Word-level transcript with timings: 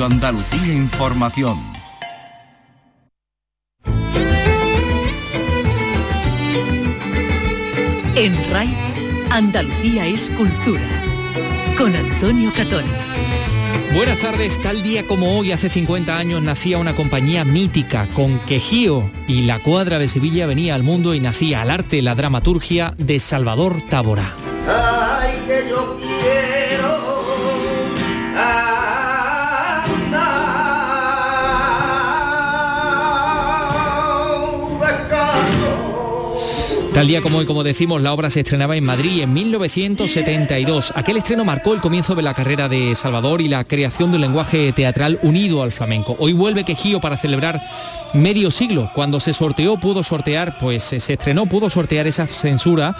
Andalucía 0.00 0.72
Información. 0.72 1.58
En 8.16 8.50
RAI, 8.50 8.74
Andalucía 9.30 10.06
es 10.06 10.30
cultura. 10.30 10.80
Con 11.76 11.94
Antonio 11.94 12.52
Catón. 12.56 12.84
Buenas 13.94 14.18
tardes, 14.18 14.60
tal 14.62 14.82
día 14.82 15.06
como 15.06 15.38
hoy, 15.38 15.52
hace 15.52 15.68
50 15.68 16.16
años, 16.16 16.42
nacía 16.42 16.78
una 16.78 16.96
compañía 16.96 17.44
mítica 17.44 18.08
con 18.14 18.38
Quejío 18.40 19.10
y 19.28 19.42
la 19.42 19.58
cuadra 19.58 19.98
de 19.98 20.08
Sevilla 20.08 20.46
venía 20.46 20.74
al 20.74 20.82
mundo 20.82 21.14
y 21.14 21.20
nacía 21.20 21.60
al 21.60 21.70
arte, 21.70 22.00
la 22.00 22.14
dramaturgia 22.14 22.94
de 22.96 23.18
Salvador 23.18 23.82
Tábora. 23.88 24.34
Ay, 24.66 25.34
que 25.46 25.68
yo 25.68 25.81
Tal 36.94 37.06
día 37.06 37.22
como 37.22 37.38
hoy, 37.38 37.46
como 37.46 37.64
decimos, 37.64 38.02
la 38.02 38.12
obra 38.12 38.28
se 38.28 38.40
estrenaba 38.40 38.76
en 38.76 38.84
Madrid 38.84 39.22
en 39.22 39.32
1972. 39.32 40.92
Aquel 40.94 41.16
estreno 41.16 41.42
marcó 41.42 41.72
el 41.72 41.80
comienzo 41.80 42.14
de 42.14 42.20
la 42.20 42.34
carrera 42.34 42.68
de 42.68 42.94
Salvador 42.94 43.40
y 43.40 43.48
la 43.48 43.64
creación 43.64 44.10
de 44.10 44.16
un 44.16 44.20
lenguaje 44.20 44.72
teatral 44.74 45.18
unido 45.22 45.62
al 45.62 45.72
flamenco. 45.72 46.16
Hoy 46.18 46.34
vuelve 46.34 46.64
Quejío 46.64 47.00
para 47.00 47.16
celebrar 47.16 47.62
medio 48.12 48.50
siglo. 48.50 48.90
Cuando 48.94 49.20
se 49.20 49.32
sorteó, 49.32 49.80
pudo 49.80 50.02
sortear, 50.02 50.58
pues 50.58 50.82
se 50.82 50.96
estrenó, 50.96 51.46
pudo 51.46 51.70
sortear 51.70 52.06
esa 52.06 52.26
censura 52.26 52.94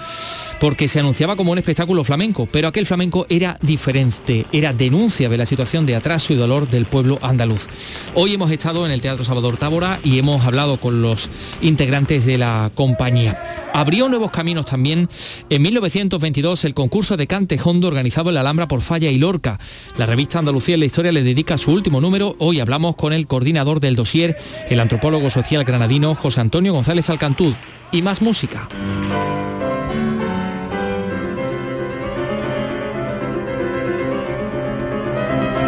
porque 0.59 0.87
se 0.89 1.01
anunciaba 1.01 1.37
como 1.37 1.53
un 1.53 1.59
espectáculo 1.59 2.05
flamenco, 2.05 2.49
pero 2.51 2.69
aquel 2.69 2.87
flamenco 2.87 3.27
era 3.29 3.59
diferente, 3.63 4.47
era 4.53 4.73
denuncia 4.73 5.29
de 5.29 5.37
la 5.37 5.45
situación 5.45 5.87
de 5.87 5.97
atraso 5.97 6.33
y 6.33 6.37
dolor 6.37 6.71
del 6.71 6.87
pueblo 6.87 7.19
andaluz. 7.21 7.67
Hoy 8.15 8.35
hemos 8.35 8.51
estado 8.53 8.87
en 8.87 8.93
el 8.93 9.03
Teatro 9.03 9.25
Salvador 9.25 9.57
Tábora 9.57 9.99
y 10.05 10.21
hemos 10.21 10.47
hablado 10.47 10.77
con 10.77 11.03
los 11.03 11.29
integrantes 11.63 12.25
de 12.25 12.39
la 12.39 12.71
compañía. 12.77 13.43
Abrió 13.83 14.09
nuevos 14.09 14.31
caminos 14.31 14.67
también 14.67 15.09
en 15.51 15.61
1922 15.61 16.65
el 16.67 16.73
concurso 16.73 17.17
de 17.17 17.27
cante 17.27 17.59
hondo 17.65 17.89
organizado 17.89 18.31
en 18.31 18.37
la 18.37 18.43
Alhambra 18.43 18.69
por 18.69 18.81
Falla 18.81 19.11
y 19.11 19.19
Lorca. 19.19 19.59
La 19.99 20.07
revista 20.07 20.39
Andalucía 20.39 20.75
en 20.75 20.81
la 20.81 20.87
Historia 20.87 21.11
le 21.11 21.25
dedica 21.25 21.59
su 21.59 21.73
último 21.73 22.01
número. 22.01 22.37
Hoy 22.39 22.61
hablamos 22.61 22.95
con 22.95 23.13
el 23.13 23.27
coordinador 23.27 23.81
del 23.81 23.97
dossier, 23.97 24.37
el 24.71 24.79
antropólogo 24.79 25.31
social 25.31 25.65
granadino 25.65 26.15
José 26.15 26.43
Antonio 26.43 26.73
González 26.73 27.11
Alcantud. 27.11 27.55
Y 27.91 28.03
más 28.03 28.23
música. 28.23 28.69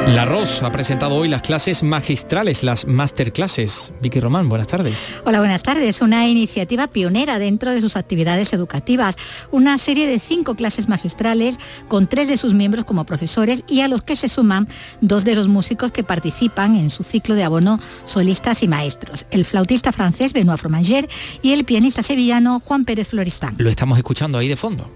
La 0.08 0.26
ROS 0.26 0.62
ha 0.62 0.70
presentado 0.70 1.14
hoy 1.14 1.28
las 1.28 1.40
clases 1.40 1.82
magistrales, 1.82 2.62
las 2.62 2.86
masterclasses. 2.86 3.90
Vicky 4.02 4.20
Román, 4.20 4.50
buenas 4.50 4.66
tardes. 4.66 5.08
Hola, 5.24 5.38
buenas 5.38 5.62
tardes. 5.62 6.02
Una 6.02 6.28
iniciativa 6.28 6.88
pionera 6.88 7.38
dentro 7.38 7.72
de 7.72 7.80
sus 7.80 7.96
actividades 7.96 8.52
educativas. 8.52 9.16
Una 9.50 9.78
serie 9.78 10.06
de 10.06 10.18
cinco 10.18 10.56
clases 10.56 10.88
magistrales 10.88 11.56
con 11.88 12.06
tres 12.06 12.28
de 12.28 12.36
sus 12.36 12.52
miembros 12.52 12.84
como 12.84 13.06
profesores 13.06 13.64
y 13.66 13.80
a 13.80 13.88
los 13.88 14.02
que 14.02 14.14
se 14.14 14.28
suman 14.28 14.68
dos 15.00 15.24
de 15.24 15.34
los 15.34 15.48
músicos 15.48 15.90
que 15.90 16.04
participan 16.04 16.76
en 16.76 16.90
su 16.90 17.02
ciclo 17.02 17.34
de 17.34 17.44
abono 17.44 17.80
solistas 18.04 18.62
y 18.62 18.68
maestros. 18.68 19.24
El 19.30 19.46
flautista 19.46 19.90
francés 19.90 20.34
Benoît 20.34 20.58
Fromanger 20.58 21.08
y 21.40 21.52
el 21.52 21.64
pianista 21.64 22.02
sevillano 22.02 22.60
Juan 22.60 22.84
Pérez 22.84 23.08
Floristán. 23.08 23.54
Lo 23.56 23.70
estamos 23.70 23.96
escuchando 23.96 24.36
ahí 24.36 24.48
de 24.48 24.56
fondo. 24.56 24.86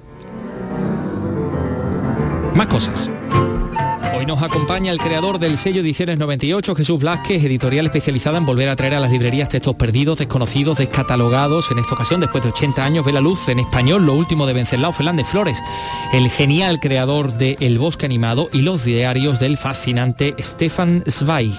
Más 2.55 2.67
cosas. 2.67 3.11
Hoy 4.19 4.27
nos 4.27 4.43
acompaña 4.43 4.91
el 4.91 4.99
creador 4.99 5.39
del 5.39 5.57
sello 5.57 5.81
Ediciones 5.81 6.19
98, 6.19 6.75
Jesús 6.75 6.99
Blasquez, 6.99 7.45
editorial 7.45 7.87
especializada 7.87 8.37
en 8.39 8.47
volver 8.47 8.69
a 8.69 8.75
traer 8.75 8.95
a 8.95 9.01
las 9.01 9.13
librerías 9.13 9.49
textos 9.49 9.77
perdidos, 9.77 10.19
desconocidos, 10.19 10.79
descatalogados. 10.79 11.71
En 11.71 11.79
esta 11.79 11.95
ocasión, 11.95 12.19
después 12.19 12.43
de 12.43 12.51
80 12.51 12.85
años, 12.85 13.05
ve 13.05 13.13
la 13.13 13.21
luz 13.21 13.49
en 13.49 13.61
español 13.61 14.05
lo 14.05 14.15
último 14.15 14.45
de 14.45 14.55
Venceslao 14.55 14.91
Fernández 14.91 15.28
Flores, 15.28 15.62
el 16.12 16.28
genial 16.31 16.81
creador 16.81 17.34
de 17.34 17.59
El 17.61 17.78
Bosque 17.78 18.07
Animado 18.07 18.49
y 18.53 18.62
los 18.62 18.84
diarios 18.84 19.39
del 19.39 19.57
fascinante 19.57 20.34
Stefan 20.41 21.05
Zweig. 21.09 21.55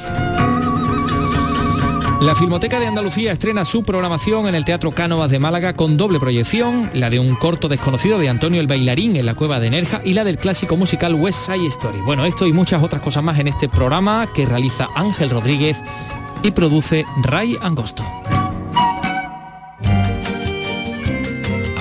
La 2.22 2.36
Filmoteca 2.36 2.82
de 2.82 2.88
Andalucía 2.88 3.32
estrena 3.32 3.64
su 3.64 3.84
programación 3.84 4.48
en 4.48 4.56
el 4.56 4.66
Teatro 4.66 4.92
Cánovas 4.92 5.32
de 5.32 5.40
Málaga 5.40 5.74
con 5.74 5.96
doble 5.96 6.20
proyección, 6.20 6.92
la 6.94 7.10
de 7.10 7.18
un 7.18 7.36
corto 7.36 7.70
desconocido 7.70 8.20
de 8.20 8.28
Antonio 8.28 8.60
el 8.60 8.68
Bailarín 8.68 9.16
en 9.16 9.26
la 9.26 9.36
Cueva 9.36 9.62
de 9.62 9.70
Nerja 9.70 10.02
y 10.04 10.14
la 10.14 10.26
del 10.26 10.38
clásico 10.38 10.76
musical 10.76 11.16
West 11.16 11.46
Side 11.46 11.68
Story. 11.68 12.02
Bueno, 12.02 12.26
esto 12.26 12.46
y 12.46 12.52
muchas 12.52 12.84
otras 12.84 13.02
cosas 13.02 13.24
más 13.24 13.40
en 13.40 13.48
este 13.48 13.70
programa 13.70 14.28
que 14.36 14.46
realiza 14.46 14.90
Ángel 14.96 15.30
Rodríguez 15.30 15.82
y 16.44 16.52
produce 16.52 17.06
Ray 17.24 17.56
Angosto. 17.62 18.04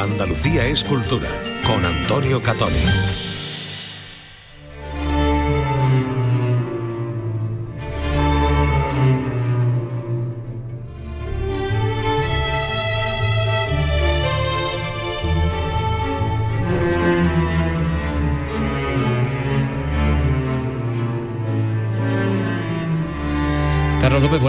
Andalucía 0.01 0.67
es 0.67 0.85
cultura 0.85 1.29
con 1.67 1.85
Antonio 1.85 2.41
Catoni. 2.41 3.28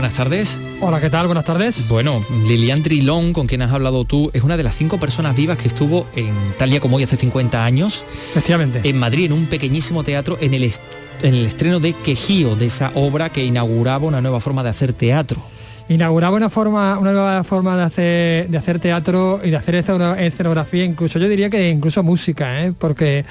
Buenas 0.09 0.17
tardes. 0.17 0.59
Hola, 0.81 0.99
¿qué 0.99 1.09
tal? 1.11 1.27
Buenas 1.27 1.45
tardes. 1.45 1.87
Bueno, 1.87 2.25
Lilian 2.47 2.81
Trilón, 2.81 3.31
con 3.31 3.45
quien 3.45 3.61
has 3.61 3.71
hablado 3.71 4.05
tú, 4.05 4.31
es 4.33 4.41
una 4.41 4.57
de 4.57 4.63
las 4.63 4.75
cinco 4.75 4.99
personas 4.99 5.35
vivas 5.35 5.55
que 5.57 5.67
estuvo 5.67 6.07
en 6.15 6.33
tal 6.57 6.71
día 6.71 6.79
como 6.79 6.97
hoy 6.97 7.03
hace 7.03 7.15
50 7.15 7.63
años. 7.63 8.03
Efectivamente. 8.31 8.81
En 8.89 8.97
Madrid, 8.97 9.25
en 9.25 9.33
un 9.33 9.45
pequeñísimo 9.45 10.03
teatro, 10.03 10.39
en 10.41 10.55
el, 10.55 10.63
en 10.63 11.35
el 11.35 11.45
estreno 11.45 11.79
de 11.79 11.93
Quejío, 11.93 12.55
de 12.55 12.65
esa 12.65 12.91
obra 12.95 13.29
que 13.29 13.45
inauguraba 13.45 14.07
una 14.07 14.19
nueva 14.19 14.39
forma 14.39 14.63
de 14.63 14.69
hacer 14.69 14.93
teatro. 14.93 15.43
Inauguraba 15.89 16.37
una 16.37 16.49
forma, 16.49 16.97
una 16.97 17.11
nueva 17.11 17.43
forma 17.43 17.77
de 17.77 17.83
hacer, 17.83 18.49
de 18.49 18.57
hacer 18.57 18.79
teatro 18.79 19.41
y 19.43 19.51
de 19.51 19.57
hacer 19.57 19.75
escenografía, 19.75 20.85
incluso 20.85 21.19
yo 21.19 21.29
diría 21.29 21.51
que 21.51 21.69
incluso 21.69 22.01
música, 22.01 22.63
¿eh? 22.63 22.73
porque 22.75 23.25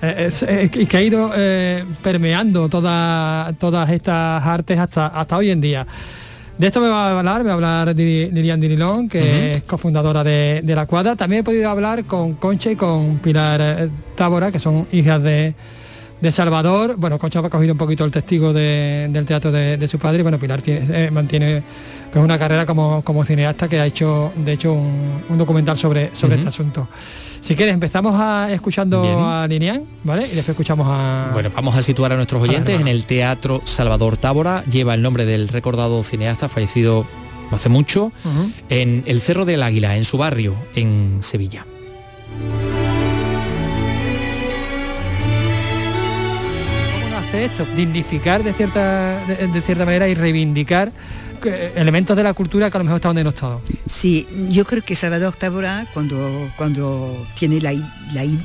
eh, 0.00 0.26
es, 0.28 0.42
eh, 0.42 0.68
que 0.68 0.96
ha 0.96 1.02
ido 1.02 1.32
eh, 1.34 1.84
permeando 2.02 2.68
toda, 2.68 3.52
todas 3.58 3.88
estas 3.90 4.44
artes 4.44 4.78
hasta, 4.78 5.06
hasta 5.06 5.36
hoy 5.36 5.50
en 5.50 5.60
día. 5.60 5.86
De 6.58 6.68
esto 6.68 6.80
me 6.80 6.88
va 6.88 7.08
a 7.08 7.18
hablar, 7.18 7.42
me 7.42 7.46
va 7.48 7.52
a 7.52 7.80
hablar 7.82 7.96
Lilian 7.96 8.60
Dirilón, 8.60 9.08
que 9.08 9.50
es 9.50 9.62
cofundadora 9.62 10.22
de, 10.22 10.60
de 10.62 10.74
la 10.76 10.86
cuadra. 10.86 11.16
También 11.16 11.40
he 11.40 11.44
podido 11.44 11.68
hablar 11.68 12.04
con 12.04 12.34
Concha 12.34 12.70
y 12.70 12.76
con 12.76 13.18
Pilar 13.18 13.60
eh, 13.60 13.88
Tábora, 14.14 14.52
que 14.52 14.60
son 14.60 14.86
hijas 14.92 15.20
de, 15.20 15.54
de 16.24 16.32
Salvador. 16.32 16.96
Bueno, 16.96 17.18
Concha 17.18 17.38
ha 17.40 17.50
cogido 17.50 17.72
un 17.72 17.78
poquito 17.78 18.04
el 18.04 18.10
testigo 18.10 18.52
de- 18.52 19.08
del 19.10 19.24
teatro 19.26 19.52
de, 19.52 19.76
de 19.76 19.86
su 19.88 19.98
padre 19.98 20.20
y 20.20 20.22
bueno, 20.22 20.38
Pilar 20.38 20.62
tiene- 20.62 20.86
eh, 21.06 21.10
mantiene 21.10 21.62
pues, 22.10 22.24
una 22.24 22.38
carrera 22.38 22.64
como, 22.64 23.02
como 23.02 23.22
cineasta 23.24 23.68
que 23.68 23.78
ha 23.78 23.84
hecho, 23.86 24.32
de 24.36 24.52
hecho, 24.54 24.72
un, 24.72 25.22
un 25.28 25.36
documental 25.38 25.76
sobre, 25.76 26.10
sobre 26.16 26.36
este 26.36 26.48
asunto. 26.48 26.88
Si 27.42 27.54
quieres, 27.54 27.74
empezamos 27.74 28.14
a, 28.18 28.50
escuchando 28.50 29.02
Bien. 29.02 29.18
a 29.18 29.46
Lilian, 29.46 29.82
¿vale? 30.02 30.22
Y 30.22 30.28
después 30.34 30.48
escuchamos 30.50 30.86
a... 30.88 31.28
Bueno, 31.34 31.50
vamos 31.54 31.76
a 31.76 31.82
situar 31.82 32.10
a 32.12 32.16
nuestros 32.16 32.42
oyentes 32.42 32.80
en 32.80 32.88
el 32.88 33.04
Teatro 33.04 33.60
Salvador 33.64 34.16
Tábora. 34.16 34.64
Lleva 34.64 34.94
el 34.94 35.02
nombre 35.02 35.26
del 35.26 35.48
recordado 35.48 36.02
cineasta 36.04 36.48
fallecido 36.48 37.04
hace 37.50 37.68
mucho, 37.68 38.12
en 38.70 39.02
el 39.06 39.20
Cerro 39.20 39.44
del 39.44 39.62
Águila, 39.62 39.94
en 39.96 40.06
su 40.06 40.16
barrio, 40.16 40.54
en 40.74 41.18
Sevilla. 41.20 41.66
Esto? 47.34 47.66
Dignificar 47.76 48.42
de 48.42 48.52
cierta, 48.52 49.24
de, 49.26 49.62
cierta 49.62 49.84
manera 49.84 50.08
y 50.08 50.14
reivindicar 50.14 50.92
eh, 51.44 51.72
elementos 51.76 52.16
de 52.16 52.22
la 52.22 52.32
cultura 52.32 52.70
que 52.70 52.76
a 52.76 52.80
lo 52.80 52.84
mejor 52.84 52.96
estaban 52.96 53.16
denostados. 53.16 53.60
Sí, 53.86 54.26
yo 54.48 54.64
creo 54.64 54.82
que 54.82 54.94
Salvador 54.96 55.36
Tábora, 55.36 55.86
cuando, 55.92 56.50
cuando 56.56 57.26
tiene 57.38 57.60
la, 57.60 57.72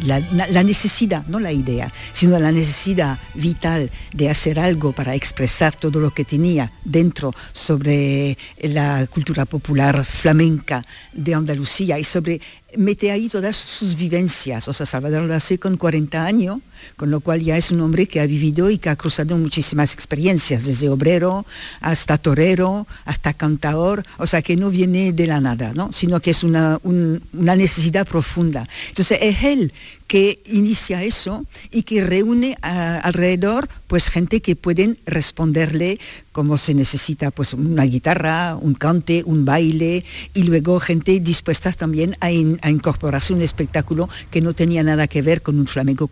la- 0.04 0.48
la 0.48 0.64
necesidad, 0.64 1.26
no 1.28 1.40
la 1.40 1.52
idea, 1.54 1.94
sino 2.12 2.38
la 2.40 2.52
necesidad 2.52 3.18
vital 3.36 3.90
de 4.14 4.30
hacer 4.30 4.60
algo 4.60 4.92
para 4.92 5.16
expresar 5.16 5.76
todo 5.76 6.00
lo 6.02 6.12
que 6.12 6.26
tenía 6.26 6.72
dentro 6.84 7.34
sobre 7.54 8.38
la 8.62 9.08
cultura 9.10 9.46
popular 9.46 10.04
flamenca 10.04 10.84
de 11.14 11.36
Andalucía 11.36 11.98
y 12.00 12.04
sobre 12.04 12.42
mete 12.78 13.12
ahí 13.12 13.30
todas 13.30 13.56
sus 13.56 13.96
vivencias. 13.96 14.68
O 14.68 14.74
sea, 14.74 14.86
Salvador 14.86 15.24
lo 15.24 15.34
hace 15.34 15.58
con 15.58 15.78
40 15.78 16.24
años, 16.26 16.60
con 16.96 17.10
lo 17.12 17.20
cual 17.20 17.42
ya 17.42 17.58
es 17.58 17.72
un 17.72 17.82
hombre 17.82 18.08
que 18.08 18.20
ha 18.22 18.26
vivido 18.26 18.70
y 18.70 18.78
que 18.78 18.90
ha 18.90 18.96
cruzado 18.96 19.38
muchísimas 19.38 19.94
experiencias, 19.94 20.66
desde 20.66 20.90
obrero 20.90 21.46
hasta 21.82 22.18
torero, 22.18 22.88
hasta 23.06 23.34
cantador, 23.34 24.04
o 24.18 24.26
sea, 24.28 24.42
que 24.42 24.56
no 24.56 24.70
viene 24.70 25.12
de 25.14 25.28
la 25.28 25.42
nada, 25.42 25.72
¿no? 25.74 25.92
sino 25.92 26.20
que 26.22 26.32
es 26.32 26.44
una, 26.44 26.80
un- 26.84 27.22
una 27.34 27.56
necesidad 27.56 28.08
profunda. 28.08 28.68
Entonces 28.90 29.18
es 29.22 29.44
él 29.44 29.74
que 30.10 30.42
inicia 30.48 31.04
eso 31.04 31.46
y 31.70 31.84
que 31.84 32.04
reúne 32.04 32.58
alrededor 32.64 33.70
pues 33.86 34.10
gente 34.10 34.42
que 34.42 34.56
pueden 34.56 34.98
responderle 35.06 36.00
como 36.32 36.58
se 36.58 36.74
necesita 36.74 37.30
pues 37.30 37.54
una 37.54 37.84
guitarra, 37.84 38.56
un 38.56 38.74
cante, 38.74 39.22
un 39.24 39.46
baile 39.46 40.04
y 40.34 40.44
luego 40.44 40.80
gente 40.80 41.20
dispuesta 41.20 41.72
también 41.74 42.18
a, 42.22 42.32
incorporarse 42.32 43.34
un 43.34 43.44
espectáculo 43.44 44.10
que 44.32 44.42
no 44.42 44.54
tenía 44.54 44.82
nada 44.82 45.08
que 45.08 45.22
ver 45.22 45.44
con 45.44 45.60
un 45.60 45.68
flamenco 45.68 46.10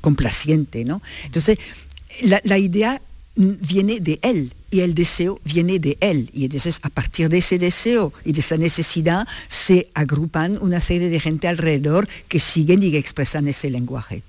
complaciente, 0.00 0.86
¿no? 0.86 1.02
Entonces, 1.26 1.58
la 2.22 2.56
idea 2.56 3.02
viene 3.36 4.00
de 4.00 4.18
él 4.22 4.52
y 4.70 4.80
el 4.80 4.94
deseo 4.94 5.40
viene 5.44 5.78
de 5.78 5.96
él. 6.00 6.30
Y 6.32 6.44
entonces 6.44 6.80
a 6.82 6.88
partir 6.88 7.28
de 7.28 7.38
ese 7.38 7.58
deseo 7.58 8.12
y 8.24 8.32
de 8.32 8.40
esa 8.40 8.56
necesidad 8.56 9.28
se 9.48 9.88
agrupan 9.94 10.58
una 10.60 10.80
serie 10.80 11.08
de 11.08 11.20
gente 11.20 11.46
alrededor 11.46 12.08
que 12.28 12.40
siguen 12.40 12.82
y 12.82 12.90
que 12.90 12.98
expresan 12.98 13.46
ese 13.48 13.70
lenguaje. 13.70 14.22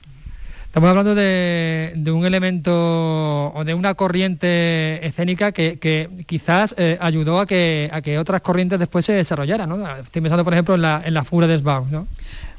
Estamos 0.66 0.90
hablando 0.90 1.16
de, 1.16 2.12
un 2.14 2.26
elemento 2.26 3.52
o 3.52 3.64
de 3.66 3.74
una 3.74 3.96
corriente 3.96 5.04
escénica 5.08 5.52
que, 5.52 6.10
quizás 6.28 6.76
eh, 6.78 6.98
ayudó 7.02 7.40
a 7.40 7.48
que, 7.48 7.90
a 7.92 8.02
que 8.02 8.20
otras 8.20 8.42
corrientes 8.42 8.78
después 8.78 9.04
se 9.04 9.14
desarrollaran. 9.14 9.72
Estoy 10.04 10.22
pensando, 10.22 10.44
por 10.44 10.54
ejemplo, 10.54 10.76
en 10.76 10.84
la, 10.84 11.02
en 11.04 11.16
la 11.16 11.24
Fura 11.24 11.48
de 11.48 11.58
Sbau, 11.58 11.88
¿no? 11.90 12.08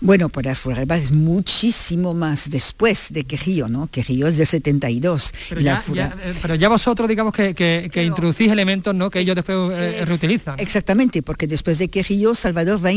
Bueno, 0.00 0.28
pues 0.28 0.46
la 0.46 0.96
es 0.96 1.10
muchísimo 1.10 2.14
más 2.14 2.50
después 2.50 3.08
de 3.10 3.24
Quejío, 3.24 3.68
¿no? 3.68 3.88
Quejío 3.88 4.28
es 4.28 4.38
de 4.38 4.46
72. 4.46 5.34
Pero, 5.48 5.60
ya, 5.60 5.82
eh, 5.94 6.34
pero 6.40 6.54
ya 6.54 6.68
vosotros, 6.68 7.08
digamos, 7.08 7.34
que, 7.34 7.90
introducís 8.06 8.50
elementos 8.50 8.94
¿no? 8.94 9.10
que 9.10 9.20
ellos 9.20 9.34
después 9.34 9.58
eh, 9.72 10.04
reutilizan. 10.04 10.60
Exactamente, 10.60 11.22
porque 11.22 11.48
después 11.48 11.78
de 11.78 11.88
Quejío, 11.88 12.36
Salvador 12.36 12.84
va 12.84 12.90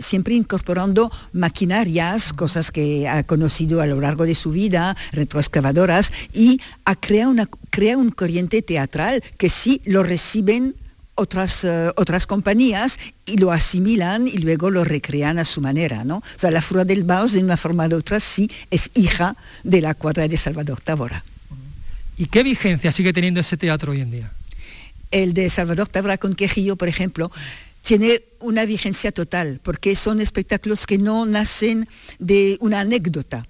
siempre 0.00 0.34
incorporando 0.34 1.12
maquinarias, 1.32 2.32
cosas 2.32 2.72
que 2.72 3.06
ha 3.06 3.22
conocido 3.22 3.80
a 3.80 3.86
lo 3.86 4.00
largo 4.00 4.26
de 4.26 4.34
su 4.34 4.50
vida, 4.50 4.96
retroexcavadoras, 5.12 6.12
y 6.32 6.60
ha 6.84 6.96
creado 6.96 7.30
una, 7.30 7.48
crea 7.70 7.96
un 7.96 8.10
corriente 8.10 8.62
teatral 8.62 9.22
que 9.36 9.48
sí 9.48 9.80
lo 9.84 10.02
reciben 10.02 10.74
otras, 11.14 11.64
eh, 11.64 11.90
otras 11.96 12.26
compañías 12.26 12.98
y 13.26 13.36
lo 13.36 13.52
asimilan 13.52 14.26
y 14.26 14.38
luego 14.38 14.70
lo 14.70 14.84
recrean 14.84 15.38
a 15.38 15.44
su 15.44 15.60
manera, 15.60 16.04
¿no? 16.04 16.16
O 16.16 16.38
sea, 16.38 16.50
la 16.50 16.62
Fura 16.62 16.84
del 16.84 17.04
Baos, 17.04 17.32
de 17.32 17.40
una 17.42 17.56
forma 17.56 17.86
u 17.86 17.94
otra, 17.94 18.20
sí 18.20 18.50
es 18.70 18.90
hija 18.94 19.36
de 19.62 19.80
la 19.80 19.94
cuadra 19.94 20.28
de 20.28 20.36
Salvador 20.36 20.80
Távora. 20.80 21.24
¿Y 22.16 22.26
qué 22.26 22.42
vigencia 22.42 22.92
sigue 22.92 23.12
teniendo 23.12 23.40
ese 23.40 23.56
teatro 23.56 23.92
hoy 23.92 24.00
en 24.00 24.10
día? 24.10 24.32
El 25.10 25.34
de 25.34 25.50
Salvador 25.50 25.88
Távora 25.88 26.18
con 26.18 26.34
Quejillo, 26.34 26.76
por 26.76 26.88
ejemplo, 26.88 27.30
tiene 27.82 28.22
una 28.40 28.64
vigencia 28.64 29.12
total, 29.12 29.60
porque 29.62 29.96
son 29.96 30.20
espectáculos 30.20 30.86
que 30.86 30.98
no 30.98 31.26
nacen 31.26 31.88
de 32.18 32.56
una 32.60 32.80
anécdota, 32.80 33.46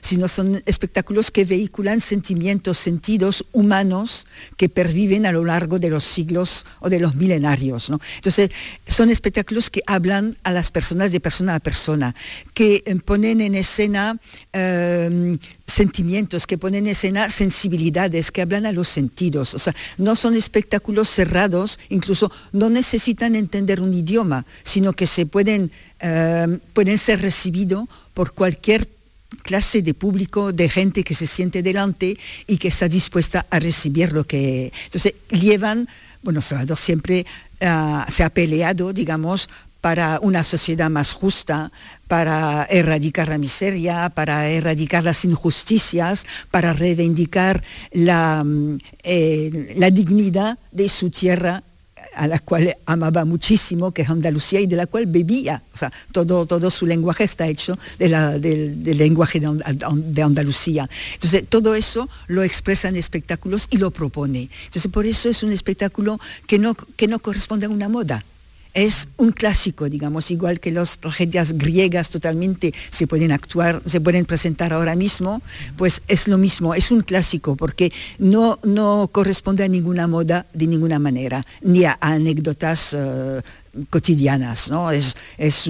sino 0.00 0.28
son 0.28 0.62
espectáculos 0.64 1.30
que 1.30 1.44
vehiculan 1.44 2.00
sentimientos, 2.00 2.78
sentidos 2.78 3.44
humanos 3.52 4.26
que 4.56 4.68
perviven 4.68 5.26
a 5.26 5.32
lo 5.32 5.44
largo 5.44 5.78
de 5.78 5.90
los 5.90 6.04
siglos 6.04 6.64
o 6.80 6.88
de 6.88 7.00
los 7.00 7.14
milenarios. 7.14 7.90
Entonces, 7.90 8.50
son 8.86 9.10
espectáculos 9.10 9.68
que 9.68 9.82
hablan 9.86 10.36
a 10.42 10.52
las 10.52 10.70
personas 10.70 11.12
de 11.12 11.20
persona 11.20 11.54
a 11.54 11.60
persona, 11.60 12.14
que 12.54 12.82
eh, 12.86 12.96
ponen 12.96 13.40
en 13.40 13.54
escena 13.54 14.18
em, 14.52 15.36
sentimientos, 15.66 16.46
que 16.46 16.56
ponen 16.56 16.86
en 16.86 16.92
escena 16.92 17.28
sensibilidades, 17.28 18.30
que 18.30 18.42
hablan 18.42 18.64
a 18.64 18.72
los 18.72 18.88
sentidos. 18.88 19.54
O 19.54 19.58
sea, 19.58 19.74
no 19.98 20.16
son 20.16 20.34
espectáculos 20.34 21.08
cerrados, 21.08 21.78
incluso 21.90 22.32
no 22.52 22.70
necesitan 22.70 23.34
entender 23.34 23.80
un 23.80 23.92
idioma, 23.92 24.46
sino 24.62 24.94
que 24.94 25.06
se 25.06 25.26
pueden, 25.26 25.70
em, 26.00 26.58
pueden 26.72 26.96
ser 26.96 27.20
recibidos 27.20 27.86
por 28.14 28.32
cualquier 28.32 28.97
clase 29.42 29.82
de 29.82 29.94
público, 29.94 30.52
de 30.52 30.68
gente 30.68 31.04
que 31.04 31.14
se 31.14 31.26
siente 31.26 31.62
delante 31.62 32.16
y 32.46 32.56
que 32.56 32.68
está 32.68 32.88
dispuesta 32.88 33.46
a 33.50 33.58
recibir 33.58 34.12
lo 34.12 34.24
que... 34.24 34.72
Entonces, 34.84 35.14
llevan, 35.30 35.88
bueno, 36.22 36.42
Salvador 36.42 36.76
siempre 36.76 37.26
ah, 37.60 38.06
se 38.08 38.24
ha 38.24 38.30
peleado, 38.30 38.92
digamos, 38.92 39.48
para 39.80 40.18
una 40.22 40.42
sociedad 40.42 40.90
más 40.90 41.12
justa, 41.12 41.70
para 42.08 42.66
erradicar 42.68 43.28
la 43.28 43.38
miseria, 43.38 44.10
para 44.10 44.48
erradicar 44.48 45.04
las 45.04 45.24
injusticias, 45.24 46.26
para 46.50 46.72
reivindicar 46.72 47.62
la, 47.92 48.42
mm, 48.44 48.78
eh, 49.04 49.74
la 49.76 49.90
dignidad 49.90 50.58
de 50.72 50.88
su 50.88 51.10
tierra 51.10 51.62
a 52.18 52.26
la 52.26 52.40
cual 52.40 52.76
amaba 52.84 53.24
muchísimo, 53.24 53.92
que 53.92 54.02
es 54.02 54.10
Andalucía, 54.10 54.60
y 54.60 54.66
de 54.66 54.76
la 54.76 54.86
cual 54.86 55.06
bebía. 55.06 55.62
O 55.72 55.76
sea, 55.76 55.92
todo, 56.12 56.46
todo 56.46 56.70
su 56.70 56.84
lenguaje 56.84 57.24
está 57.24 57.46
hecho 57.46 57.78
del, 57.98 58.82
lenguaje 58.98 59.40
de, 59.40 60.22
Andalucía. 60.22 60.88
Entonces, 61.14 61.44
todo 61.48 61.74
eso 61.76 62.08
lo 62.26 62.42
expresa 62.42 62.88
en 62.88 62.96
espectáculos 62.96 63.68
y 63.70 63.78
lo 63.78 63.92
propone. 63.92 64.50
Entonces, 64.64 64.90
por 64.90 65.06
eso 65.06 65.28
es 65.28 65.42
un 65.44 65.52
espectáculo 65.52 66.18
que 66.46 66.58
no, 66.58 66.74
que 66.74 67.06
no 67.06 67.20
corresponde 67.20 67.66
a 67.66 67.68
una 67.68 67.88
moda 67.88 68.24
es 68.78 69.08
un 69.16 69.32
clásico, 69.32 69.88
digamos, 69.88 70.30
igual 70.30 70.60
que 70.60 70.70
las 70.70 70.98
tragedias 70.98 71.52
griegas 71.54 72.10
totalmente 72.10 72.72
se 72.90 73.08
pueden 73.08 73.32
actuar, 73.32 73.82
se 73.86 74.00
pueden 74.00 74.24
presentar 74.24 74.72
ahora 74.72 74.94
mismo, 74.94 75.42
pues 75.76 76.00
es 76.06 76.28
lo 76.28 76.38
mismo, 76.38 76.76
es 76.76 76.92
un 76.92 77.00
clásico 77.00 77.56
porque 77.56 77.92
no, 78.20 78.60
no 78.62 79.08
corresponde 79.10 79.64
a 79.64 79.68
ninguna 79.68 80.06
moda 80.06 80.46
de 80.52 80.68
ninguna 80.68 81.00
manera, 81.00 81.44
ni 81.60 81.86
a, 81.86 81.98
anécdotas 82.00 82.94
eh, 82.96 83.42
cotidianas, 83.90 84.70
¿no? 84.70 84.92
Es, 84.92 85.16
es 85.38 85.68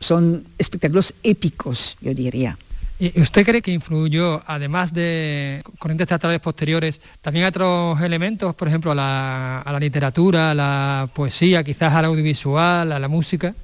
son 0.00 0.46
espectáculos 0.56 1.12
épicos, 1.22 1.98
yo 2.00 2.14
diría. 2.14 2.56
¿Y 3.02 3.20
usted 3.20 3.44
cree 3.44 3.62
que 3.62 3.72
influyó, 3.72 4.44
además 4.46 4.94
de 4.94 5.60
corrientes 5.80 6.06
teatrales 6.06 6.40
posteriores, 6.40 7.00
también 7.20 7.46
a 7.46 7.48
otros 7.48 8.00
elementos, 8.00 8.54
por 8.54 8.68
ejemplo, 8.68 8.92
a 8.92 8.94
la, 8.94 9.78
literatura, 9.80 10.52
a 10.52 10.54
la 10.54 11.08
poesía, 11.12 11.64
quizás 11.64 11.92
al 11.94 12.04
audiovisual, 12.04 12.92
a 12.92 13.00
la 13.00 13.08
música? 13.08 13.56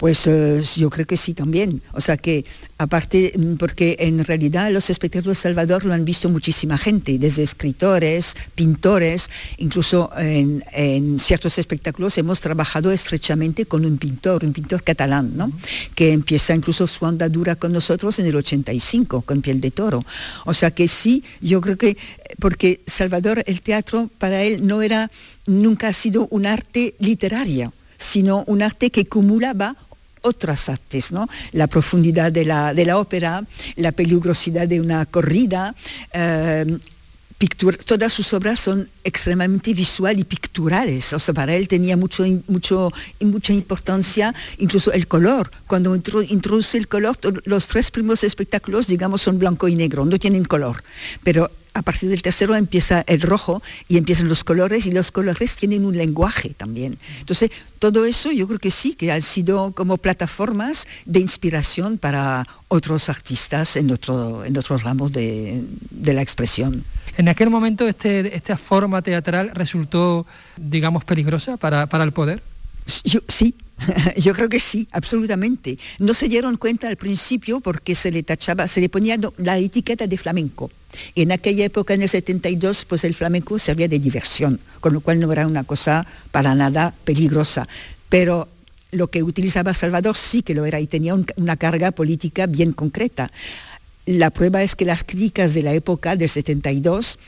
Pues 0.00 0.26
eh, 0.26 0.62
yo 0.76 0.88
creo 0.88 1.06
que 1.06 1.18
sí 1.18 1.34
también. 1.34 1.82
O 1.92 2.00
sea 2.00 2.16
que, 2.16 2.46
aparte, 2.78 3.34
mm, 3.36 3.56
porque 3.56 3.96
en 3.98 4.24
realidad 4.24 4.70
los 4.70 4.88
espectáculos 4.88 5.36
de 5.36 5.42
Salvador 5.42 5.84
lo 5.84 5.92
han 5.92 6.06
visto 6.06 6.30
muchísima 6.30 6.78
gente, 6.78 7.18
desde 7.18 7.42
escritores, 7.42 8.34
pintores, 8.54 9.28
incluso 9.58 10.10
en, 10.16 11.18
ciertos 11.18 11.58
espectáculos 11.58 12.16
hemos 12.16 12.40
trabajado 12.40 12.90
estrechamente 12.90 13.66
con 13.66 13.84
un 13.84 13.98
pintor, 13.98 14.42
un 14.42 14.54
pintor 14.54 14.82
catalán, 14.82 15.36
¿no? 15.36 15.52
Que 15.94 16.12
empieza 16.12 16.54
incluso 16.54 16.86
su 16.86 17.04
andadura 17.04 17.56
con 17.56 17.70
nosotros 17.70 18.18
en 18.20 18.26
el 18.26 18.36
85, 18.36 19.20
con 19.20 19.42
Piel 19.42 19.60
de 19.60 19.70
Toro. 19.70 20.02
O 20.46 20.54
sea 20.54 20.70
que 20.70 20.88
sí, 20.88 21.22
yo 21.42 21.60
creo 21.60 21.76
que, 21.76 21.98
porque 22.38 22.80
Salvador, 22.86 23.42
el 23.44 23.60
teatro 23.60 24.08
para 24.16 24.44
él 24.44 24.66
no 24.66 24.80
era, 24.80 25.10
nunca 25.46 25.88
ha 25.88 25.92
sido 25.92 26.26
un 26.30 26.46
arte 26.46 26.94
literario 27.00 27.74
sino 27.98 28.44
un 28.46 28.62
arte 28.62 28.90
que 28.90 29.02
acumulaba 29.02 29.76
otras 30.22 30.68
artes, 30.68 31.12
¿no? 31.12 31.28
La 31.52 31.66
profundidad 31.66 32.32
de 32.32 32.44
la, 32.44 32.74
de 32.74 32.86
la 32.86 32.98
ópera, 32.98 33.44
la 33.76 33.92
peligrosidad 33.92 34.68
de 34.68 34.80
una 34.80 35.06
corrida, 35.06 35.74
eh, 36.12 36.78
todas 37.86 38.12
sus 38.12 38.34
obras 38.34 38.58
son 38.58 38.88
extremadamente 39.02 39.72
visual 39.72 40.18
y 40.18 40.24
picturales. 40.24 41.12
O 41.14 41.18
sea, 41.18 41.32
para 41.32 41.54
él 41.54 41.68
tenía 41.68 41.96
mucho, 41.96 42.24
mucho, 42.48 42.92
mucha 43.20 43.52
importancia 43.52 44.34
incluso 44.58 44.92
el 44.92 45.06
color. 45.06 45.50
Cuando 45.66 45.94
introduce 45.94 46.76
el 46.76 46.86
color, 46.86 47.16
los 47.44 47.66
tres 47.66 47.90
primeros 47.90 48.24
espectáculos, 48.24 48.86
digamos, 48.86 49.22
son 49.22 49.38
blanco 49.38 49.68
y 49.68 49.74
negro, 49.74 50.04
no 50.04 50.18
tienen 50.18 50.44
color. 50.44 50.82
Pero 51.24 51.50
a 51.74 51.82
partir 51.82 52.08
del 52.08 52.22
tercero 52.22 52.56
empieza 52.56 53.04
el 53.06 53.20
rojo 53.20 53.62
y 53.88 53.96
empiezan 53.96 54.28
los 54.28 54.44
colores 54.44 54.86
y 54.86 54.90
los 54.90 55.12
colores 55.12 55.56
tienen 55.56 55.84
un 55.84 55.96
lenguaje 55.96 56.50
también. 56.56 56.98
Entonces, 57.20 57.50
todo 57.78 58.04
eso 58.04 58.32
yo 58.32 58.46
creo 58.46 58.58
que 58.58 58.70
sí, 58.70 58.94
que 58.94 59.12
han 59.12 59.22
sido 59.22 59.72
como 59.72 59.96
plataformas 59.96 60.86
de 61.04 61.20
inspiración 61.20 61.98
para 61.98 62.46
otros 62.68 63.08
artistas 63.08 63.76
en, 63.76 63.90
otro, 63.90 64.44
en 64.44 64.56
otros 64.56 64.82
ramos 64.82 65.12
de, 65.12 65.62
la 66.02 66.22
expresión. 66.22 66.84
En 67.16 67.28
aquel 67.28 67.50
momento 67.50 67.86
este, 67.86 68.34
esta 68.34 68.56
forma 68.56 69.02
teatral 69.02 69.50
resultó, 69.54 70.26
digamos, 70.56 71.04
peligrosa 71.04 71.56
para, 71.56 71.86
para 71.86 72.04
el 72.04 72.12
poder. 72.12 72.42
sí, 72.86 73.54
Yo 74.16 74.34
creo 74.34 74.48
que 74.48 74.60
sí, 74.60 74.88
absolutamente. 74.92 75.78
No 75.98 76.14
se 76.14 76.28
dieron 76.28 76.56
cuenta 76.56 76.88
al 76.88 76.96
principio 76.96 77.60
porque 77.60 77.94
se 77.94 78.10
le 78.10 78.22
tachaba, 78.22 78.68
se 78.68 78.80
le 78.80 78.88
ponía 78.88 79.18
la 79.38 79.58
etiqueta 79.58 80.06
de 80.06 80.18
flamenco. 80.18 80.70
Y 81.14 81.22
en 81.22 81.32
aquella 81.32 81.64
época, 81.64 81.94
en 81.94 82.02
el 82.02 82.08
72, 82.08 82.84
pues 82.84 83.04
el 83.04 83.14
flamenco 83.14 83.58
servía 83.58 83.88
de 83.88 83.98
diversión, 83.98 84.60
con 84.80 84.92
lo 84.92 85.00
cual 85.00 85.20
no 85.20 85.30
era 85.32 85.46
una 85.46 85.64
cosa 85.64 86.06
para 86.30 86.54
nada 86.54 86.94
peligrosa. 87.04 87.68
Pero 88.08 88.48
lo 88.92 89.08
que 89.08 89.22
utilizaba 89.22 89.74
Salvador 89.74 90.16
sí 90.16 90.42
que 90.42 90.54
lo 90.54 90.64
era 90.64 90.80
y 90.80 90.86
tenía 90.86 91.14
una 91.14 91.56
carga 91.56 91.92
política 91.92 92.46
bien 92.46 92.72
concreta. 92.72 93.30
La 94.06 94.30
prueba 94.30 94.62
es 94.62 94.74
que 94.74 94.84
las 94.84 95.04
críticas 95.04 95.54
de 95.54 95.62
la 95.62 95.72
época 95.72 96.16
del 96.16 96.28
72 96.28 97.18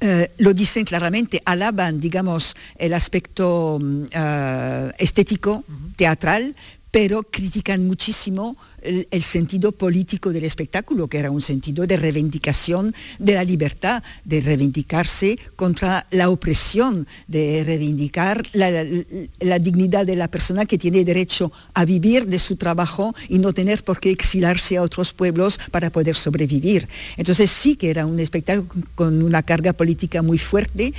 eh, 0.00 0.30
lo 0.38 0.54
dicen 0.54 0.84
claramente, 0.84 1.40
alaban, 1.44 2.00
digamos, 2.00 2.56
el 2.76 2.94
aspecto 2.94 3.78
mm, 3.80 4.04
eh, 4.10 4.90
estético, 4.98 5.64
teatral, 5.96 6.56
pero 6.94 7.24
critican 7.24 7.84
muchísimo 7.88 8.56
el, 8.80 9.22
sentido 9.24 9.72
político 9.72 10.30
del 10.30 10.44
espectáculo, 10.44 11.08
que 11.08 11.18
era 11.18 11.28
un 11.28 11.40
sentido 11.40 11.88
de 11.88 11.96
reivindicación 11.96 12.94
de 13.18 13.34
la 13.34 13.42
libertad, 13.42 14.04
de 14.24 14.40
reivindicarse 14.40 15.36
contra 15.56 16.06
la 16.12 16.28
opresión, 16.28 17.08
de 17.26 17.64
reivindicar 17.66 18.44
la, 18.52 19.58
dignidad 19.58 20.06
de 20.06 20.14
la 20.14 20.28
persona 20.28 20.66
que 20.66 20.78
tiene 20.78 21.04
derecho 21.04 21.50
a 21.74 21.84
vivir 21.84 22.28
de 22.28 22.38
su 22.38 22.54
trabajo 22.54 23.12
y 23.28 23.40
no 23.40 23.52
tener 23.52 23.82
por 23.82 23.98
qué 23.98 24.10
exilarse 24.10 24.76
a 24.76 24.82
otros 24.82 25.12
pueblos 25.12 25.58
para 25.72 25.90
poder 25.90 26.14
sobrevivir. 26.14 26.86
Entonces 27.16 27.50
sí 27.50 27.74
que 27.74 27.90
era 27.90 28.06
un 28.06 28.20
espectáculo 28.20 28.68
con 28.94 29.20
una 29.20 29.42
carga 29.42 29.72
política 29.72 30.22
muy 30.22 30.38
fuerte 30.38 30.94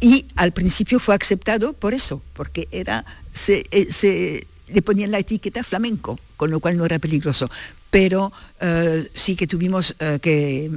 y 0.00 0.24
al 0.36 0.52
principio 0.52 1.00
fue 1.00 1.16
aceptado 1.16 1.72
por 1.72 1.94
eso, 1.94 2.22
porque 2.32 2.68
era... 2.70 3.04
Se, 3.32 3.64
eh, 3.70 3.90
se, 3.90 4.46
le 4.72 4.82
ponían 4.82 5.10
la 5.10 5.18
etiqueta 5.18 5.62
flamenco, 5.62 6.18
con 6.36 6.50
lo 6.50 6.60
cual 6.60 6.76
no 6.76 6.84
era 6.84 6.98
peligroso. 6.98 7.48
Pero 7.90 8.32
uh, 8.62 9.04
sí 9.12 9.36
que 9.36 9.46
tuvimos 9.46 9.94
uh, 10.00 10.18
que, 10.18 10.70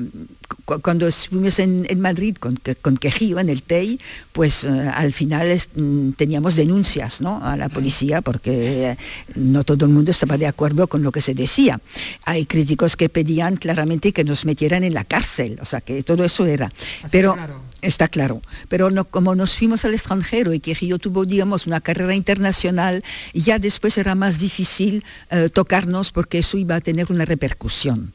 cu 0.66 0.82
cuando 0.82 1.08
estuvimos 1.08 1.60
en, 1.60 1.88
en 1.88 2.00
Madrid 2.02 2.36
con, 2.36 2.60
con, 2.82 2.98
Quejío, 2.98 3.40
en 3.40 3.48
el 3.48 3.64
TEI, 3.64 3.98
pues 4.34 4.66
uh, 4.66 4.92
al 4.94 5.14
final 5.14 5.48
es, 5.48 5.70
mm, 5.74 6.12
teníamos 6.12 6.58
denuncias 6.58 7.22
¿no? 7.22 7.40
a 7.42 7.56
la 7.56 7.70
policía 7.70 8.22
porque 8.22 8.98
no 9.36 9.64
todo 9.64 9.86
el 9.86 9.92
mundo 9.94 10.12
estaba 10.12 10.38
de 10.38 10.48
acuerdo 10.48 10.88
con 10.88 11.04
lo 11.04 11.12
que 11.14 11.22
se 11.22 11.34
decía. 11.34 11.80
Hay 12.25 12.46
críticos 12.46 12.98
que 12.98 13.08
pedían 13.08 13.56
claramente 13.56 14.12
que 14.12 14.25
nos 14.25 14.44
metieran 14.44 14.84
en 14.84 14.94
la 14.94 15.06
cárcel, 15.06 15.58
o 15.62 15.66
sea 15.66 15.80
que 15.80 16.04
todo 16.04 16.25
eso 16.25 16.46
era. 16.46 16.68
Así 16.68 17.08
Pero 17.12 17.34
claro. 17.34 17.62
Está 17.86 18.08
claro, 18.08 18.42
pero 18.68 18.89
como 19.06 19.36
nos 19.36 19.56
fuimos 19.56 19.86
al 19.86 19.94
extranjero 19.94 20.54
y 20.54 20.60
Quejío 20.60 20.98
tuvo, 20.98 21.24
digamos, 21.24 21.68
una 21.68 21.82
carrera 21.82 22.15
internacional, 22.15 23.04
ya 23.32 23.60
después 23.60 24.00
era 24.00 24.15
más 24.15 24.39
difícil 24.39 25.04
uh, 25.32 25.50
tocarnos 25.50 26.12
porque 26.12 26.39
eso 26.39 26.58
iba 26.58 26.75
a 26.75 26.82
tener 26.82 27.12
una 27.12 27.25
repercusión. 27.25 28.13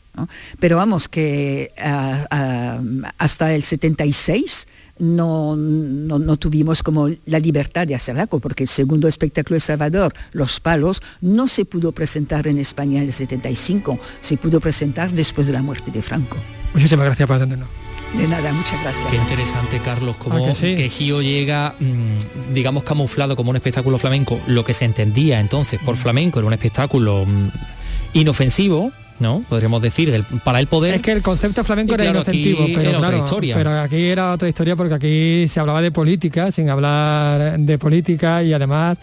Pero 0.59 0.77
vamos, 0.77 1.09
que 1.09 1.73
uh, 1.79 2.35
uh, 2.35 3.07
hasta 3.17 3.55
el 3.55 3.63
76 3.63 4.67
no, 4.99 5.55
no, 5.57 6.37
tuvimos 6.37 6.83
como 6.83 7.09
la 7.27 7.39
libertad 7.39 7.87
de 7.87 7.95
hacer 7.95 8.19
algo, 8.19 8.41
porque 8.41 8.65
el 8.65 8.69
segundo 8.69 9.07
espectáculo 9.07 9.55
de 9.55 9.61
Salvador, 9.61 10.13
Los 10.33 10.59
Palos, 10.59 11.01
no 11.21 11.47
se 11.47 11.65
pudo 11.65 11.93
presentar 11.93 12.49
en 12.49 12.59
España 12.59 12.99
en 12.99 13.05
el 13.05 13.13
75, 13.13 14.01
se 14.21 14.37
pudo 14.37 14.61
presentar 14.61 15.13
después 15.13 15.47
de 15.47 15.53
la 15.53 15.63
muerte 15.63 15.93
de 15.93 16.03
Franco. 16.03 16.39
Muchísimas 16.75 17.07
gracias 17.07 17.27
por 17.27 17.37
atendernos. 17.37 17.80
De 18.17 18.27
nada, 18.27 18.53
muchas 18.53 18.81
gracias. 18.83 19.07
Qué 19.07 19.17
interesante, 19.17 19.81
Carlos, 19.81 20.17
cómo 20.17 20.45
que, 20.45 20.55
sí? 20.55 20.75
Quejío 20.75 21.23
llega, 21.23 21.75
mmm, 21.79 22.53
digamos, 22.53 22.83
camuflado 22.83 23.37
como 23.37 23.51
un 23.51 23.57
espectáculo 23.57 23.99
flamenco. 23.99 24.41
Lo 24.47 24.65
que 24.65 24.73
se 24.73 24.85
entendía 24.85 25.39
entonces 25.39 25.81
por 25.85 25.97
flamenco 25.97 26.39
era 26.41 26.47
un 26.47 26.53
espectáculo 26.53 27.25
mmm, 27.25 27.49
inofensivo, 28.15 28.91
¿no? 29.21 29.45
Podríamos 29.49 29.81
decir, 29.81 30.11
el, 30.11 30.25
para 30.25 30.59
el 30.59 30.67
poder. 30.67 30.97
Es 30.97 31.03
que 31.03 31.13
el 31.13 31.23
concepto 31.23 31.63
flamenco 31.63 31.95
era 31.95 32.05
claro, 32.05 32.19
inofensivo, 32.19 32.67
pero, 32.75 32.91
era 32.91 32.99
claro, 32.99 33.17
historia. 33.19 33.55
pero 33.55 33.81
aquí 33.81 34.03
era 34.03 34.33
otra 34.33 34.49
historia 34.49 34.75
porque 34.75 34.95
aquí 34.95 35.49
se 35.49 35.61
hablaba 35.61 35.81
de 35.81 35.93
política, 35.93 36.51
sin 36.51 36.69
hablar 36.69 37.59
de 37.61 37.79
política 37.79 38.43
y 38.43 38.53
además 38.53 38.99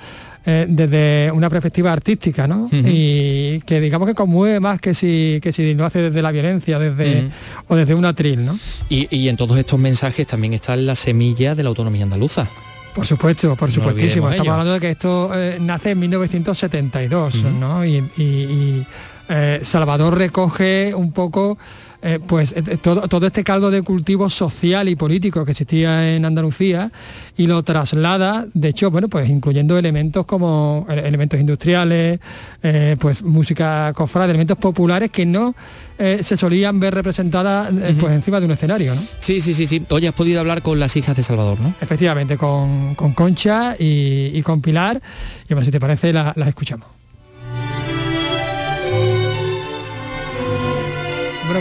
eh, 0.50 0.66
desde 0.70 1.30
una 1.34 1.50
perspectiva 1.50 1.92
artística, 1.92 2.48
¿no? 2.48 2.64
Uh 2.64 2.70
-huh. 2.70 2.84
Y 2.86 3.60
que 3.66 3.82
digamos 3.82 4.08
que 4.08 4.16
conmueve 4.16 4.62
más 4.62 4.80
que 4.80 4.94
si, 4.94 5.40
que 5.42 5.52
si 5.52 5.74
lo 5.74 5.86
hace 5.86 6.04
desde 6.04 6.22
la 6.22 6.32
violencia 6.32 6.80
desde, 6.80 7.26
uh 7.26 7.26
-huh. 7.26 7.32
o 7.68 7.76
desde 7.76 7.94
un 7.94 8.06
atril, 8.06 8.46
¿no? 8.46 8.58
Y, 8.88 9.10
y, 9.12 9.28
en 9.28 9.36
todos 9.36 9.58
estos 9.58 9.78
mensajes 9.78 10.26
también 10.26 10.54
está 10.54 10.78
la 10.78 10.96
semilla 10.96 11.54
de 11.54 11.64
la 11.64 11.70
autonomía 11.70 12.04
andaluza. 12.04 12.48
Por 12.96 13.06
supuesto, 13.06 13.58
por 13.58 13.70
supuestísimo. 13.70 14.28
No 14.28 14.32
Estamos 14.32 14.52
hablando 14.54 14.74
de 14.74 14.80
que 14.80 14.92
esto 14.92 15.32
eh, 15.36 15.58
nace 15.60 15.92
en 15.92 16.00
1972, 16.00 17.36
uh 17.36 17.38
-huh. 17.38 17.52
¿no? 17.52 17.86
Y, 17.86 17.98
y, 18.16 18.24
y 18.24 18.88
eh, 19.28 19.60
Salvador 19.64 20.18
recoge 20.18 20.94
un 20.96 21.12
poco 21.12 21.58
eh, 22.02 22.20
pues 22.26 22.54
eh, 22.56 22.78
todo, 22.78 23.08
todo, 23.08 23.26
este 23.26 23.44
caldo 23.44 23.72
de 23.72 23.82
cultivo 23.82 24.30
social 24.30 24.88
y 24.88 24.96
político 24.96 25.44
que 25.44 25.52
existía 25.52 26.16
en 26.16 26.26
Andalucía 26.26 26.92
y 27.38 27.48
lo 27.48 27.64
traslada, 27.64 28.46
de 28.54 28.70
hecho, 28.70 28.92
bueno, 28.92 29.08
pues 29.08 29.28
incluyendo 29.30 29.78
elementos 29.78 30.26
como 30.26 30.86
elementos 30.90 31.40
industriales, 31.40 32.20
eh, 32.62 32.96
pues 33.00 33.24
música 33.24 33.92
cofrade, 33.96 34.30
elementos 34.30 34.58
populares 34.58 35.10
que 35.12 35.26
no 35.26 35.56
se 35.98 36.38
solían 36.38 36.80
ver 36.80 36.94
representadas 36.94 37.74
uh 37.74 37.76
-huh. 37.76 37.98
pues 37.98 38.14
encima 38.14 38.40
de 38.40 38.46
un 38.46 38.52
escenario, 38.52 38.94
¿no? 38.94 39.02
Sí, 39.20 39.42
sí, 39.42 39.56
sí, 39.56 39.66
sí. 39.66 39.84
Hoy 39.90 40.06
has 40.06 40.14
podido 40.14 40.40
hablar 40.40 40.62
con 40.62 40.80
las 40.80 40.96
hijas 40.96 41.18
de 41.18 41.24
Salvador, 41.24 41.60
¿no? 41.60 41.74
Efectivamente, 41.82 42.38
con, 42.38 42.94
con 42.94 43.14
Concha 43.14 43.76
y, 43.80 44.30
y, 44.32 44.42
con 44.44 44.62
Pilar, 44.62 45.02
y 45.50 45.56
bueno, 45.56 45.66
si 45.66 45.72
te 45.72 45.80
parece, 45.80 46.14
las 46.14 46.38
la 46.38 46.48
escuchamos. 46.48 46.97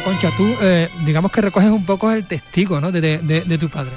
Concha, 0.02 0.30
tú 0.36 0.44
eh, 0.60 0.88
digamos 1.04 1.30
que 1.30 1.40
recoges 1.40 1.70
un 1.70 1.84
poco 1.84 2.10
el 2.10 2.26
testigo 2.26 2.80
¿no? 2.80 2.92
de, 2.92 3.00
de, 3.00 3.40
de, 3.42 3.58
tu 3.58 3.68
padre. 3.68 3.92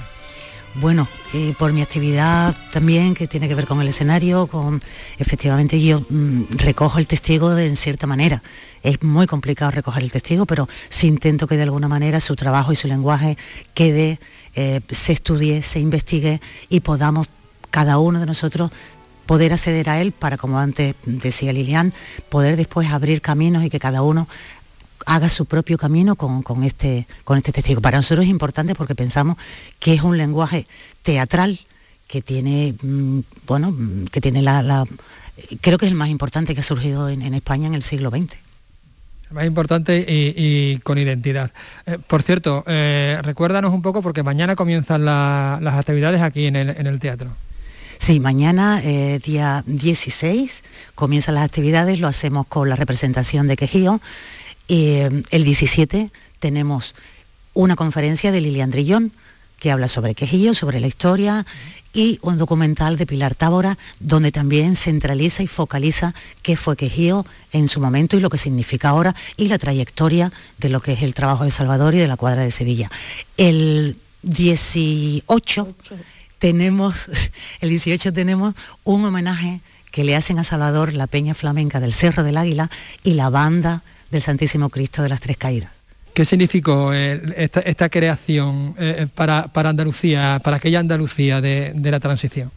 Bueno, 0.75 1.07
eh, 1.33 1.53
por 1.57 1.73
mi 1.73 1.81
actividad 1.81 2.55
también 2.71 3.13
que 3.13 3.27
tiene 3.27 3.47
que 3.47 3.55
ver 3.55 3.65
con 3.65 3.81
el 3.81 3.87
escenario, 3.87 4.47
con 4.47 4.81
efectivamente 5.17 5.81
yo 5.81 6.01
mmm, 6.09 6.43
recojo 6.51 6.99
el 6.99 7.07
testigo 7.07 7.55
de, 7.55 7.67
en 7.67 7.75
cierta 7.75 8.07
manera. 8.07 8.43
Es 8.83 9.01
muy 9.01 9.27
complicado 9.27 9.71
recoger 9.71 10.03
el 10.03 10.11
testigo, 10.11 10.45
pero 10.45 10.69
sí 10.89 11.07
intento 11.07 11.47
que 11.47 11.57
de 11.57 11.63
alguna 11.63 11.87
manera 11.87 12.19
su 12.19 12.35
trabajo 12.35 12.71
y 12.71 12.75
su 12.75 12.87
lenguaje 12.87 13.37
quede, 13.73 14.19
eh, 14.55 14.81
se 14.89 15.13
estudie, 15.13 15.63
se 15.63 15.79
investigue 15.79 16.39
y 16.69 16.79
podamos 16.81 17.27
cada 17.71 17.97
uno 17.97 18.19
de 18.19 18.25
nosotros 18.25 18.71
poder 19.29 19.53
acceder 19.53 19.91
a 19.91 20.01
él 20.01 20.11
para, 20.11 20.37
como 20.37 20.57
antes 20.57 20.95
decía 21.05 21.53
Lilian, 21.53 21.93
poder 22.29 22.57
después 22.57 22.89
abrir 22.89 23.21
caminos 23.21 23.63
y 23.63 23.69
que 23.69 23.79
cada 23.79 24.01
uno 24.01 24.27
haga 25.09 25.27
su 25.27 25.45
propio 25.45 25.77
camino 25.77 26.15
con, 26.15 26.43
con, 26.43 26.63
este, 26.63 27.07
con 27.23 27.37
este 27.37 27.51
testigo. 27.51 27.81
Para 27.81 27.97
nosotros 27.97 28.25
es 28.25 28.29
importante 28.29 28.75
porque 28.75 28.95
pensamos 28.95 29.37
que 29.79 29.93
es 29.93 30.03
un 30.03 30.17
lenguaje 30.17 30.67
teatral 31.01 31.59
que 32.07 32.21
tiene, 32.21 32.75
mmm, 32.81 33.19
bueno, 33.47 33.75
que 34.11 34.21
tiene 34.21 34.41
la, 34.41 34.61
la, 34.61 34.85
creo 35.61 35.77
que 35.77 35.85
es 35.85 35.91
el 35.91 35.97
más 35.97 36.09
importante 36.09 36.53
que 36.53 36.61
ha 36.61 36.63
surgido 36.63 37.09
en, 37.09 37.23
en 37.23 37.33
España 37.33 37.67
en 37.67 37.73
el 37.73 37.83
siglo 37.83 38.09
XX 38.09 38.35
más 39.31 39.45
importante 39.45 40.03
y, 40.07 40.33
y, 40.35 40.79
con 40.79 40.97
identidad. 40.97 41.51
Eh, 41.85 41.99
por 42.07 42.23
cierto, 42.23 42.63
eh, 42.65 43.19
recuérdanos 43.21 43.71
un 43.71 43.83
poco 43.83 44.01
porque 44.01 44.23
mañana 44.23 44.55
comienzan 44.55 45.05
la, 45.05 45.59
las 45.61 45.75
actividades 45.75 46.23
aquí 46.23 46.47
en 46.47 46.55
el, 46.55 46.69
en 46.69 46.87
el 46.87 46.97
teatro. 46.97 47.29
Sí, 47.99 48.19
mañana, 48.19 48.81
eh, 48.83 49.19
día 49.23 49.63
16, 49.67 50.63
comienzan 50.95 51.35
las 51.35 51.43
actividades, 51.43 51.99
lo 51.99 52.07
hacemos 52.07 52.47
con 52.47 52.69
la 52.69 52.75
representación 52.75 53.45
de 53.45 53.57
Quejío. 53.57 54.01
Eh, 54.69 55.23
el 55.31 55.43
17 55.43 56.11
tenemos 56.39 56.95
una 57.53 57.75
conferencia 57.75 58.31
de 58.31 58.39
Lilian 58.39 58.69
Drillón 58.69 59.11
que 59.59 59.71
habla 59.71 59.87
sobre 59.87 60.15
Quejillo, 60.15 60.53
sobre 60.53 60.79
la 60.79 60.87
historia 60.87 61.45
y 61.91 62.19
un 62.21 62.37
documental 62.37 62.95
de 62.95 63.07
Pilar 63.07 63.35
Tábora 63.35 63.77
donde 63.99 64.31
también 64.31 64.75
centraliza 64.75 65.43
y 65.43 65.47
focaliza 65.47 66.13
qué 66.43 66.55
fue 66.55 66.77
Quejío 66.77 67.25
en 67.51 67.67
su 67.67 67.81
momento 67.81 68.15
y 68.15 68.19
lo 68.21 68.29
que 68.29 68.37
significa 68.37 68.89
ahora 68.89 69.15
y 69.37 69.47
la 69.47 69.57
trayectoria 69.57 70.31
de 70.59 70.69
lo 70.69 70.79
que 70.81 70.93
es 70.93 71.01
el 71.01 71.15
trabajo 71.15 71.43
de 71.43 71.51
Salvador 71.51 71.95
y 71.95 71.97
de 71.97 72.07
la 72.07 72.15
cuadra 72.15 72.43
de 72.43 72.51
Sevilla. 72.51 72.89
El 73.35 73.97
18 74.21 75.75
tenemos, 76.37 77.09
el 77.61 77.69
18 77.69 78.13
tenemos 78.13 78.53
un 78.83 79.03
homenaje 79.03 79.61
que 79.91 80.03
le 80.03 80.15
hacen 80.15 80.37
a 80.37 80.43
Salvador 80.43 80.93
la 80.93 81.07
Peña 81.07 81.33
Flamenca 81.33 81.79
del 81.79 81.93
Cerro 81.93 82.23
del 82.23 82.37
Águila 82.37 82.69
y 83.03 83.15
la 83.15 83.29
banda 83.29 83.83
del 84.11 84.21
Santísimo 84.21 84.69
Cristo 84.69 85.03
de 85.03 85.09
las 85.09 85.19
Tres 85.19 85.37
Caídas. 85.37 85.71
¿Qué 86.13 86.25
significó 86.25 86.93
eh, 86.93 87.21
esta, 87.37 87.61
esta, 87.61 87.89
creación 87.89 88.75
eh, 88.77 89.07
para, 89.13 89.47
para, 89.47 89.69
Andalucía, 89.69 90.41
para 90.43 90.57
aquella 90.57 90.79
Andalucía 90.79 91.39
de, 91.39 91.71
de, 91.73 91.91
la 91.91 91.99
transición? 91.99 92.51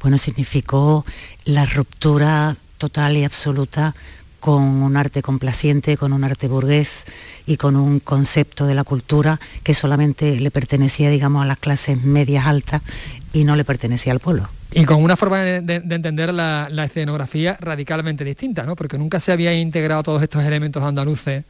Bueno, 0.00 0.16
significó 0.16 1.04
la 1.44 1.66
ruptura 1.66 2.56
total 2.78 3.16
y 3.16 3.24
absoluta 3.24 3.94
con 4.40 4.62
un 4.62 4.96
arte 4.96 5.22
complaciente, 5.22 5.96
con 5.96 6.12
un 6.12 6.24
arte 6.24 6.48
burgués 6.48 7.04
y 7.46 7.56
con 7.56 7.76
un 7.76 8.00
concepto 8.00 8.66
de 8.66 8.74
la 8.74 8.84
cultura 8.84 9.38
que 9.62 9.74
solamente 9.74 10.40
le 10.40 10.50
pertenecía, 10.50 11.10
digamos, 11.10 11.42
a 11.42 11.46
las 11.46 11.58
clases 11.58 12.02
medias 12.02 12.46
altas 12.46 12.82
y 13.32 13.44
no 13.44 13.54
le 13.54 13.64
pertenecía 13.64 14.12
al 14.12 14.20
pueblo. 14.20 14.48
Y 14.72 14.84
con 14.84 15.02
una 15.02 15.16
forma 15.16 15.40
de, 15.40 15.60
de, 15.60 15.80
de 15.80 15.94
entender 15.94 16.32
la, 16.32 16.68
escenografía 16.84 17.56
radicalmente 17.60 18.24
distinta, 18.24 18.64
¿no? 18.64 18.76
Porque 18.76 18.98
nunca 18.98 19.20
se 19.20 19.32
había 19.32 19.52
integrado 19.52 20.02
todos 20.02 20.22
estos 20.22 20.44
elementos 20.44 20.82
andaluces 20.82 21.44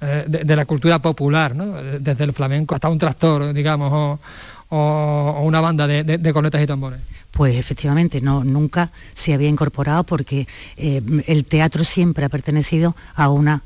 eh, 0.00 0.24
de, 0.26 0.56
la 0.56 0.64
cultura 0.64 0.98
popular, 0.98 1.54
¿no? 1.54 1.66
Desde 2.00 2.24
el 2.24 2.32
flamenco 2.32 2.74
hasta 2.74 2.88
un 2.88 2.98
tractor, 2.98 3.52
digamos, 3.52 4.18
o, 4.74 5.42
una 5.42 5.60
banda 5.60 5.86
de, 5.86 6.02
de 6.02 6.32
cornetas 6.32 6.62
y 6.62 6.66
tambores. 6.66 7.00
Pues 7.30 7.56
efectivamente, 7.56 8.20
no, 8.20 8.42
nunca 8.42 8.90
se 9.14 9.34
había 9.34 9.48
incorporado 9.48 10.04
porque 10.04 10.48
eh, 10.76 11.02
el 11.26 11.44
teatro 11.44 11.84
siempre 11.84 12.24
ha 12.24 12.28
pertenecido 12.30 12.96
a 13.14 13.28
una 13.28 13.62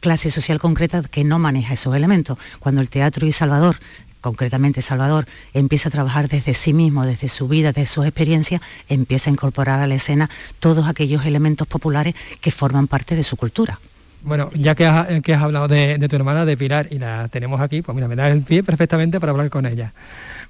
clase 0.00 0.30
social 0.30 0.60
concreta 0.60 1.02
que 1.02 1.24
no 1.24 1.38
maneja 1.38 1.74
esos 1.74 1.96
elementos. 1.96 2.38
Cuando 2.60 2.82
el 2.82 2.90
teatro 2.90 3.26
y 3.26 3.32
Salvador 3.32 3.76
concretamente 4.20 4.80
Salvador, 4.80 5.26
empieza 5.52 5.90
a 5.90 5.92
trabajar 5.92 6.30
desde 6.30 6.54
sí 6.54 6.72
mismo, 6.72 7.04
desde 7.04 7.28
su 7.28 7.46
vida, 7.46 7.72
desde 7.72 7.92
sus 7.92 8.06
experiencias, 8.06 8.62
empieza 8.88 9.28
a 9.28 9.34
incorporar 9.34 9.80
a 9.80 9.86
la 9.86 9.96
escena 9.96 10.30
todos 10.60 10.88
aquellos 10.88 11.26
elementos 11.26 11.68
populares 11.68 12.14
que 12.40 12.50
forman 12.50 12.86
parte 12.86 13.16
de 13.16 13.22
su 13.22 13.36
cultura. 13.36 13.78
Bueno, 14.24 14.50
ya 14.54 14.74
que 14.74 14.86
has, 14.86 15.20
que 15.20 15.34
has 15.34 15.42
hablado 15.42 15.68
de, 15.68 15.98
tu 16.08 16.16
hermana, 16.16 16.46
de 16.46 16.56
Pilar, 16.56 16.88
y 16.90 16.98
la 16.98 17.28
tenemos 17.28 17.60
aquí, 17.60 17.82
pues 17.82 17.94
mira, 17.94 18.08
me 18.08 18.16
da 18.16 18.28
el 18.28 18.40
pie 18.40 18.62
perfectamente 18.62 19.20
para 19.20 19.32
hablar 19.32 19.50
con 19.50 19.66
ella. 19.66 19.92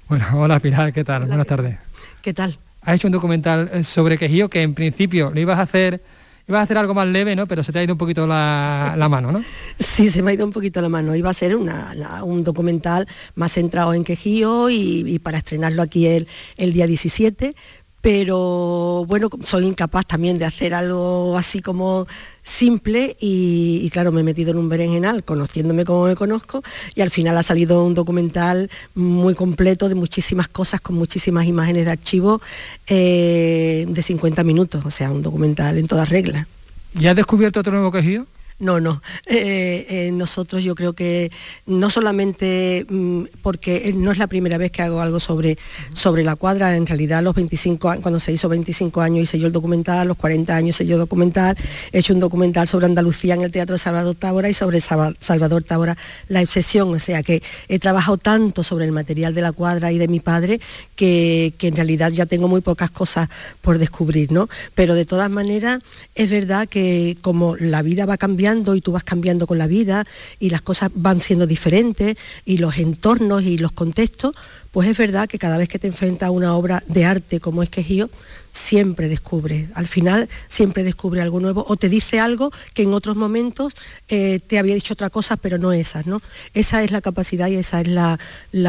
Bueno, 0.07 0.25
hola 0.35 0.59
Pilar, 0.59 0.93
¿qué 0.93 1.03
tal? 1.03 1.25
Buenas 1.25 1.45
tardes. 1.45 1.77
¿Qué 2.21 2.33
tal? 2.33 2.57
Has 2.81 2.95
hecho 2.95 3.09
un 3.09 3.11
documental 3.11 3.69
eh, 3.73 3.83
sobre 3.83 4.17
quejío 4.17 4.49
que 4.49 4.61
en 4.61 4.73
principio 4.73 5.31
lo 5.33 5.39
ibas 5.39 5.59
a 5.59 5.63
hacer 5.63 6.01
ibas 6.47 6.59
a 6.59 6.63
hacer 6.63 6.77
algo 6.77 6.93
más 6.93 7.07
leve, 7.07 7.35
¿no? 7.35 7.47
Pero 7.47 7.63
se 7.63 7.73
te 7.73 7.79
ha 7.79 7.83
ido 7.83 7.95
un 7.95 7.97
poquito 7.97 8.25
la, 8.27 8.95
mano, 9.09 9.31
¿no? 9.31 9.43
Sí, 9.79 10.09
se 10.09 10.21
me 10.21 10.31
ha 10.31 10.33
ido 10.35 10.45
un 10.45 10.53
poquito 10.53 10.79
la 10.79 10.89
mano. 10.89 11.15
Iba 11.15 11.31
a 11.31 11.33
ser 11.33 11.55
un 11.55 12.43
documental 12.43 13.07
más 13.33 13.53
centrado 13.53 13.93
en 13.93 14.03
Quejío 14.03 14.69
y, 14.69 15.19
para 15.19 15.39
estrenarlo 15.39 15.81
aquí 15.81 16.05
el, 16.05 16.27
el 16.57 16.71
día 16.71 16.85
17, 16.85 17.55
pero 17.99 19.05
bueno, 19.07 19.29
soy 19.41 19.65
incapaz 19.65 20.05
también 20.05 20.37
de 20.37 20.45
hacer 20.45 20.75
algo 20.75 21.35
así 21.35 21.61
como 21.61 22.05
simple 22.45 23.17
y, 23.19 23.89
claro, 23.89 24.11
me 24.11 24.21
he 24.21 24.23
metido 24.23 24.51
en 24.51 24.57
un 24.57 24.69
berenjenal 24.69 25.23
conociéndome 25.23 25.83
como 25.83 26.05
me 26.05 26.15
conozco 26.15 26.63
y 26.93 27.01
al 27.01 27.09
final 27.09 27.37
ha 27.37 27.43
salido 27.43 27.83
un 27.83 27.95
documental 27.95 28.69
muy 28.93 29.33
completo 29.33 29.89
de 29.89 29.95
muchísimas 29.95 30.47
cosas, 30.47 30.79
con 30.79 30.95
muchísimas 30.95 31.47
imágenes 31.47 31.85
de 31.85 31.91
archivo 31.91 32.41
eh, 32.87 33.85
de 33.89 34.01
50 34.01 34.43
minutos, 34.43 34.85
o 34.85 34.91
sea, 34.91 35.11
un 35.11 35.23
documental 35.23 35.77
en 35.77 35.87
todas 35.87 36.07
reglas. 36.07 36.47
¿Ya 36.93 37.09
has 37.09 37.15
descubierto 37.15 37.59
otro 37.59 37.73
nuevo 37.73 37.91
quejido? 37.91 38.27
No, 38.57 38.79
no. 38.79 39.01
Eh, 39.25 39.85
eh, 39.89 40.11
nosotros 40.13 40.63
yo 40.63 40.75
creo 40.75 40.93
que 40.93 41.29
no 41.65 41.89
solamente 41.89 42.85
mm, 42.87 43.23
porque 43.41 43.93
no 43.93 44.13
es 44.13 44.17
la 44.17 44.27
primera 44.27 44.57
vez 44.57 44.71
que 44.71 44.81
hago 44.81 45.01
algo 45.01 45.19
sobre, 45.19 45.57
sobre 45.93 46.23
la 46.23 46.37
cuadra, 46.37 46.77
en 46.77 46.87
realidad 46.87 47.21
los 47.21 47.35
25 47.35 47.95
cuando 48.01 48.17
se 48.17 48.31
hizo 48.31 48.47
25 48.47 49.01
años 49.01 49.23
hice 49.23 49.39
yo 49.39 49.47
el 49.47 49.53
documental, 49.53 50.07
los 50.07 50.15
40 50.15 50.55
años 50.55 50.77
hice 50.77 50.85
yo 50.85 50.97
documental, 50.97 51.57
he 51.91 51.99
hecho 51.99 52.13
un 52.13 52.21
documental 52.21 52.65
sobre 52.65 52.85
Andalucía 52.85 53.33
en 53.33 53.41
el 53.41 53.51
Teatro 53.51 53.77
Salvador 53.77 54.15
Tábora 54.15 54.47
y 54.47 54.53
sobre 54.53 54.79
Salvador 54.79 55.63
Tábora 55.63 55.97
la 56.29 56.41
obsesión, 56.41 56.93
o 56.93 56.99
sea 56.99 57.23
que 57.23 57.43
he 57.67 57.77
trabajado 57.77 58.17
tanto 58.17 58.63
sobre 58.63 58.85
el 58.85 58.93
material 58.93 59.35
de 59.35 59.41
la 59.41 59.51
cuadra 59.51 59.91
y 59.91 59.97
de 59.97 60.07
mi 60.07 60.21
padre 60.21 60.61
que, 60.95 61.53
que 61.57 61.67
en 61.67 61.75
realidad 61.75 62.09
ya 62.13 62.25
tengo 62.25 62.47
muy 62.47 62.61
pocas 62.61 62.89
cosas 62.89 63.27
por 63.61 63.79
descubrir, 63.79 64.31
¿no? 64.31 64.47
Pero 64.75 64.95
de 64.95 65.03
todas 65.03 65.29
maneras 65.29 65.83
es 66.13 66.31
verdad 66.31 66.69
que 66.69 67.17
como 67.21 67.57
la 67.57 67.81
vida 67.81 68.05
va 68.05 68.15
cambiando, 68.17 68.44
y 68.53 68.81
tú 68.81 68.91
vas 68.91 69.03
cambiando 69.03 69.47
con 69.47 69.57
la 69.57 69.67
vida 69.67 70.05
y 70.39 70.49
las 70.49 70.61
cosas 70.61 70.91
van 70.93 71.19
siendo 71.19 71.47
diferentes 71.47 72.15
y 72.45 72.57
los 72.57 72.77
entornos 72.77 73.43
y 73.43 73.57
los 73.57 73.71
contextos, 73.71 74.35
pues 74.71 74.87
es 74.87 74.97
verdad 74.97 75.27
que 75.27 75.39
cada 75.39 75.57
vez 75.57 75.67
que 75.67 75.79
te 75.79 75.87
enfrentas 75.87 76.27
a 76.27 76.31
una 76.31 76.55
obra 76.55 76.83
de 76.87 77.05
arte 77.05 77.39
como 77.39 77.63
es 77.63 77.69
Quejío, 77.69 78.09
siempre 78.51 79.09
descubre, 79.09 79.67
al 79.73 79.87
final 79.87 80.29
siempre 80.47 80.83
descubre 80.83 81.21
algo 81.21 81.39
nuevo 81.39 81.65
o 81.67 81.75
te 81.75 81.89
dice 81.89 82.19
algo 82.19 82.51
que 82.73 82.83
en 82.83 82.93
otros 82.93 83.15
momentos 83.15 83.73
eh, 84.07 84.39
te 84.45 84.59
había 84.59 84.75
dicho 84.75 84.93
otra 84.93 85.09
cosa, 85.09 85.37
pero 85.37 85.57
no 85.57 85.73
esas, 85.73 86.05
¿no? 86.05 86.21
Esa 86.53 86.83
es 86.83 86.91
la 86.91 87.01
capacidad 87.01 87.47
y 87.47 87.55
esa 87.55 87.81
es 87.81 87.87
la, 87.87 88.19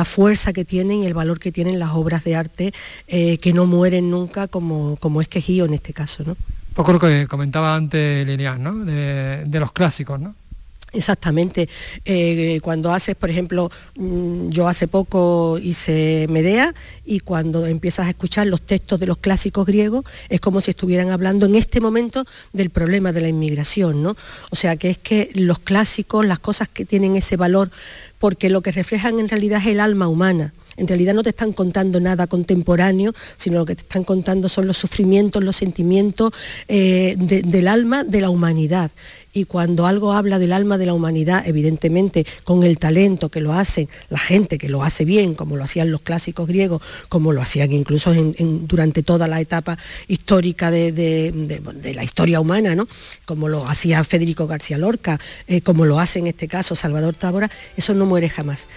fuerza 0.04 0.52
que 0.52 0.64
tienen 0.64 1.02
y 1.02 1.06
el 1.06 1.14
valor 1.14 1.38
que 1.38 1.52
tienen 1.52 1.78
las 1.78 1.90
obras 1.90 2.24
de 2.24 2.34
arte 2.34 2.72
eh, 3.08 3.38
que 3.38 3.52
no 3.52 3.66
mueren 3.66 4.10
nunca 4.10 4.48
como, 4.48 4.96
como 4.96 5.20
es 5.20 5.28
Quejío 5.28 5.66
en 5.66 5.74
este 5.74 5.92
caso, 5.92 6.24
¿no? 6.24 6.36
Poco 6.76 6.92
lo 6.92 7.00
que 7.00 7.26
comentaba 7.26 7.74
antes 7.74 8.26
Lilian, 8.26 8.62
¿no? 8.62 8.84
De, 8.84 9.58
los 9.58 9.72
clásicos, 9.72 10.20
¿no? 10.20 10.34
Exactamente. 10.92 11.70
Eh, 12.04 12.60
cuando 12.62 12.92
haces, 12.92 13.16
por 13.16 13.30
ejemplo, 13.30 13.70
mm, 13.96 14.50
yo 14.50 14.68
hace 14.68 14.86
poco 14.86 15.58
hice 15.58 16.26
Medea 16.28 16.74
y 17.04 17.20
cuando 17.20 17.66
empiezas 17.66 18.06
a 18.06 18.10
escuchar 18.10 18.46
los 18.46 18.60
textos 18.60 19.00
de 19.00 19.06
los 19.06 19.16
clásicos 19.16 19.66
griegos 19.66 20.04
es 20.28 20.40
como 20.40 20.60
si 20.60 20.72
estuvieran 20.72 21.10
hablando 21.10 21.46
en 21.46 21.54
este 21.54 21.80
momento 21.80 22.24
del 22.52 22.68
problema 22.68 23.10
de 23.12 23.22
la 23.22 23.28
inmigración, 23.28 24.02
¿no? 24.02 24.14
O 24.50 24.56
sea 24.56 24.76
que 24.76 24.90
es 24.90 24.98
que 24.98 25.30
los 25.34 25.58
clásicos, 25.58 26.26
las 26.26 26.40
cosas 26.40 26.68
que 26.68 26.84
tienen 26.84 27.16
ese 27.16 27.38
valor, 27.38 27.70
porque 28.18 28.50
lo 28.50 28.60
que 28.60 28.70
reflejan 28.70 29.18
en 29.18 29.30
realidad 29.30 29.60
es 29.62 29.68
el 29.68 29.80
alma 29.80 30.08
humana 30.08 30.52
en 30.76 30.88
realidad 30.88 31.14
no 31.14 31.22
te 31.22 31.30
están 31.30 31.52
contando 31.52 32.00
nada 32.00 32.26
contemporáneo, 32.26 33.14
sino 33.36 33.58
lo 33.58 33.64
que 33.64 33.76
te 33.76 33.82
están 33.82 34.04
contando 34.04 34.48
son 34.48 34.66
los 34.66 34.76
sufrimientos, 34.76 35.42
los 35.42 35.56
sentimientos 35.56 36.32
eh, 36.68 37.16
del 37.16 37.68
alma 37.68 38.04
de 38.04 38.20
la 38.20 38.30
humanidad 38.30 38.90
y 39.36 39.44
cuando 39.44 39.86
algo 39.86 40.14
habla 40.14 40.38
del 40.38 40.50
alma 40.50 40.78
de 40.78 40.86
la 40.86 40.94
humanidad, 40.94 41.46
evidentemente 41.46 42.24
con 42.42 42.62
el 42.62 42.78
talento 42.78 43.28
que 43.28 43.42
lo 43.42 43.52
hacen, 43.52 43.86
la 44.08 44.18
gente 44.18 44.56
que 44.56 44.70
lo 44.70 44.82
hace 44.82 45.04
bien, 45.04 45.34
como 45.34 45.58
lo 45.58 45.64
hacían 45.64 45.90
los 45.90 46.00
clásicos 46.00 46.48
griegos, 46.48 46.80
como 47.10 47.34
lo 47.34 47.42
hacían 47.42 47.70
incluso 47.72 48.14
durante 48.14 49.02
toda 49.02 49.28
la 49.28 49.38
etapa 49.38 49.76
histórica 50.08 50.70
de, 50.70 51.60
la 51.94 52.02
historia 52.02 52.40
humana, 52.40 52.74
¿no? 52.74 52.88
como 53.26 53.48
lo 53.48 53.66
hacía 53.66 54.02
Federico 54.04 54.46
García 54.46 54.78
Lorca, 54.78 55.20
eh, 55.48 55.60
como 55.60 55.84
lo 55.84 56.00
hace 56.00 56.18
en 56.18 56.28
este 56.28 56.48
caso 56.48 56.74
Salvador 56.74 57.14
Tábora, 57.14 57.50
eso 57.76 57.92
no 57.92 58.06
muere 58.06 58.30
jamás. 58.30 58.68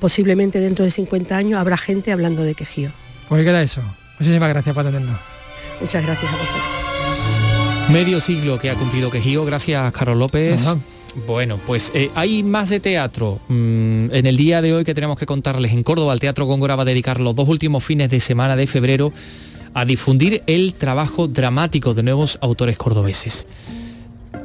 Posiblemente 0.00 0.58
dentro 0.58 0.84
de 0.84 0.90
50 0.90 1.36
años 1.36 1.60
habrá 1.60 1.76
gente 1.78 2.10
hablando 2.10 2.42
de 2.42 2.56
quejío. 2.56 2.90
Pues 3.28 3.44
queda 3.44 3.62
eso. 3.62 3.82
Muchísimas 4.18 4.48
gracias 4.48 4.74
por 4.74 4.84
atendernos. 4.84 5.20
Muchas 5.80 6.04
gracias 6.04 6.32
a 6.32 6.36
vosotros. 6.36 6.97
Medio 7.90 8.20
siglo 8.20 8.58
que 8.58 8.68
ha 8.68 8.74
cumplido 8.74 9.10
Quejío, 9.10 9.46
gracias 9.46 9.92
Carlos 9.92 10.18
López. 10.18 10.60
Bueno, 11.26 11.58
pues 11.66 11.90
eh, 11.94 12.10
hay 12.14 12.42
más 12.42 12.68
de 12.68 12.80
teatro. 12.80 13.40
Mm, 13.48 14.12
en 14.12 14.26
el 14.26 14.36
día 14.36 14.60
de 14.60 14.74
hoy 14.74 14.84
que 14.84 14.94
tenemos 14.94 15.18
que 15.18 15.24
contarles 15.24 15.72
en 15.72 15.82
Córdoba, 15.82 16.12
el 16.12 16.20
Teatro 16.20 16.44
Góngora 16.44 16.76
va 16.76 16.82
a 16.82 16.84
dedicar 16.84 17.18
los 17.18 17.34
dos 17.34 17.48
últimos 17.48 17.82
fines 17.82 18.10
de 18.10 18.20
semana 18.20 18.56
de 18.56 18.66
febrero 18.66 19.10
a 19.72 19.86
difundir 19.86 20.42
el 20.46 20.74
trabajo 20.74 21.28
dramático 21.28 21.94
de 21.94 22.02
nuevos 22.02 22.38
autores 22.42 22.76
cordobeses. 22.76 23.46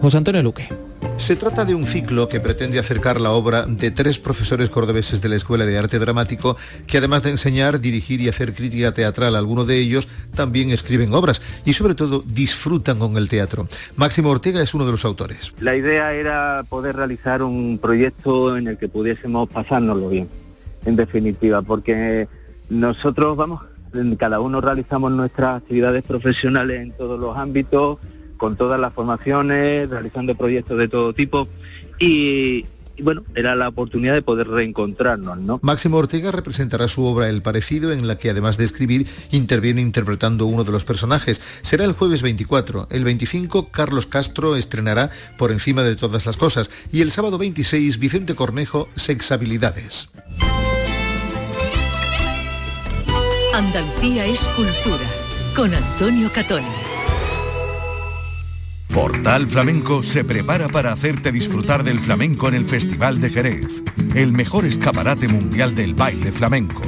José 0.02 0.18
Antonio 0.18 0.42
Luque. 0.42 0.70
Se 1.18 1.36
trata 1.36 1.64
de 1.64 1.74
un 1.74 1.86
ciclo 1.86 2.28
que 2.28 2.40
pretende 2.40 2.80
acercar 2.80 3.22
la 3.22 3.32
obra 3.32 3.66
de 3.66 3.92
tres 3.92 4.20
profesores 4.20 4.70
cordobeses 4.70 5.22
de 5.22 5.30
la 5.30 5.36
Escuela 5.36 5.66
de 5.66 5.78
Arte 5.78 5.98
Dramático 5.98 6.58
que 6.86 6.98
además 6.98 7.24
de 7.24 7.30
enseñar, 7.30 7.80
dirigir 7.80 8.20
y 8.22 8.30
hacer 8.30 8.54
crítica 8.54 8.94
teatral, 8.94 9.36
algunos 9.36 9.68
de 9.68 9.78
ellos 9.78 10.08
también 10.36 10.72
escriben 10.72 11.14
obras 11.14 11.42
y 11.66 11.74
sobre 11.74 11.96
todo 11.96 12.24
disfrutan 12.26 13.00
con 13.00 13.18
el 13.18 13.30
teatro. 13.30 13.68
Máximo 13.96 14.30
Ortega 14.30 14.62
es 14.62 14.74
uno 14.74 14.86
de 14.86 14.92
los 14.92 15.06
autores. 15.06 15.54
La 15.60 15.76
idea 15.76 16.14
era 16.14 16.64
poder 16.68 16.96
realizar 16.96 17.42
un 17.42 17.80
proyecto 17.82 18.58
en 18.58 18.68
el 18.68 18.78
que 18.78 18.90
pudiésemos 18.90 19.50
pasárnoslo 19.50 20.10
bien, 20.10 20.28
en 20.86 20.96
definitiva, 20.96 21.62
porque 21.62 22.28
nosotros 22.70 23.38
vamos, 23.38 23.62
cada 24.18 24.40
uno 24.40 24.60
realizamos 24.60 25.12
nuestras 25.12 25.58
actividades 25.62 26.04
profesionales 26.04 26.82
en 26.82 26.92
todos 26.92 27.20
los 27.20 27.38
ámbitos 27.38 28.00
con 28.44 28.58
todas 28.58 28.78
las 28.78 28.92
formaciones, 28.92 29.90
realizando 29.90 30.36
proyectos 30.36 30.78
de 30.78 30.90
todo 30.90 31.14
tipo 31.14 31.48
y, 31.98 32.66
bueno, 33.02 33.24
era 33.36 33.56
la 33.56 33.70
oportunidad 33.70 34.14
de 34.16 34.22
poder 34.22 34.50
reencontrarnos, 34.50 35.38
¿no? 35.38 35.60
Máximo 35.64 35.96
Ortega 35.96 36.30
representará 36.30 36.90
su 36.90 37.06
obra 37.06 37.30
El 37.30 37.42
Parecido, 37.42 37.94
en 37.94 38.06
la 38.06 38.18
que 38.18 38.30
además 38.30 38.58
de 38.58 38.66
escribir, 38.66 39.08
interviene 39.32 39.80
interpretando 39.80 40.46
uno 40.46 40.66
de 40.66 40.74
los 40.74 40.84
personajes. 40.84 41.42
Será 41.62 41.86
el 41.86 41.94
jueves 41.94 42.22
24. 42.22 42.90
El 42.92 43.06
25, 43.06 43.70
Carlos 43.72 44.08
Castro 44.08 44.58
estrenará 44.58 45.10
Por 45.38 45.54
encima 45.54 45.84
de 45.84 45.96
todas 45.96 46.26
las 46.26 46.36
cosas. 46.36 46.70
Y 46.92 47.00
el 47.00 47.12
sábado 47.12 47.38
26, 47.38 47.98
Vicente 47.98 48.36
Cornejo, 48.36 48.90
Sexhabilidades. 48.98 50.10
Andalucía 53.54 54.26
es 54.26 54.42
cultura, 54.58 55.08
con 55.56 55.74
Antonio 55.74 56.30
Catón. 56.36 56.83
Portal 58.94 59.48
Flamenco 59.48 60.04
se 60.04 60.24
prepara 60.24 60.68
para 60.68 60.92
hacerte 60.92 61.32
disfrutar 61.32 61.84
del 61.84 62.00
flamenco 62.00 62.48
en 62.48 62.54
el 62.54 62.64
Festival 62.64 63.20
de 63.20 63.32
Jerez, 63.32 63.82
el 64.14 64.34
mejor 64.34 64.66
escaparate 64.66 65.28
mundial 65.28 65.74
del 65.74 65.96
baile 65.96 66.32
flamenco. 66.32 66.84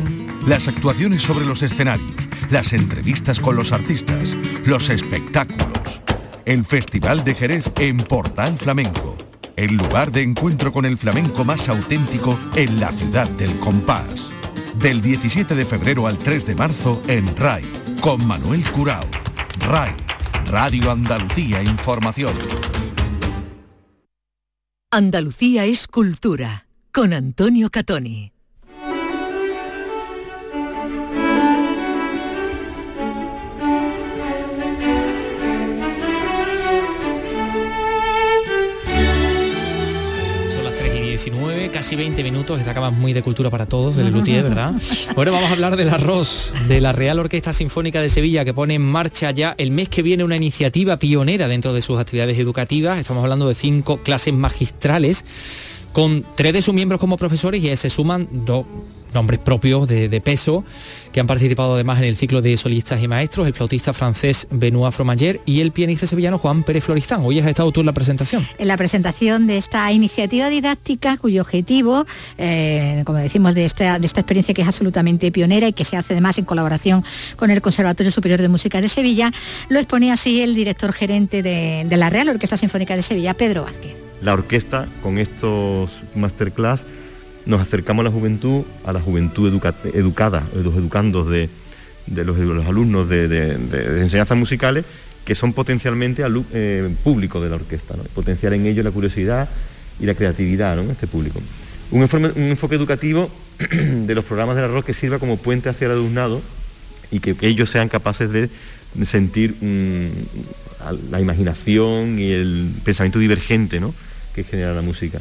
Las 0.45 0.67
actuaciones 0.67 1.23
sobre 1.23 1.47
los 1.47 1.63
escenarios, 1.63 2.13
las 2.51 2.73
entrevistas 2.73 3.39
con 3.39 3.55
los 3.55 3.71
artistas, 3.71 4.37
los 4.65 4.89
espectáculos. 4.89 6.03
El 6.45 6.63
Festival 6.63 7.23
de 7.23 7.33
Jerez 7.33 7.71
en 7.79 7.97
Portal 7.97 8.55
Flamenco, 8.55 9.17
el 9.55 9.75
lugar 9.75 10.11
de 10.11 10.21
encuentro 10.21 10.71
con 10.71 10.85
el 10.85 10.97
flamenco 10.97 11.43
más 11.43 11.69
auténtico 11.69 12.37
en 12.55 12.79
la 12.79 12.91
ciudad 12.91 13.27
del 13.31 13.57
compás. 13.57 14.29
Del 14.77 15.01
17 15.01 15.55
de 15.55 15.65
febrero 15.65 16.05
al 16.05 16.19
3 16.19 16.45
de 16.45 16.55
marzo 16.55 17.01
en 17.07 17.35
RAI, 17.35 17.63
con 17.99 18.27
Manuel 18.27 18.63
Curao. 18.71 19.05
RAI 19.59 20.04
Radio 20.45 20.91
Andalucía 20.91 21.63
Información. 21.63 22.33
Andalucía 24.91 25.65
es 25.65 25.87
cultura, 25.87 26.67
con 26.91 27.13
Antonio 27.13 27.69
Catoni. 27.71 28.34
19, 41.25 41.71
casi 41.71 41.85
casi 41.85 41.95
20 41.95 42.23
minutos, 42.23 42.59
esta 42.59 42.75
cama 42.75 42.91
muy 42.91 43.11
de 43.11 43.23
cultura 43.23 43.49
para 43.49 43.65
todos, 43.65 43.95
del 43.95 44.11
Lutier, 44.11 44.43
¿verdad? 44.43 44.73
Bueno, 45.15 45.31
vamos 45.31 45.49
a 45.49 45.53
hablar 45.53 45.75
del 45.75 45.89
arroz, 45.89 46.53
de 46.67 46.79
la 46.79 46.93
Real 46.93 47.17
Orquesta 47.17 47.51
Sinfónica 47.51 47.99
de 47.99 48.09
Sevilla, 48.09 48.45
que 48.45 48.53
pone 48.53 48.75
en 48.75 48.83
marcha 48.83 49.31
ya 49.31 49.55
el 49.57 49.71
mes 49.71 49.89
que 49.89 50.03
viene 50.03 50.23
una 50.23 50.35
iniciativa 50.35 50.97
pionera 50.97 51.47
dentro 51.47 51.73
de 51.73 51.81
sus 51.81 51.97
actividades 51.99 52.37
educativas. 52.37 52.99
Estamos 52.99 53.23
hablando 53.23 53.47
de 53.47 53.55
cinco 53.55 53.97
clases 53.97 54.35
magistrales 54.35 55.25
con 55.93 56.23
tres 56.35 56.53
de 56.53 56.61
sus 56.61 56.75
miembros 56.75 56.99
como 56.99 57.17
profesores 57.17 57.63
y 57.63 57.75
se 57.75 57.89
suman 57.89 58.27
dos 58.31 58.67
nombres 59.15 59.39
propios 59.39 59.87
de, 59.87 60.21
peso 60.21 60.63
que 61.11 61.19
han 61.19 61.27
participado 61.27 61.75
además 61.75 61.99
en 61.99 62.05
el 62.05 62.15
ciclo 62.15 62.41
de 62.41 62.55
solistas 62.57 63.01
y 63.01 63.07
maestros, 63.07 63.47
el 63.47 63.53
flautista 63.53 63.93
francés 63.93 64.47
Benoît 64.51 64.91
Fromager 64.91 65.41
y 65.45 65.61
el 65.61 65.71
pianista 65.71 66.05
sevillano 66.05 66.37
Juan 66.37 66.63
Pérez 66.63 66.83
Floristán. 66.83 67.21
Hoy 67.23 67.39
has 67.39 67.47
estado 67.47 67.71
tú 67.71 67.79
en 67.79 67.87
la 67.87 67.93
presentación. 67.93 68.47
En 68.57 68.67
la 68.67 68.77
presentación 68.77 69.47
de 69.47 69.57
esta 69.57 69.91
iniciativa 69.91 70.49
didáctica 70.49 71.17
cuyo 71.17 71.41
objetivo, 71.41 72.05
eh, 72.37 73.03
como 73.05 73.19
decimos, 73.19 73.55
de 73.55 73.65
esta, 73.65 73.99
de 73.99 74.05
esta 74.05 74.21
experiencia 74.21 74.53
que 74.53 74.61
es 74.61 74.67
absolutamente 74.67 75.31
pionera 75.31 75.67
y 75.67 75.73
que 75.73 75.85
se 75.85 75.97
hace 75.97 76.13
además 76.13 76.37
en 76.37 76.45
colaboración 76.45 77.03
con 77.35 77.51
el 77.51 77.61
Conservatorio 77.61 78.11
Superior 78.11 78.41
de 78.41 78.49
Música 78.49 78.81
de 78.81 78.89
Sevilla, 78.89 79.31
lo 79.69 79.79
exponía 79.79 80.13
así 80.13 80.41
el 80.41 80.55
director 80.55 80.93
gerente 80.93 81.41
de, 81.41 81.85
de 81.87 81.97
la 81.97 82.09
Real 82.09 82.29
Orquesta 82.29 82.57
Sinfónica 82.57 82.95
de 82.95 83.01
Sevilla, 83.01 83.33
Pedro 83.33 83.63
Vázquez 83.63 84.05
la 84.21 84.33
orquesta 84.33 84.87
con 85.03 85.17
estos 85.17 85.91
masterclass 86.15 86.83
nos 87.45 87.61
acercamos 87.61 88.01
a 88.01 88.09
la 88.09 88.11
juventud, 88.11 88.63
a 88.85 88.93
la 88.93 89.01
juventud 89.01 89.47
educada, 89.93 90.43
los 90.53 90.75
educandos 90.75 91.29
de, 91.29 91.49
los, 92.07 92.67
alumnos 92.67 93.09
de, 93.09 93.53
enseñanzas 94.01 94.37
musicales 94.37 94.85
que 95.23 95.35
son 95.35 95.53
potencialmente 95.53 96.23
eh, 96.53 96.89
público 97.03 97.41
de 97.41 97.49
la 97.49 97.55
orquesta, 97.55 97.95
potenciar 98.13 98.53
en 98.53 98.65
ellos 98.65 98.85
la 98.85 98.91
curiosidad 98.91 99.49
y 99.99 100.05
la 100.05 100.13
creatividad 100.13 100.77
en 100.77 100.91
este 100.91 101.07
público. 101.07 101.39
Un, 101.91 102.03
enfoque 102.03 102.75
educativo 102.75 103.29
de 103.71 104.15
los 104.15 104.23
programas 104.25 104.55
del 104.55 104.65
arroz 104.65 104.85
que 104.85 104.93
sirva 104.93 105.19
como 105.19 105.37
puente 105.37 105.69
hacia 105.69 105.85
el 105.85 105.93
alumnado 105.93 106.41
y 107.11 107.19
que, 107.19 107.35
ellos 107.41 107.69
sean 107.69 107.89
capaces 107.89 108.29
de 108.31 108.49
sentir 109.05 109.55
mm, 109.61 110.07
la 111.11 111.19
imaginación 111.19 112.19
y 112.19 112.31
el 112.31 112.71
pensamiento 112.83 113.19
divergente 113.19 113.79
¿no? 113.79 113.93
que 114.33 114.43
genera 114.43 114.73
la 114.73 114.81
música. 114.81 115.19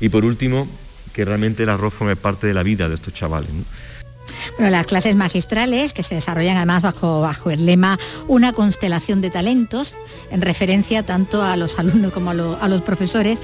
Y 0.00 0.08
por 0.08 0.24
último, 0.24 0.68
que 1.12 1.24
realmente 1.24 1.62
el 1.62 1.68
arroz 1.68 1.94
forme 1.94 2.16
parte 2.16 2.46
de 2.46 2.54
la 2.54 2.62
vida 2.62 2.88
de 2.88 2.94
estos 2.94 3.14
chavales. 3.14 3.50
Bueno, 4.56 4.70
las 4.70 4.86
clases 4.86 5.14
magistrales, 5.16 5.92
que 5.92 6.02
se 6.02 6.14
desarrollan 6.14 6.56
además 6.56 6.82
bajo, 6.82 7.20
bajo 7.20 7.50
el 7.50 7.66
lema 7.66 7.98
Una 8.28 8.52
constelación 8.52 9.20
de 9.20 9.30
talentos, 9.30 9.94
en 10.30 10.42
referencia 10.42 11.02
tanto 11.02 11.42
a 11.42 11.56
los 11.56 11.78
alumnos 11.78 12.12
como 12.12 12.30
a, 12.30 12.68
los 12.68 12.82
profesores, 12.82 13.40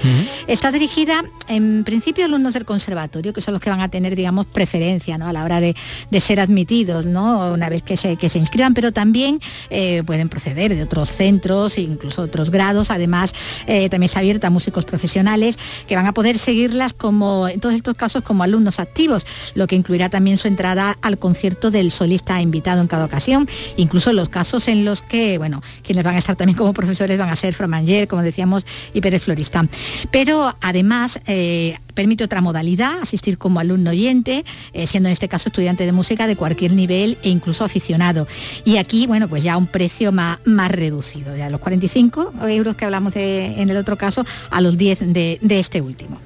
está 0.47 0.71
dirigida 0.71 1.23
en 1.47 1.83
principio 1.83 2.25
a 2.25 2.27
alumnos 2.27 2.53
del 2.53 2.65
conservatorio, 2.65 3.33
que 3.33 3.41
son 3.41 3.53
los 3.53 3.61
que 3.61 3.69
van 3.69 3.81
a 3.81 3.89
tener, 3.89 4.15
digamos, 4.15 4.45
preferencia 4.45 5.17
¿no? 5.17 5.27
a 5.27 5.33
la 5.33 5.43
hora 5.43 5.59
de, 5.59 5.75
ser 6.19 6.39
admitidos, 6.39 7.05
¿no? 7.05 7.53
una 7.53 7.69
vez 7.69 7.81
que 7.81 7.95
se, 7.95 8.17
que 8.17 8.29
se 8.29 8.39
inscriban, 8.39 8.73
pero 8.73 8.91
también 8.91 9.39
eh, 9.69 10.03
pueden 10.05 10.29
proceder 10.29 10.75
de 10.75 10.83
otros 10.83 11.09
centros, 11.09 11.77
incluso 11.77 12.23
otros 12.23 12.49
grados. 12.49 12.91
Además, 12.91 13.33
eh, 13.67 13.89
también 13.89 14.07
está 14.07 14.19
abierta 14.19 14.47
a 14.47 14.49
músicos 14.49 14.85
profesionales 14.85 15.57
que 15.87 15.95
van 15.95 16.07
a 16.07 16.13
poder 16.13 16.37
seguirlas 16.37 16.93
como, 16.93 17.47
en 17.47 17.59
todos 17.59 17.75
estos 17.75 17.95
casos, 17.95 18.23
como 18.23 18.43
alumnos 18.43 18.79
activos, 18.79 19.25
lo 19.55 19.67
que 19.67 19.75
incluirá 19.75 20.09
también 20.09 20.37
su 20.37 20.47
entrada 20.47 20.88
al 21.01 21.17
concierto 21.17 21.71
del 21.71 21.91
solista 21.91 22.41
invitado 22.41 22.81
en 22.81 22.87
cada 22.87 23.05
ocasión, 23.05 23.47
incluso 23.77 24.13
los 24.13 24.29
casos 24.29 24.67
en 24.67 24.85
los 24.85 25.01
que, 25.01 25.37
bueno, 25.37 25.61
quienes 25.83 26.03
van 26.03 26.15
a 26.15 26.19
estar 26.19 26.35
también 26.35 26.57
como 26.57 26.73
profesores 26.73 27.17
van 27.17 27.29
a 27.29 27.35
ser 27.35 27.53
Fromanger, 27.53 28.07
como 28.07 28.21
decíamos, 28.21 28.65
y 28.93 29.01
Pérez 29.01 29.23
Florista. 29.23 29.67
Pero 30.11 30.55
además 30.61 31.19
eh, 31.27 31.77
permite 31.93 32.23
otra 32.23 32.41
modalidad, 32.41 33.01
asistir 33.01 33.37
como 33.37 33.59
alumno 33.59 33.91
oyente, 33.91 34.45
eh, 34.73 34.87
siendo 34.87 35.09
en 35.09 35.13
este 35.13 35.27
caso 35.27 35.49
estudiante 35.49 35.85
de 35.85 35.91
música 35.91 36.27
de 36.27 36.35
cualquier 36.35 36.73
nivel 36.73 37.17
e 37.23 37.29
incluso 37.29 37.63
aficionado. 37.63 38.27
Y 38.65 38.77
aquí, 38.77 39.07
bueno, 39.07 39.27
pues 39.27 39.43
ya 39.43 39.57
un 39.57 39.67
precio 39.67 40.11
más, 40.11 40.39
más 40.45 40.71
reducido, 40.71 41.35
ya 41.35 41.49
los 41.49 41.59
45 41.59 42.33
euros 42.47 42.75
que 42.75 42.85
hablamos 42.85 43.15
en 43.15 43.69
el 43.69 43.77
otro 43.77 43.97
caso, 43.97 44.25
a 44.49 44.61
los 44.61 44.77
10 44.77 45.13
de 45.13 45.59
este 45.59 45.81
último 45.81 46.19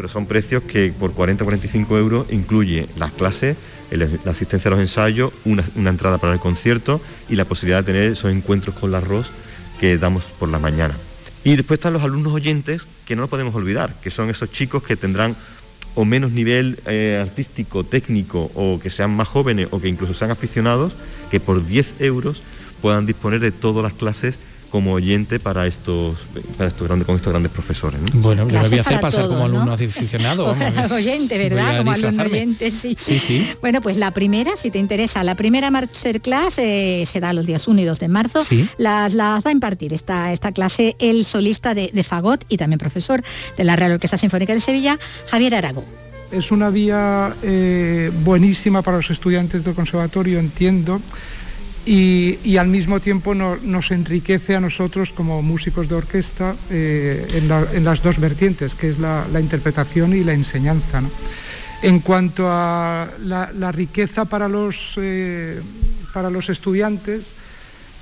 pero 0.00 0.08
son 0.08 0.24
precios 0.24 0.62
que 0.62 0.94
por 0.98 1.12
40-45 1.12 1.98
euros 1.98 2.26
incluye 2.30 2.86
las 2.96 3.12
clases, 3.12 3.58
la 3.96 4.30
asistencia 4.30 4.68
a 4.68 4.72
los 4.72 4.80
ensayos, 4.80 5.32
una, 5.44 5.64
entrada 5.76 6.18
para 6.18 6.32
el 6.32 6.40
concierto 6.40 7.00
y 7.28 7.36
la 7.36 7.44
posibilidad 7.44 7.78
de 7.78 7.92
tener 7.92 8.12
esos 8.12 8.32
encuentros 8.32 8.74
con 8.76 8.92
la 8.92 8.98
arroz 8.98 9.30
que 9.78 9.98
damos 9.98 10.24
por 10.24 10.48
la 10.48 10.58
mañana. 10.58 10.94
Y 11.42 11.56
después 11.56 11.78
están 11.78 11.94
los 11.94 12.02
alumnos 12.02 12.32
oyentes, 12.32 12.82
que 13.06 13.16
no 13.16 13.22
lo 13.22 13.28
podemos 13.28 13.54
olvidar, 13.54 13.94
que 14.02 14.10
son 14.10 14.30
esos 14.30 14.52
chicos 14.52 14.82
que 14.82 14.96
tendrán 14.96 15.36
o 15.94 16.04
menos 16.04 16.30
nivel 16.30 16.78
eh, 16.86 17.18
artístico, 17.20 17.84
técnico, 17.84 18.50
o 18.54 18.78
que 18.80 18.90
sean 18.90 19.14
más 19.14 19.28
jóvenes 19.28 19.68
o 19.70 19.80
que 19.80 19.88
incluso 19.88 20.14
sean 20.14 20.30
aficionados, 20.30 20.92
que 21.30 21.40
por 21.40 21.66
10 21.66 22.00
euros 22.00 22.42
puedan 22.80 23.06
disponer 23.06 23.40
de 23.40 23.52
todas 23.52 23.82
las 23.82 23.94
clases 23.94 24.38
como 24.70 24.92
oyente 24.92 25.40
para 25.40 25.66
estos, 25.66 26.16
para 26.56 26.68
estos 26.68 26.86
grandes, 26.86 27.06
con 27.06 27.16
estos 27.16 27.32
grandes 27.32 27.52
profesores. 27.52 28.00
Bueno, 28.14 28.48
yo 28.48 28.62
lo 28.62 28.68
voy 28.68 28.78
a 28.78 28.80
hacer 28.80 29.00
pasar 29.00 29.26
como 29.26 29.44
alumno 29.44 29.72
aficionado. 29.72 30.54
oyente, 30.92 31.36
¿verdad? 31.36 31.78
Como 31.78 31.92
alumno 31.92 32.22
oyente, 32.22 32.70
sí. 32.70 32.94
sí. 32.96 33.18
Sí, 33.18 33.48
Bueno, 33.60 33.80
pues 33.80 33.96
la 33.96 34.12
primera, 34.12 34.52
si 34.56 34.70
te 34.70 34.78
interesa, 34.78 35.24
la 35.24 35.34
primera 35.34 35.70
masterclass 35.70 36.58
eh, 36.58 37.04
se 37.06 37.20
da 37.20 37.32
los 37.32 37.46
días 37.46 37.66
1 37.66 37.80
y 37.80 37.84
2 37.84 37.98
de 37.98 38.08
marzo. 38.08 38.40
Las, 38.78 39.14
las 39.14 39.44
va 39.44 39.50
a 39.50 39.52
impartir 39.52 39.92
esta, 39.92 40.32
esta 40.32 40.52
clase 40.52 40.96
el 40.98 41.24
solista 41.24 41.74
de, 41.74 41.90
Fagot 42.02 42.44
y 42.48 42.56
también 42.56 42.78
profesor 42.78 43.22
de 43.56 43.64
la 43.64 43.76
Real 43.76 43.92
Orquesta 43.92 44.16
Sinfónica 44.16 44.54
de 44.54 44.60
Sevilla, 44.60 44.98
Javier 45.28 45.54
Arago. 45.54 45.84
Es 46.32 46.50
una 46.50 46.70
vía 46.70 47.34
eh, 47.42 48.10
buenísima 48.22 48.82
para 48.82 48.98
los 48.98 49.10
estudiantes 49.10 49.64
del 49.64 49.74
conservatorio, 49.74 50.38
entiendo 50.38 51.00
y, 51.92 52.56
al 52.56 52.68
mismo 52.68 53.00
tiempo 53.00 53.34
nos 53.34 53.90
enriquece 53.90 54.54
a 54.54 54.60
nosotros 54.60 55.10
como 55.10 55.42
músicos 55.42 55.88
de 55.88 55.96
orquesta 55.96 56.54
eh, 56.70 57.26
en, 57.72 57.84
las 57.84 58.00
dos 58.00 58.20
vertientes, 58.20 58.76
que 58.76 58.90
es 58.90 59.00
la, 59.00 59.26
interpretación 59.40 60.14
y 60.14 60.22
la 60.22 60.32
enseñanza. 60.32 61.02
En 61.82 61.98
cuanto 61.98 62.46
a 62.48 63.08
la, 63.24 63.72
riqueza 63.72 64.24
para 64.24 64.46
los, 64.46 64.94
eh, 64.98 65.60
para 66.14 66.30
los 66.30 66.48
estudiantes, 66.48 67.32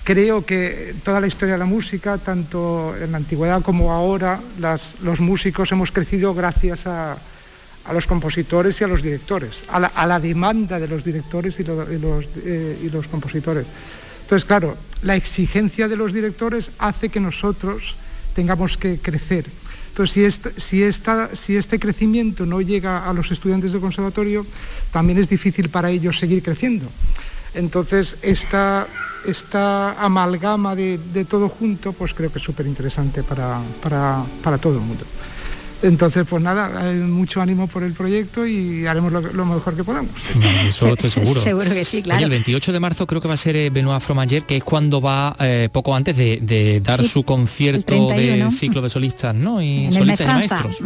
creo 0.05 0.45
que 0.45 0.95
toda 1.03 1.23
la 1.23 1.27
historia 1.27 1.55
de 1.55 1.61
la 1.61 1.65
música, 1.65 2.19
tanto 2.19 2.95
en 2.95 3.13
la 3.13 3.17
antigüedad 3.17 3.63
como 3.63 3.91
ahora, 3.91 4.39
los 5.03 5.21
músicos 5.21 5.73
hemos 5.73 5.93
crecido 5.93 6.35
gracias 6.35 6.87
a, 6.87 7.17
a 7.89 7.93
los 7.95 8.07
compositores 8.07 8.81
y 8.81 8.85
a 8.85 8.87
los 8.87 9.03
directores, 9.03 9.63
a 9.69 10.07
la, 10.07 10.21
demanda 10.21 10.79
de 10.79 10.87
los 10.87 11.03
directores 11.03 11.59
y, 11.59 11.65
eh, 11.65 12.79
y, 12.85 12.91
los, 12.91 13.09
compositores. 13.09 13.67
Entonces, 14.23 14.45
claro, 14.45 14.77
la 15.03 15.17
exigencia 15.17 15.89
de 15.89 15.97
los 15.97 16.13
directores 16.13 16.71
hace 16.79 17.09
que 17.09 17.19
nosotros 17.19 17.97
tengamos 18.35 18.77
que 18.77 18.99
crecer. 18.99 19.47
Entonces, 19.89 20.13
si 20.13 20.25
este, 20.25 20.61
si, 20.61 20.83
esta, 20.83 21.35
si 21.35 21.57
este 21.57 21.79
crecimiento 21.79 22.45
no 22.45 22.61
llega 22.61 23.09
a 23.09 23.13
los 23.15 23.31
estudiantes 23.31 23.73
del 23.73 23.81
conservatorio, 23.81 24.47
también 24.93 25.19
es 25.19 25.29
difícil 25.29 25.71
para 25.71 25.91
ellos 25.91 26.19
seguir 26.19 26.43
creciendo. 26.43 26.87
Entonces, 27.55 28.17
esta, 28.21 28.87
esta 29.27 29.93
amalgama 30.05 30.77
de, 30.77 31.27
todo 31.27 31.49
junto, 31.49 31.95
pues 31.95 32.13
creo 32.13 32.31
que 32.31 32.39
es 32.39 32.45
súper 32.45 32.67
interesante 32.67 33.23
para, 33.23 33.61
para 33.81 34.59
todo 34.59 34.75
el 34.75 34.85
mundo. 34.85 35.07
Entonces, 35.83 36.27
pues 36.29 36.43
nada, 36.43 36.93
mucho 36.93 37.41
ánimo 37.41 37.69
por 37.69 37.85
el 37.85 37.93
proyecto 37.93 38.45
y 38.45 38.87
haremos 38.87 39.13
lo, 39.13 39.45
mejor 39.45 39.77
que 39.77 39.85
podamos. 39.85 40.11
eso 40.67 40.89
estoy 40.89 41.11
seguro. 41.11 41.41
seguro 41.41 41.71
que 41.71 41.85
sí, 41.85 42.03
claro. 42.03 42.25
el 42.25 42.31
28 42.31 42.73
de 42.73 42.81
marzo 42.81 43.07
creo 43.07 43.21
que 43.21 43.29
va 43.29 43.35
a 43.35 43.39
ser 43.39 43.55
eh, 43.55 43.71
Benoit 43.71 44.03
Fromager, 44.03 44.43
que 44.43 44.57
es 44.57 44.65
cuando 44.65 45.01
va 45.01 45.37
eh, 45.39 45.69
poco 45.71 45.95
antes 45.95 46.17
de, 46.17 46.81
dar 46.83 47.05
su 47.05 47.23
concierto 47.23 48.09
de 48.09 48.49
ciclo 48.51 48.83
de 48.83 48.89
solistas, 48.89 49.35
¿no? 49.35 49.63
Y 49.63 49.91
solistas 49.93 50.27
y 50.27 50.31
maestros. 50.31 50.79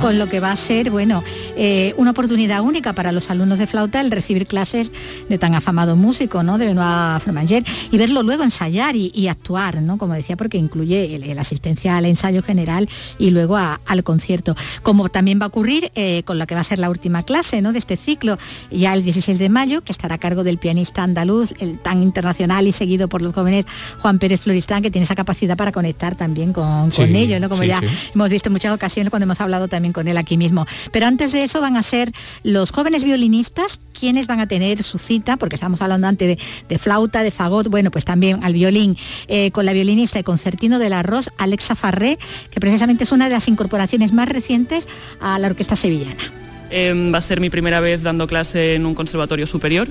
Con 0.00 0.18
lo 0.18 0.28
que 0.28 0.40
va 0.40 0.52
a 0.52 0.56
ser, 0.56 0.90
bueno, 0.90 1.22
eh, 1.56 1.92
una 1.98 2.12
oportunidad 2.12 2.62
única 2.62 2.94
para 2.94 3.12
los 3.12 3.28
alumnos 3.28 3.58
de 3.58 3.66
flauta 3.66 4.00
el 4.00 4.10
recibir 4.10 4.46
clases 4.46 4.92
de 5.28 5.38
tan 5.38 5.54
afamado 5.54 5.94
músico, 5.94 6.42
¿no? 6.42 6.56
De 6.56 6.66
Benoit 6.66 7.20
Fromager 7.22 7.64
y 7.90 7.98
verlo 7.98 8.22
luego 8.22 8.44
ensayar 8.44 8.96
y, 8.96 9.28
actuar, 9.28 9.82
¿no? 9.82 9.98
Como 9.98 10.14
decía, 10.14 10.36
porque 10.36 10.58
incluye 10.58 11.18
la 11.34 11.40
asistencia 11.40 11.96
al 11.96 12.06
ensayo 12.06 12.42
general 12.42 12.88
y 13.18 13.30
luego 13.30 13.56
al 13.56 14.02
concierto 14.02 14.21
cierto, 14.22 14.56
como 14.82 15.08
también 15.08 15.40
va 15.40 15.44
a 15.44 15.48
ocurrir 15.48 15.90
eh, 15.94 16.22
con 16.24 16.38
lo 16.38 16.46
que 16.46 16.54
va 16.54 16.60
a 16.60 16.64
ser 16.64 16.78
la 16.78 16.90
última 16.90 17.22
clase 17.22 17.62
¿no? 17.62 17.72
de 17.72 17.78
este 17.78 17.96
ciclo, 17.96 18.38
ya 18.70 18.94
el 18.94 19.02
16 19.02 19.38
de 19.38 19.48
mayo, 19.48 19.82
que 19.82 19.92
estará 19.92 20.16
a 20.16 20.18
cargo 20.18 20.44
del 20.44 20.58
pianista 20.58 21.02
andaluz, 21.02 21.52
el 21.58 21.78
tan 21.78 22.02
internacional 22.02 22.66
y 22.66 22.72
seguido 22.72 23.08
por 23.08 23.22
los 23.22 23.34
jóvenes 23.34 23.66
Juan 24.00 24.18
Pérez 24.18 24.40
Floristán, 24.40 24.82
que 24.82 24.90
tiene 24.90 25.04
esa 25.04 25.14
capacidad 25.14 25.56
para 25.56 25.72
conectar 25.72 26.14
también 26.14 26.52
con, 26.52 26.90
ellos, 26.98 27.40
¿no? 27.40 27.48
como 27.48 27.64
ya 27.64 27.80
hemos 28.14 28.28
visto 28.28 28.48
en 28.48 28.52
muchas 28.54 28.74
ocasiones 28.74 29.10
cuando 29.10 29.24
hemos 29.24 29.40
hablado 29.40 29.68
también 29.68 29.92
con 29.92 30.08
él 30.08 30.16
aquí 30.16 30.36
mismo. 30.36 30.66
Pero 30.92 31.06
antes 31.06 31.32
de 31.32 31.44
eso 31.44 31.60
van 31.60 31.76
a 31.76 31.82
ser 31.82 32.12
los 32.42 32.70
jóvenes 32.70 33.04
violinistas 33.04 33.80
quienes 33.92 34.26
van 34.26 34.40
a 34.40 34.46
tener 34.48 34.82
su 34.82 34.98
cita, 34.98 35.36
porque 35.36 35.54
estamos 35.54 35.80
hablando 35.80 36.08
antes 36.08 36.36
de, 36.68 36.78
flauta, 36.78 37.22
de 37.22 37.30
fagot, 37.30 37.68
bueno, 37.68 37.90
pues 37.90 38.04
también 38.04 38.42
al 38.42 38.52
violín, 38.52 38.96
eh, 39.28 39.50
con 39.52 39.66
la 39.66 39.72
violinista 39.72 40.18
y 40.18 40.22
concertino 40.22 40.78
del 40.78 40.92
arroz, 40.92 41.30
Alexa 41.38 41.76
Farré, 41.76 42.18
que 42.50 42.60
precisamente 42.60 43.04
es 43.04 43.12
una 43.12 43.26
de 43.26 43.34
las 43.34 43.48
incorporaciones 43.48 44.11
más 44.12 44.28
recientes 44.28 44.86
a 45.20 45.38
la 45.38 45.48
Orquesta 45.48 45.76
Sevillana. 45.76 46.42
Em, 46.74 47.12
va 47.12 47.18
a 47.18 47.20
ser 47.20 47.38
mi 47.38 47.50
primera 47.50 47.80
vez 47.80 48.02
dando 48.02 48.26
clase 48.26 48.76
en 48.76 48.86
un 48.86 48.94
conservatorio 48.94 49.46
superior 49.46 49.86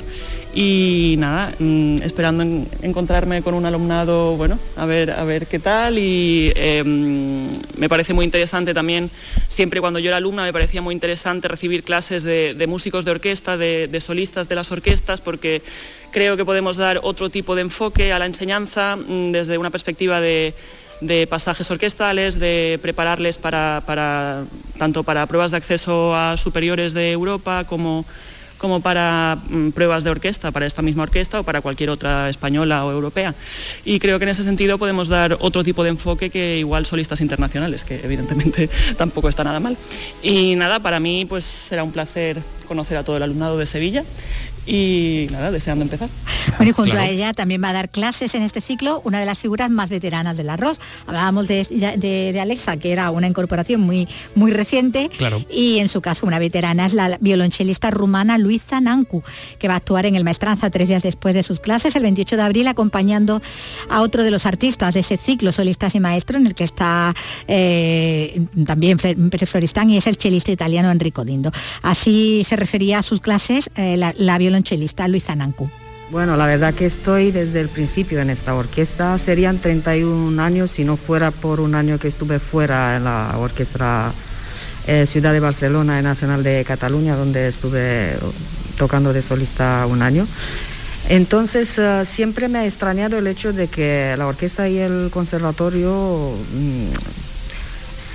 y 0.56 1.14
nada, 1.20 1.54
mm, 1.60 2.02
esperando 2.02 2.44
encontrarme 2.82 3.44
con 3.44 3.54
un 3.54 3.68
alumnado, 3.68 4.36
bueno, 4.36 4.58
a 4.76 4.88
ver, 4.88 5.12
a 5.12 5.24
ver 5.24 5.46
qué 5.46 5.60
tal 5.60 6.00
y 6.00 6.52
em, 6.56 7.50
me 7.78 7.88
parece 7.88 8.16
muy 8.16 8.26
interesante 8.26 8.74
también, 8.74 9.12
siempre 9.48 9.80
cuando 9.80 10.00
yo 10.00 10.10
era 10.10 10.18
alumna 10.18 10.42
me 10.42 10.52
parecía 10.52 10.82
muy 10.82 10.96
interesante 10.96 11.48
recibir 11.48 11.84
clases 11.84 12.24
de, 12.24 12.66
músicos 12.68 13.06
de 13.06 13.12
orquesta, 13.12 13.58
de 13.58 14.02
solistas 14.02 14.50
de 14.50 14.56
las 14.56 14.72
orquestas, 14.72 15.22
porque 15.22 15.62
creo 16.12 16.36
que 16.36 16.46
podemos 16.46 16.78
dar 16.78 17.00
otro 17.04 17.30
tipo 17.30 17.56
de 17.56 17.62
enfoque 17.62 18.12
a 18.12 18.20
la 18.20 18.26
enseñanza 18.26 18.96
mm, 18.96 19.32
desde 19.32 19.58
una 19.60 19.70
perspectiva 19.70 20.20
de 20.20 20.54
de 21.02 21.28
pasajes 21.28 21.70
orquestales, 21.70 22.40
de 22.40 22.80
prepararles 22.82 23.38
para, 23.38 23.84
tanto 24.78 25.04
para 25.04 25.26
pruebas 25.26 25.52
de 25.52 25.58
acceso 25.58 26.16
a 26.16 26.38
superiores 26.38 26.94
de 26.94 27.12
Europa 27.12 27.66
como, 27.66 28.06
como 28.58 28.82
para 28.82 29.38
mm, 29.50 29.72
pruebas 29.72 30.04
de 30.04 30.12
orquesta, 30.12 30.52
para 30.52 30.68
esta 30.68 30.84
misma 30.84 31.04
orquesta 31.04 31.40
o 31.40 31.44
para 31.44 31.62
cualquier 31.62 31.90
otra 31.90 32.30
española 32.30 32.86
o 32.86 32.92
europea. 32.92 33.34
Y 33.84 34.00
creo 34.00 34.20
que 34.20 34.26
en 34.26 34.30
ese 34.30 34.44
sentido 34.44 34.78
podemos 34.78 35.08
dar 35.08 35.38
otro 35.40 35.64
tipo 35.64 35.84
de 35.84 35.90
enfoque 35.90 36.30
que 36.30 36.60
igual 36.60 36.86
solistas 36.86 37.20
internacionales, 37.22 37.84
que 37.84 38.00
evidentemente 38.04 38.70
tampoco 38.98 39.28
está 39.28 39.44
nada 39.44 39.60
mal. 39.60 39.76
Y 40.22 40.56
nada, 40.56 40.80
para 40.80 41.00
mí 41.00 41.26
pues 41.26 41.44
será 41.44 41.84
un 41.84 41.92
placer 41.92 42.38
conocer 42.68 42.98
a 42.98 43.04
todo 43.04 43.18
el 43.18 43.24
alumnado 43.24 43.58
de 43.58 43.66
Sevilla 43.66 44.06
y 44.66 45.28
nada, 45.32 45.52
deseando 45.52 45.84
empezar. 45.84 46.10
Bueno, 46.58 46.72
y 46.72 46.74
junto 46.74 46.98
a 46.98 47.08
ella 47.08 47.34
también 47.34 47.64
va 47.64 47.70
a 47.70 47.74
dar 47.74 47.90
clases 47.90 48.36
en 48.36 48.44
este 48.44 48.62
ciclo 48.62 49.02
una 49.06 49.20
de 49.20 49.26
las 49.26 49.40
figuras 49.40 49.70
más 49.70 49.90
veteranas 49.90 50.38
del 50.38 50.50
arroz. 50.50 50.80
Hablábamos 51.08 51.48
de, 51.48 52.38
Alexa, 52.42 52.78
que 52.78 52.92
era 52.92 53.10
una 53.12 53.28
incorporación 53.28 53.82
muy, 53.82 54.08
muy 54.36 54.52
reciente, 54.52 55.10
claro. 55.18 55.44
y 55.50 55.80
en 55.80 55.90
su 55.90 56.02
caso 56.02 56.26
una 56.26 56.40
veterana 56.40 56.86
es 56.86 56.94
la 56.94 57.18
violonchelista 57.20 57.92
rumana 57.92 58.38
Luisa 58.38 58.82
Nancu, 58.82 59.24
que 59.60 59.68
va 59.68 59.76
a 59.76 59.78
actuar 59.78 60.06
en 60.06 60.16
el 60.16 60.24
Maestranza 60.24 60.70
tres 60.70 60.88
días 60.88 61.04
después 61.04 61.34
de 61.34 61.44
sus 61.44 61.60
clases, 61.60 61.96
el 61.96 62.04
28 62.04 62.38
de 62.38 62.42
abril, 62.42 62.68
acompañando 62.68 63.42
a 63.90 64.02
otro 64.02 64.24
de 64.24 64.32
los 64.32 64.46
artistas 64.46 64.94
de 64.94 65.02
ese 65.02 65.18
ciclo, 65.18 65.52
solistas 65.52 65.96
y 65.96 66.00
maestros, 66.00 66.42
en 66.42 66.48
el 66.48 66.56
que 66.56 66.64
está 66.64 67.14
eh, 67.48 68.46
también 68.66 69.00
Floristán, 69.00 69.90
y 69.90 69.98
es 69.98 70.08
el 70.08 70.18
chelista 70.18 70.52
italiano 70.52 70.92
Enrico 70.92 71.26
Dindo. 71.26 71.52
Así 71.82 72.44
se 72.46 72.56
refería 72.56 73.00
a 73.00 73.04
sus 73.04 73.22
clases 73.22 73.70
eh, 73.76 73.98
la, 73.98 74.14
la 74.18 74.38
violonchelista 74.52 75.36
Nancu. 75.36 75.70
Bueno, 76.10 76.36
la 76.36 76.46
verdad 76.46 76.74
que 76.74 76.86
estoy 76.86 77.32
desde 77.32 77.62
el 77.62 77.70
principio 77.70 78.20
en 78.20 78.30
esta 78.30 78.54
orquesta. 78.54 79.18
Serían 79.18 79.60
31 79.60 80.42
años 80.42 80.72
si 80.72 80.84
no 80.84 80.98
fuera 80.98 81.32
por 81.32 81.62
un 81.62 81.74
año 81.74 81.98
que 81.98 82.10
estuve 82.10 82.38
fuera 82.40 82.98
en 82.98 83.06
la 83.06 83.34
orquesta 83.38 84.12
eh, 84.88 85.06
Ciudad 85.08 85.32
de 85.32 85.40
Barcelona 85.40 86.00
y 86.00 86.04
Nacional 86.04 86.44
de 86.44 86.66
Cataluña, 86.66 87.16
donde 87.16 87.48
estuve 87.48 88.18
tocando 88.78 89.14
de 89.14 89.22
solista 89.22 89.86
un 89.88 90.02
año. 90.02 90.28
Entonces 91.08 91.78
eh, 91.78 92.04
siempre 92.04 92.50
me 92.50 92.60
ha 92.60 92.66
extrañado 92.66 93.18
el 93.18 93.28
hecho 93.28 93.54
de 93.54 93.68
que 93.70 94.14
la 94.18 94.28
orquesta 94.28 94.68
y 94.68 94.80
el 94.80 95.10
conservatorio 95.12 96.34
mm, 96.54 97.31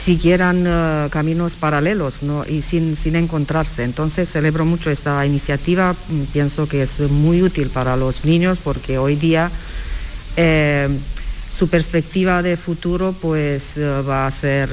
siguieran 0.07 0.65
eh, 0.69 1.09
caminos 1.11 1.55
paralelos 1.55 2.15
y 2.49 2.63
sin, 2.63 2.97
sin 2.97 3.17
encontrarse. 3.17 3.83
Entonces 3.83 4.31
celebro 4.31 4.65
mucho 4.65 4.89
esta 4.89 5.27
iniciativa, 5.27 5.95
mm, 5.95 6.23
pienso 6.33 6.69
que 6.69 6.83
es 6.83 7.01
muy 7.11 7.43
útil 7.43 7.71
para 7.71 7.97
los 7.97 8.25
niños 8.25 8.59
porque 8.63 8.99
hoy 8.99 9.17
día 9.17 9.51
eh, 10.37 10.89
su 11.59 11.67
perspectiva 11.69 12.41
de 12.41 12.57
futuro 12.57 13.17
pues 13.21 13.79
eh, 13.79 14.03
va 14.09 14.29
a 14.29 14.31
ser 14.31 14.69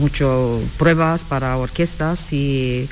mucho 0.00 0.60
pruebas 0.78 1.22
para 1.22 1.56
orquestas 1.56 2.32
y 2.32 2.88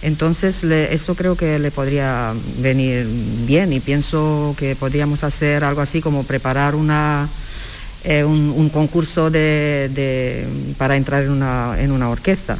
entonces 0.00 0.64
eso 0.64 1.14
creo 1.16 1.36
que 1.36 1.58
le 1.58 1.70
podría 1.70 2.32
venir 2.60 3.06
bien 3.46 3.74
y 3.74 3.80
pienso 3.80 4.54
que 4.56 4.74
podríamos 4.74 5.22
hacer 5.22 5.64
algo 5.64 5.82
así 5.82 6.00
como 6.00 6.22
preparar 6.22 6.74
una 6.74 7.28
eh, 8.04 8.24
un, 8.24 8.68
concurso 8.70 9.30
de, 9.30 10.46
para 10.76 10.96
entrar 10.96 11.24
en 11.24 11.30
una, 11.30 11.76
en 11.78 11.92
una 11.92 12.10
orquesta. 12.10 12.58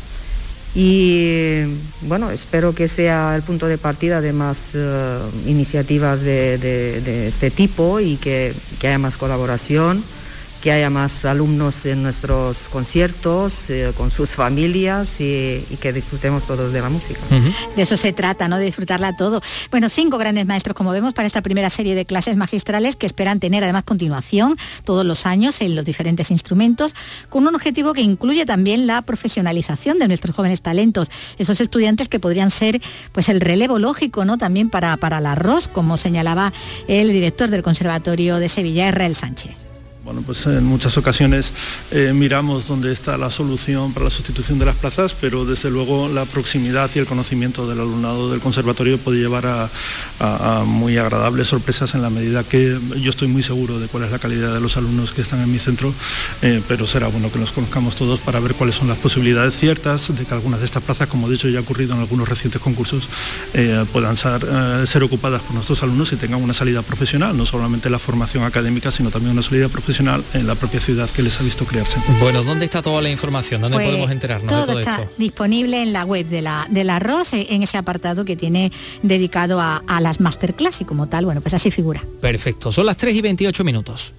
Y 0.74 1.62
bueno, 2.02 2.30
espero 2.30 2.74
que 2.74 2.88
sea 2.88 3.34
el 3.34 3.42
punto 3.42 3.66
de 3.66 3.78
partida 3.78 4.20
de 4.20 4.32
más 4.32 4.58
eh, 4.74 5.18
iniciativas 5.46 6.20
de, 6.20 7.28
este 7.28 7.50
tipo 7.50 8.00
y 8.00 8.16
que 8.16 8.52
haya 8.82 8.98
más 8.98 9.16
colaboración 9.16 10.02
que 10.62 10.72
haya 10.72 10.90
más 10.90 11.24
alumnos 11.24 11.86
en 11.86 12.02
nuestros 12.02 12.68
conciertos, 12.70 13.70
eh, 13.70 13.92
con 13.96 14.10
sus 14.10 14.30
familias 14.30 15.20
y, 15.20 15.64
que 15.80 15.92
disfrutemos 15.92 16.44
todos 16.44 16.72
de 16.72 16.80
la 16.80 16.88
música. 16.88 17.20
De 17.76 17.82
eso 17.82 17.96
se 17.96 18.12
trata, 18.12 18.48
¿no? 18.48 18.58
De 18.58 18.64
disfrutarla 18.64 19.14
todo. 19.16 19.40
Bueno, 19.70 19.88
cinco 19.88 20.18
grandes 20.18 20.46
maestros, 20.46 20.74
como 20.74 20.90
vemos, 20.90 21.14
para 21.14 21.26
esta 21.26 21.42
primera 21.42 21.70
serie 21.70 21.94
de 21.94 22.04
clases 22.04 22.36
magistrales 22.36 22.96
que 22.96 23.06
esperan 23.06 23.38
tener 23.38 23.62
además 23.62 23.84
continuación 23.84 24.56
todos 24.84 25.04
los 25.04 25.26
años 25.26 25.60
en 25.60 25.76
los 25.76 25.84
diferentes 25.84 26.30
instrumentos, 26.30 26.94
con 27.28 27.46
un 27.46 27.54
objetivo 27.54 27.92
que 27.92 28.02
incluye 28.02 28.44
también 28.44 28.86
la 28.86 29.02
profesionalización 29.02 29.98
de 29.98 30.08
nuestros 30.08 30.34
jóvenes 30.34 30.60
talentos, 30.60 31.08
esos 31.38 31.60
estudiantes 31.60 32.08
que 32.08 32.18
podrían 32.18 32.50
ser 32.50 32.80
pues 33.12 33.28
el 33.28 33.40
relevo 33.40 33.78
lógico, 33.78 34.24
¿no? 34.24 34.38
También 34.38 34.70
para, 34.70 34.96
para 34.96 35.18
el 35.18 35.26
arroz, 35.26 35.68
como 35.68 35.96
señalaba 35.96 36.52
el 36.88 37.12
director 37.12 37.50
del 37.50 37.62
Conservatorio 37.62 38.38
de 38.38 38.48
Sevilla, 38.48 38.88
Israel 38.88 39.14
Sánchez. 39.14 39.67
Bueno, 40.08 40.22
pues 40.24 40.46
en 40.46 40.64
muchas 40.64 40.96
ocasiones 40.96 41.52
eh, 41.90 42.14
miramos 42.14 42.66
dónde 42.66 42.92
está 42.92 43.18
la 43.18 43.30
solución 43.30 43.92
para 43.92 44.04
la 44.04 44.10
sustitución 44.10 44.58
de 44.58 44.64
las 44.64 44.76
plazas, 44.76 45.12
pero 45.12 45.44
desde 45.44 45.68
luego 45.68 46.08
la 46.08 46.24
proximidad 46.24 46.88
y 46.94 46.98
el 46.98 47.04
conocimiento 47.04 47.68
del 47.68 47.80
alumnado 47.80 48.30
del 48.30 48.40
conservatorio 48.40 48.96
puede 48.96 49.18
llevar 49.18 49.44
a, 49.46 49.68
muy 50.64 50.96
agradables 50.96 51.48
sorpresas 51.48 51.94
en 51.94 52.00
la 52.00 52.08
medida 52.08 52.42
que 52.42 52.78
yo 52.98 53.10
estoy 53.10 53.28
muy 53.28 53.42
seguro 53.42 53.78
de 53.78 53.86
cuál 53.88 54.04
es 54.04 54.10
la 54.10 54.18
calidad 54.18 54.54
de 54.54 54.60
los 54.60 54.78
alumnos 54.78 55.12
que 55.12 55.20
están 55.20 55.42
en 55.42 55.52
mi 55.52 55.58
centro, 55.58 55.92
eh, 56.40 56.62
pero 56.66 56.86
será 56.86 57.08
bueno 57.08 57.30
que 57.30 57.38
nos 57.38 57.52
conozcamos 57.52 57.94
todos 57.94 58.18
para 58.20 58.40
ver 58.40 58.54
cuáles 58.54 58.76
son 58.76 58.88
las 58.88 58.96
posibilidades 58.96 59.58
ciertas 59.58 60.08
de 60.16 60.24
que 60.24 60.32
algunas 60.32 60.60
de 60.60 60.66
estas 60.66 60.82
plazas, 60.82 61.08
como 61.08 61.28
de 61.28 61.34
hecho 61.34 61.50
ya 61.50 61.58
ha 61.58 61.62
ocurrido 61.62 61.92
en 61.94 62.00
algunos 62.00 62.26
recientes 62.26 62.62
concursos, 62.62 63.08
eh, 63.52 63.84
puedan 63.92 64.16
ser 64.16 65.02
ocupadas 65.02 65.42
por 65.42 65.52
nuestros 65.52 65.82
alumnos 65.82 66.10
y 66.14 66.16
tengan 66.16 66.42
una 66.42 66.54
salida 66.54 66.80
profesional, 66.80 67.36
no 67.36 67.44
solamente 67.44 67.90
la 67.90 67.98
formación 67.98 68.44
académica, 68.44 68.90
sino 68.90 69.10
también 69.10 69.32
una 69.32 69.42
salida 69.42 69.68
profesional 69.68 69.97
en 70.00 70.46
la 70.46 70.54
propia 70.54 70.80
ciudad 70.80 71.08
que 71.10 71.22
les 71.22 71.40
ha 71.40 71.44
visto 71.44 71.64
crearse. 71.64 71.98
Bueno, 72.20 72.44
¿dónde 72.44 72.64
está 72.64 72.82
toda 72.82 73.02
la 73.02 73.10
información? 73.10 73.60
¿Dónde 73.60 73.76
pues 73.76 73.88
podemos 73.88 74.10
enterarnos 74.10 74.48
todo 74.48 74.60
de 74.60 74.66
todo 74.66 74.80
está 74.80 75.08
disponible 75.16 75.82
en 75.82 75.92
la 75.92 76.04
web 76.04 76.26
de 76.26 76.42
la, 76.42 76.66
del 76.70 76.90
arroz, 76.90 77.32
eh, 77.32 77.46
en 77.50 77.62
ese 77.62 77.78
apartado 77.78 78.24
que 78.24 78.36
tiene 78.36 78.70
dedicado 79.02 79.60
a, 79.60 79.82
a 79.86 80.00
las 80.00 80.20
masterclass 80.20 80.80
y 80.80 80.84
como 80.84 81.08
tal, 81.08 81.24
bueno, 81.24 81.40
pues 81.40 81.54
así 81.54 81.70
figura. 81.70 82.02
Perfecto, 82.20 82.70
son 82.70 82.86
las 82.86 82.96
3 82.96 83.16
y 83.16 83.22
28 83.22 83.64
minutos. 83.64 84.14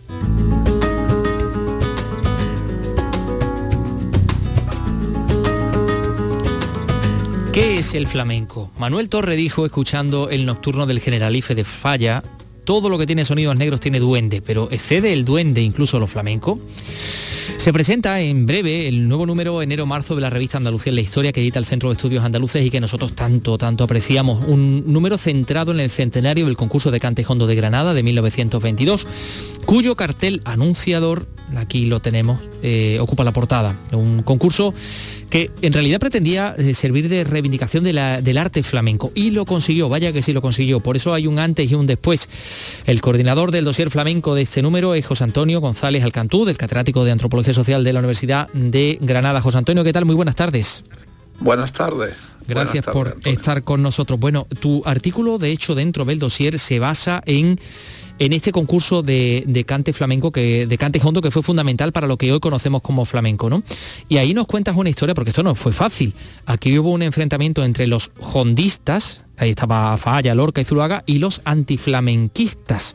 ¿Qué 7.54 7.80
es 7.80 7.94
el 7.94 8.08
flamenco? 8.08 8.72
Manuel 8.78 9.10
Torre 9.10 9.36
dijo, 9.36 9.66
escuchando 9.66 10.30
el 10.30 10.46
nocturno 10.46 10.86
del 10.86 11.00
Generalife 11.00 11.56
de 11.56 11.64
Falla, 11.64 12.24
todo 12.70 12.88
lo 12.88 13.00
que 13.00 13.08
tiene 13.08 13.26
sonidos 13.26 13.58
negros 13.58 13.80
tiene 13.80 14.00
duende, 14.00 14.44
pero 14.44 14.70
¿excede 14.70 15.12
el 15.12 15.26
duende 15.26 15.60
incluso 15.60 15.98
lo 15.98 16.06
flamenco? 16.06 16.60
Se 17.58 17.74
presenta 17.74 18.22
en 18.22 18.46
breve 18.46 18.88
el 18.88 19.08
nuevo 19.08 19.26
número 19.26 19.64
enero-marzo 19.64 20.14
de 20.14 20.22
la 20.22 20.30
revista 20.30 20.60
Andalucía 20.60 20.92
en 20.92 20.96
la 20.98 21.02
Historia 21.02 21.32
que 21.32 21.42
edita 21.42 21.58
el 21.58 21.66
Centro 21.66 21.90
de 21.90 21.94
Estudios 21.94 22.24
Andaluces 22.24 22.64
y 22.64 22.70
que 22.70 22.80
nosotros 22.80 23.16
tanto, 23.16 23.58
tanto 23.58 23.84
apreciamos. 23.84 24.48
Un 24.48 24.84
número 24.86 25.18
centrado 25.18 25.72
en 25.72 25.80
el 25.80 25.90
centenario 25.90 26.46
del 26.46 26.58
concurso 26.58 26.92
de 26.92 27.00
Cante 27.00 27.26
Hondo 27.28 27.48
de 27.48 27.56
Granada 27.56 27.96
de 27.96 28.04
1922, 28.04 29.08
cuyo 29.66 29.96
cartel 29.96 30.40
anunciador, 30.46 31.26
aquí 31.58 31.86
lo 31.86 32.00
tenemos, 32.00 32.40
eh, 32.62 32.98
ocupa 33.00 33.24
la 33.24 33.32
portada. 33.32 33.76
Un 33.94 34.24
concurso 34.24 34.74
que 35.30 35.52
en 35.62 35.74
realidad 35.74 36.00
pretendía 36.00 36.56
eh, 36.58 36.74
servir 36.74 37.10
de 37.10 37.24
reivindicación 37.24 37.84
del 37.84 38.38
arte 38.38 38.64
flamenco 38.64 39.12
y 39.16 39.32
lo 39.32 39.46
consiguió, 39.46 39.90
vaya 39.90 40.12
que 40.12 40.22
sí 40.22 40.34
lo 40.34 40.42
consiguió, 40.42 40.80
por 40.80 40.96
eso 40.96 41.14
hay 41.14 41.28
un 41.28 41.40
antes 41.40 41.72
y 41.72 41.76
un 41.76 41.86
después. 41.86 42.30
El 42.86 43.02
coordinador 43.02 43.52
del 43.52 43.66
dossier 43.66 43.90
flamenco 43.90 44.36
de 44.36 44.44
este 44.44 44.62
número 44.62 44.96
es 44.96 45.06
José 45.06 45.24
Antonio 45.24 45.62
González 45.62 46.04
Alcantú, 46.04 46.46
del 46.46 46.58
catedrático 46.58 47.04
de 47.04 47.12
Antropología 47.12 47.54
Social 47.54 47.84
de 47.84 47.94
la 47.94 48.00
Universidad 48.00 48.50
de 48.54 48.98
Granada. 49.02 49.42
José 49.42 49.58
Antonio, 49.58 49.84
¿qué 49.84 49.94
tal? 49.94 50.06
Muy 50.06 50.16
buenas 50.16 50.36
tardes. 50.36 50.84
Buenas 51.40 51.72
tardes. 51.72 52.16
Gracias 52.48 52.86
por 52.86 53.18
estar 53.26 53.64
con 53.64 53.82
nosotros. 53.82 54.20
Bueno, 54.20 54.48
tu 54.60 54.82
artículo, 54.86 55.38
de 55.38 55.52
hecho, 55.52 55.76
dentro 55.76 56.04
del 56.04 56.20
dossier 56.20 56.58
se 56.58 56.80
basa 56.80 57.22
en 57.26 57.60
en 58.20 58.34
este 58.34 58.52
concurso 58.52 59.02
de, 59.02 59.64
cante 59.66 59.94
flamenco, 59.94 60.32
que, 60.32 60.68
de 60.68 60.78
cante 60.78 61.00
hondo, 61.04 61.22
que 61.22 61.32
fue 61.32 61.42
fundamental 61.42 61.92
para 61.92 62.06
lo 62.06 62.18
que 62.18 62.32
hoy 62.32 62.40
conocemos 62.40 62.82
como 62.82 63.06
flamenco, 63.06 63.50
¿no? 63.50 63.64
Y 64.10 64.18
ahí 64.18 64.34
nos 64.34 64.46
cuentas 64.46 64.76
una 64.76 64.90
historia, 64.90 65.16
porque 65.16 65.30
esto 65.30 65.44
no 65.44 65.56
fue 65.56 65.74
fácil. 65.74 66.14
Aquí 66.46 66.78
hubo 66.78 66.92
un 66.92 67.02
enfrentamiento 67.02 67.64
entre 67.64 67.88
los 67.88 68.12
hondistas, 68.34 69.22
ahí 69.38 69.52
estaba 69.52 69.98
Falla, 69.98 70.36
Lorca 70.36 70.62
y 70.62 70.66
Zuluaga, 70.66 71.04
y 71.06 71.20
los 71.20 71.42
antiflamenquistas. 71.46 72.94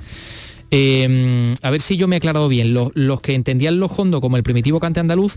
Eh, 0.76 1.54
a 1.62 1.70
ver 1.70 1.80
si 1.80 1.96
yo 1.96 2.08
me 2.08 2.16
he 2.16 2.18
aclarado 2.18 2.48
bien. 2.48 2.74
Los, 2.74 3.20
que 3.20 3.34
entendían 3.34 3.78
los 3.78 3.96
hondo 3.96 4.20
como 4.20 4.36
el 4.36 4.42
primitivo 4.42 4.80
cante 4.80 4.98
andaluz, 4.98 5.36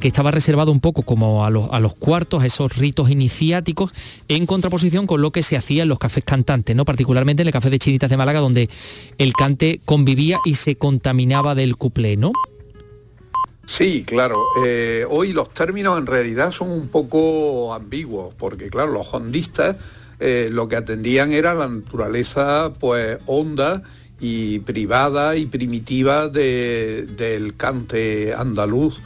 que 0.00 0.08
estaba 0.08 0.30
reservado 0.30 0.72
un 0.72 0.80
poco 0.80 1.02
como 1.02 1.44
a 1.44 1.50
los, 1.50 1.68
a 1.70 1.80
los 1.80 1.92
cuartos, 1.92 2.42
a 2.42 2.46
esos 2.46 2.78
ritos 2.78 3.10
iniciáticos, 3.10 3.92
en 4.28 4.46
contraposición 4.46 5.06
con 5.06 5.20
lo 5.20 5.32
que 5.32 5.42
se 5.42 5.58
hacía 5.58 5.82
en 5.82 5.90
los 5.90 5.98
cafés 5.98 6.24
cantantes, 6.24 6.74
¿no? 6.74 6.86
Particularmente 6.86 7.42
en 7.42 7.48
el 7.48 7.52
café 7.52 7.68
de 7.68 7.78
Chinitas 7.78 8.08
de 8.08 8.16
Málaga, 8.16 8.40
donde 8.40 8.70
el 9.18 9.34
cante 9.34 9.80
convivía 9.84 10.38
y 10.46 10.54
se 10.54 10.76
contaminaba 10.76 11.54
del 11.54 11.76
cuplé, 11.76 12.16
¿no? 12.16 12.32
Sí, 13.66 14.04
claro. 14.06 14.38
Eh, 14.64 15.04
hoy 15.10 15.34
los 15.34 15.52
términos 15.52 15.98
en 15.98 16.06
realidad 16.06 16.52
son 16.52 16.70
un 16.70 16.88
poco 16.88 17.74
ambiguos, 17.74 18.34
porque 18.34 18.70
claro, 18.70 18.92
los 18.92 19.12
hondistas 19.12 19.76
eh, 20.20 20.48
lo 20.50 20.68
que 20.68 20.76
atendían 20.76 21.34
era 21.34 21.54
la 21.54 21.68
naturaleza 21.68 22.72
pues 22.80 23.18
honda 23.26 23.82
y 24.20 24.58
privada 24.60 25.36
y 25.36 25.46
primitiva 25.46 26.28
de- 26.28 27.06
del 27.16 27.56
cante 27.56 28.34
andaluz. 28.34 28.98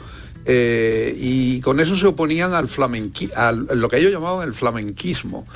Eh, 0.47 1.15
y 1.19 1.59
con 1.61 1.79
eso 1.79 1.95
se 1.95 2.05
oponían 2.05 2.53
al 2.53 2.67
flamenqui, 2.67 3.29
a 3.35 3.51
lo 3.51 3.89
que 3.89 3.97
ellos 3.97 4.11
llamaban 4.11 4.47
el 4.47 4.53
flamenquismo 4.53 5.47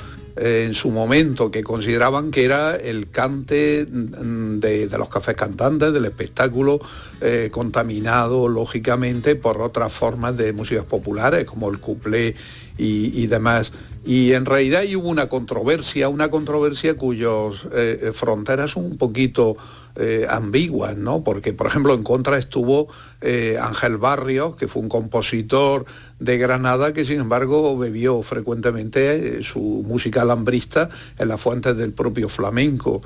eh, 0.42 0.64
en 0.66 0.74
su 0.74 0.90
momento, 0.90 1.50
que 1.50 1.62
consideraban 1.62 2.30
que 2.30 2.46
era 2.46 2.74
el 2.74 3.10
cante 3.10 3.86
mm, 3.86 4.58
de, 4.58 4.88
los 4.96 5.10
cafés 5.10 5.36
cantantes, 5.36 5.92
del 5.92 6.06
espectáculo, 6.06 6.80
eh, 7.20 7.50
contaminado 7.52 8.48
lógicamente 8.48 9.36
por 9.36 9.60
otras 9.60 9.92
formas 9.92 10.38
de 10.38 10.54
músicas 10.54 10.86
populares, 10.86 11.44
como 11.44 11.68
el 11.68 11.78
cuplé 11.78 12.34
y, 12.78 13.26
demás. 13.26 13.72
Y 14.06 14.32
en 14.32 14.46
realidad 14.46 14.84
hubo 14.96 15.10
una 15.10 15.28
controversia, 15.28 16.08
una 16.08 16.30
controversia 16.30 16.96
cuyos 16.96 17.68
eh, 17.74 18.12
fronteras 18.14 18.70
son 18.70 18.86
un 18.86 18.96
poquito 18.96 19.58
eh, 19.96 20.26
ambiguas, 20.28 20.96
¿no? 20.96 21.24
Porque, 21.24 21.52
por 21.52 21.66
ejemplo, 21.66 21.94
en 21.94 22.02
contra 22.02 22.38
estuvo 22.38 22.88
eh, 23.20 23.58
Ángel 23.60 23.98
Barrios, 23.98 24.56
que 24.56 24.68
fue 24.68 24.82
un 24.82 24.88
compositor 24.88 25.84
de 26.18 26.38
Granada 26.38 26.92
que, 26.92 27.04
sin 27.04 27.20
embargo, 27.20 27.76
bebió 27.76 28.22
frecuentemente 28.22 29.38
eh, 29.38 29.42
su 29.42 29.60
música 29.86 30.22
alambrista 30.22 30.88
en 31.18 31.28
las 31.28 31.40
fuentes 31.40 31.76
del 31.76 31.92
propio 31.92 32.28
flamenco. 32.28 33.02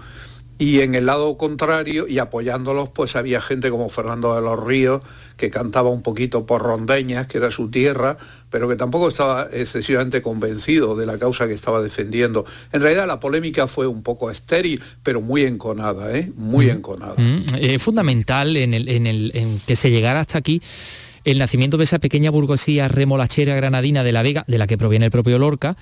Y 0.57 0.83
en 0.83 0.95
el 0.95 1.07
lado 1.07 1.37
contrario, 1.37 2.07
y 2.07 2.19
apoyándolos, 2.19 2.89
pues 2.91 3.17
había 3.17 3.41
gente 3.41 3.71
como 3.71 3.89
Fernando 3.89 4.37
de 4.37 4.41
los 4.41 4.63
Ríos, 4.63 5.03
que 5.37 5.51
cantaba 5.51 5.91
un 5.91 6.03
poquito 6.03 6.47
por 6.47 6.63
Rondeñas, 6.63 7.27
que 7.27 7.39
era 7.39 7.51
su 7.51 7.71
tierra, 7.71 8.19
pero 8.55 8.69
que 8.69 8.77
tampoco 8.77 9.09
estaba 9.09 9.49
excesivamente 9.53 10.23
convencido 10.23 10.95
de 10.95 11.07
la 11.07 11.19
causa 11.19 11.49
que 11.49 11.55
estaba 11.55 11.83
defendiendo. 11.83 12.45
En 12.73 12.83
realidad 12.83 13.05
la 13.05 13.19
polémica 13.19 13.67
fue 13.67 13.89
un 13.89 14.05
poco 14.05 14.31
estéril, 14.31 14.81
pero 15.03 15.21
muy 15.21 15.43
enconada, 15.43 16.17
¿eh? 16.17 16.31
Muy 16.37 16.71
enconada. 16.71 17.15
Mm, 17.17 17.43
Es 17.61 17.83
fundamental 17.83 18.57
en, 18.57 18.73
el- 18.73 18.89
en 18.89 19.09
el- 19.09 19.33
en 19.35 19.59
que 19.67 19.75
se 19.75 19.91
llegara 19.91 20.21
hasta 20.21 20.39
aquí 20.39 20.63
el 21.25 21.39
nacimiento 21.41 21.79
de 21.79 21.83
esa 21.85 21.99
pequeña 21.99 22.31
burguesía 22.31 22.87
remolachera 22.87 23.57
granadina 23.57 24.05
de 24.05 24.13
la 24.13 24.23
Vega, 24.23 24.45
de 24.47 24.59
la 24.59 24.69
que 24.69 24.79
proviene 24.79 25.07
el 25.07 25.11
propio 25.11 25.37
Lorca, 25.41 25.77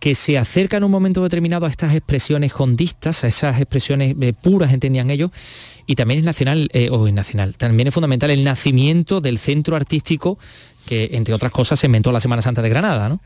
que 0.00 0.14
se 0.16 0.38
acerca 0.38 0.76
en 0.76 0.84
un 0.84 0.90
momento 0.90 1.22
determinado 1.22 1.66
a 1.66 1.68
estas 1.68 1.94
expresiones 1.94 2.52
hondistas, 2.56 3.22
a 3.22 3.28
esas 3.28 3.60
expresiones 3.60 4.14
eh, 4.20 4.32
puras, 4.32 4.72
entendían 4.72 5.10
ellos, 5.10 5.30
y 5.86 5.94
también 5.94 6.18
es 6.20 6.24
nacional, 6.24 6.68
eh, 6.72 6.88
o 6.90 7.06
es 7.06 7.12
nacional, 7.14 7.56
también 7.56 7.88
es 7.88 7.94
fundamental 7.94 8.30
el 8.30 8.44
nacimiento 8.44 9.20
del 9.20 9.38
centro 9.38 9.74
artístico 9.76 10.38
que, 10.88 11.10
entre 11.12 11.34
otras 11.34 11.52
cosas, 11.52 11.78
se 11.78 11.86
inventó 11.86 12.10
la 12.10 12.20
Semana 12.20 12.40
Santa 12.40 12.62
de 12.62 12.70
Granada, 12.70 13.10
¿no? 13.10 13.20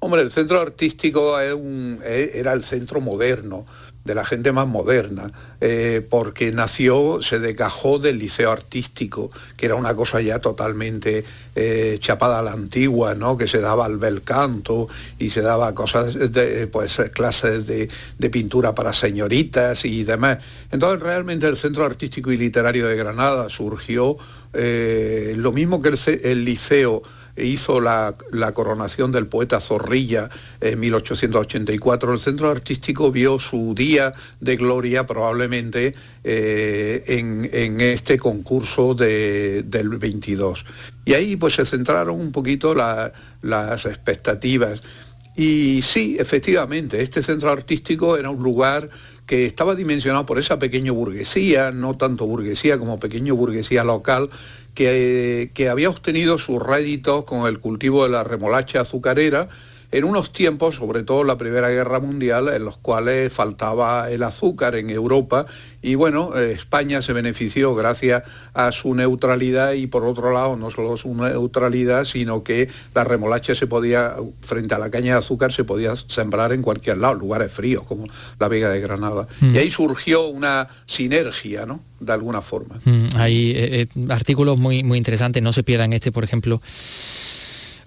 Hombre, 0.00 0.22
el 0.22 0.30
centro 0.30 0.60
artístico 0.60 1.38
eh, 1.40 2.30
era 2.34 2.54
el 2.54 2.64
centro 2.64 3.00
moderno, 3.02 3.66
de 4.08 4.14
la 4.14 4.24
gente 4.24 4.52
más 4.52 4.66
moderna, 4.66 5.30
eh, 5.60 6.04
porque 6.08 6.50
nació, 6.50 7.20
se 7.20 7.38
desgajó 7.38 7.98
del 7.98 8.18
liceo 8.18 8.50
artístico, 8.50 9.30
que 9.56 9.66
era 9.66 9.74
una 9.74 9.94
cosa 9.94 10.22
ya 10.22 10.38
totalmente 10.38 11.24
eh, 11.54 11.98
chapada 12.00 12.38
a 12.38 12.42
la 12.42 12.52
antigua, 12.52 13.14
¿no? 13.14 13.36
que 13.36 13.46
se 13.46 13.60
daba 13.60 13.84
al 13.84 13.98
bel 13.98 14.22
canto 14.22 14.88
y 15.18 15.28
se 15.28 15.42
daba 15.42 15.74
cosas, 15.74 16.14
de, 16.32 16.66
pues 16.68 16.98
clases 17.12 17.66
de, 17.66 17.90
de 18.16 18.30
pintura 18.30 18.74
para 18.74 18.94
señoritas 18.94 19.84
y 19.84 20.04
demás. 20.04 20.38
Entonces 20.72 21.02
realmente 21.02 21.46
el 21.46 21.56
Centro 21.56 21.84
Artístico 21.84 22.32
y 22.32 22.38
Literario 22.38 22.88
de 22.88 22.96
Granada 22.96 23.50
surgió 23.50 24.16
eh, 24.54 25.34
lo 25.36 25.52
mismo 25.52 25.82
que 25.82 25.90
el, 25.90 25.98
el 26.24 26.44
liceo 26.46 27.02
hizo 27.44 27.80
la, 27.80 28.14
coronación 28.54 29.12
del 29.12 29.26
poeta 29.26 29.60
Zorrilla 29.60 30.30
en 30.60 30.80
1884. 30.80 32.12
El 32.12 32.20
Centro 32.20 32.50
Artístico 32.50 33.10
vio 33.12 33.38
su 33.38 33.74
día 33.74 34.14
de 34.40 34.56
gloria 34.56 35.06
probablemente 35.06 35.94
eh, 36.24 37.04
en, 37.06 37.80
este 37.80 38.18
concurso 38.18 38.94
de- 38.94 39.62
del 39.64 39.88
22. 39.90 40.64
Y 41.04 41.14
ahí 41.14 41.36
pues 41.36 41.54
se 41.54 41.66
centraron 41.66 42.20
un 42.20 42.32
poquito 42.32 42.74
la- 42.74 43.12
las 43.42 43.86
expectativas. 43.86 44.82
Y 45.36 45.82
sí, 45.82 46.16
efectivamente, 46.18 47.00
este 47.00 47.22
centro 47.22 47.50
artístico 47.50 48.16
era 48.16 48.28
un 48.28 48.42
lugar 48.42 48.90
que 49.24 49.44
estaba 49.46 49.74
dimensionado 49.76 50.26
por 50.26 50.38
esa 50.38 50.58
pequeña 50.58 50.90
burguesía, 50.90 51.70
no 51.70 51.94
tanto 51.94 52.26
burguesía 52.26 52.78
como 52.78 52.98
pequeño 52.98 53.36
burguesía 53.36 53.84
local, 53.84 54.30
que, 54.78 55.68
había 55.68 55.90
obtenido 55.90 56.38
sus 56.38 56.62
réditos 56.62 57.24
con 57.24 57.48
el 57.48 57.58
cultivo 57.58 58.04
de 58.04 58.10
la 58.10 58.22
remolacha 58.22 58.82
azucarera 58.82 59.48
en 59.90 60.04
unos 60.04 60.32
tiempos, 60.32 60.76
sobre 60.76 61.02
todo 61.02 61.24
la 61.24 61.38
Primera 61.38 61.68
Guerra 61.68 62.00
Mundial, 62.00 62.48
en 62.48 62.64
los 62.64 62.76
cuales 62.76 63.32
faltaba 63.32 64.10
el 64.10 64.22
azúcar 64.22 64.74
en 64.74 64.90
Europa 64.90 65.46
y 65.80 65.94
bueno, 65.94 66.36
eh, 66.36 66.52
España 66.52 67.02
se 67.02 67.12
benefició 67.12 67.74
gracias 67.74 68.24
a 68.52 68.72
su 68.72 68.94
neutralidad 68.94 69.74
y 69.74 69.86
por 69.86 70.04
otro 70.04 70.32
lado 70.32 70.56
no 70.56 70.70
solo 70.70 70.96
su 70.96 71.14
neutralidad, 71.14 72.04
sino 72.04 72.42
que 72.42 72.68
la 72.94 73.04
remolacha 73.04 73.54
se 73.54 73.68
podía, 73.68 74.16
frente 74.40 74.74
a 74.74 74.78
la 74.78 74.90
caña 74.90 75.12
de 75.12 75.18
azúcar, 75.18 75.52
se 75.52 75.62
podía 75.62 75.94
sembrar 75.94 76.52
en 76.52 76.62
cualquier 76.62 76.98
lado, 76.98 77.14
lugares 77.14 77.52
fríos 77.52 77.84
como 77.84 78.06
la 78.40 78.48
Vega 78.48 78.70
de 78.70 78.80
Granada. 78.80 79.28
Mm. 79.40 79.54
Y 79.54 79.58
ahí 79.58 79.70
surgió 79.70 80.26
una 80.26 80.68
sinergia, 80.86 81.64
¿no? 81.64 81.80
De 82.00 82.12
alguna 82.12 82.42
forma. 82.42 82.76
Mm, 82.84 83.06
Hay 83.16 83.52
eh, 83.52 83.82
eh, 83.82 83.88
artículos 84.08 84.58
muy, 84.58 84.82
muy 84.82 84.98
interesantes, 84.98 85.42
no 85.42 85.52
se 85.52 85.62
pierdan 85.62 85.92
este, 85.92 86.10
por 86.10 86.24
ejemplo, 86.24 86.60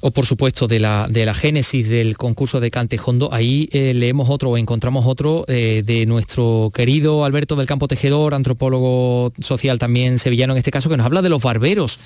o 0.01 0.11
por 0.11 0.25
supuesto 0.25 0.67
de 0.67 0.79
la, 0.79 1.07
de 1.09 1.25
la 1.25 1.33
génesis 1.33 1.87
del 1.87 2.17
concurso 2.17 2.59
de 2.59 2.71
Cantejondo. 2.71 3.31
Ahí 3.31 3.69
eh, 3.71 3.93
leemos 3.93 4.29
otro 4.29 4.49
o 4.49 4.57
encontramos 4.57 5.05
otro 5.05 5.45
eh, 5.47 5.83
de 5.85 6.05
nuestro 6.07 6.71
querido 6.73 7.23
Alberto 7.23 7.55
del 7.55 7.67
Campo 7.67 7.87
Tejedor, 7.87 8.33
antropólogo 8.33 9.31
social 9.39 9.79
también 9.79 10.17
sevillano 10.17 10.53
en 10.53 10.57
este 10.57 10.71
caso, 10.71 10.89
que 10.89 10.97
nos 10.97 11.05
habla 11.05 11.21
de 11.21 11.29
los 11.29 11.41
barberos. 11.41 11.99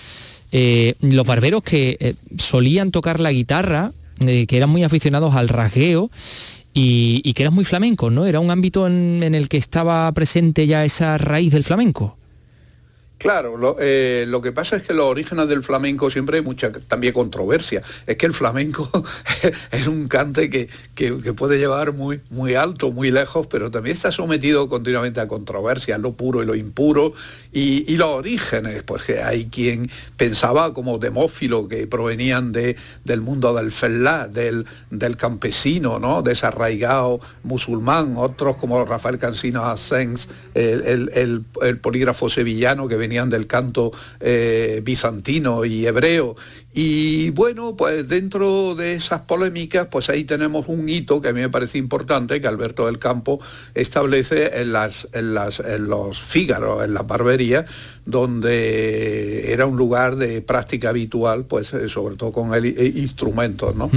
Eh, 0.51 0.93
los 1.01 1.25
barberos 1.25 1.63
que 1.63 2.15
solían 2.37 2.91
tocar 2.91 3.19
la 3.19 3.31
guitarra, 3.31 3.91
que 4.19 4.47
eran 4.49 4.69
muy 4.69 4.83
aficionados 4.83 5.35
al 5.35 5.49
rasgueo 5.49 6.09
y, 6.73 7.33
que 7.33 7.43
eran 7.43 7.53
muy 7.53 7.65
flamencos, 7.65 8.13
¿no? 8.13 8.25
Era 8.25 8.39
un 8.39 8.51
ámbito 8.51 8.87
en 8.87 9.35
el 9.35 9.49
que 9.49 9.57
estaba 9.57 10.09
presente 10.11 10.67
ya 10.67 10.85
esa 10.85 11.17
raíz 11.17 11.51
del 11.51 11.63
flamenco. 11.63 12.17
Claro, 13.17 13.55
lo, 13.57 13.77
eh, 13.79 14.25
lo 14.27 14.41
que 14.41 14.51
pasa 14.51 14.75
es 14.75 14.83
que 14.83 14.93
los 14.93 15.05
orígenes 15.05 15.47
del 15.47 15.63
flamenco 15.63 16.11
siempre 16.11 16.37
hay 16.37 16.43
mucha 16.43 16.69
también 16.71 17.13
controversia. 17.13 17.81
Es 18.05 18.17
que 18.17 18.25
el 18.25 18.33
flamenco 18.33 18.89
es 19.71 19.87
un 19.87 20.07
cante 20.09 20.49
que, 20.49 20.67
que- 20.93 21.21
que 21.21 21.33
puede 21.33 21.57
llevar 21.57 21.93
muy, 21.93 22.19
muy 22.29 22.55
alto, 22.55 22.91
muy 22.91 23.11
lejos, 23.11 23.47
pero 23.47 23.71
también 23.71 23.95
está 23.95 24.11
sometido 24.11 24.67
continuamente 24.67 25.21
a 25.21 25.27
controversias, 25.29 25.99
lo 26.01 26.11
puro 26.11 26.43
y 26.43 26.45
lo 26.45 26.55
impuro. 26.55 27.13
Y, 27.53 27.85
y 27.91 27.95
los 27.97 28.09
orígenes, 28.09 28.83
pues 28.83 29.03
que 29.03 29.23
hay 29.23 29.45
quien 29.45 29.89
pensaba 30.17 30.73
como 30.73 30.97
demófilo, 30.99 31.69
que 31.69 31.87
provenían 31.87 32.51
de, 32.51 32.75
del 33.05 33.21
mundo 33.21 33.53
del 33.53 33.71
felá, 33.71 34.27
del, 34.27 34.65
del 34.91 35.15
campesino, 35.15 35.99
¿no? 35.99 36.21
desarraigado 36.21 37.21
musulmán, 37.43 38.15
otros 38.17 38.57
como 38.57 38.83
Rafael 38.83 39.17
Cansino 39.19 39.63
Asens, 39.63 40.27
el, 40.53 40.81
el- 40.85 41.11
el- 41.13 41.45
el 41.61 41.77
polígrafo 41.79 42.29
sevillano 42.29 42.89
que 42.89 43.05
venían 43.15 43.29
del 43.29 43.47
canto 43.47 43.91
eh, 44.19 44.81
bizantino 44.83 45.63
y 45.63 45.85
hebreo. 45.87 46.35
Y 46.73 47.29
bueno, 47.29 47.75
pues 47.77 48.09
dentro 48.09 48.75
de 48.75 48.95
esas 48.95 49.21
polémicas, 49.21 49.87
pues 49.89 50.09
ahí 50.09 50.25
tenemos 50.25 50.65
un 50.67 50.89
hito 50.89 51.21
que 51.21 51.29
a 51.29 51.33
mí 51.33 51.39
me 51.39 51.49
parece 51.49 51.77
importante, 51.77 52.41
que 52.41 52.47
Alberto 52.47 52.87
del 52.87 52.99
Campo 52.99 53.39
establece 53.73 54.59
en, 54.59 54.73
las, 54.73 55.07
en, 55.13 55.33
las, 55.33 55.61
en 55.61 55.87
los 55.87 56.19
Fígaros, 56.21 56.83
en 56.83 56.93
las 56.93 57.07
barberías, 57.07 57.65
donde 58.05 59.53
era 59.53 59.65
un 59.65 59.77
lugar 59.77 60.17
de 60.17 60.41
práctica 60.41 60.89
habitual, 60.89 61.45
pues 61.45 61.73
eh, 61.73 61.87
sobre 61.87 62.17
todo 62.17 62.33
con 62.33 62.53
el, 62.53 62.65
eh, 62.65 62.91
instrumentos, 62.97 63.73
¿no? 63.77 63.89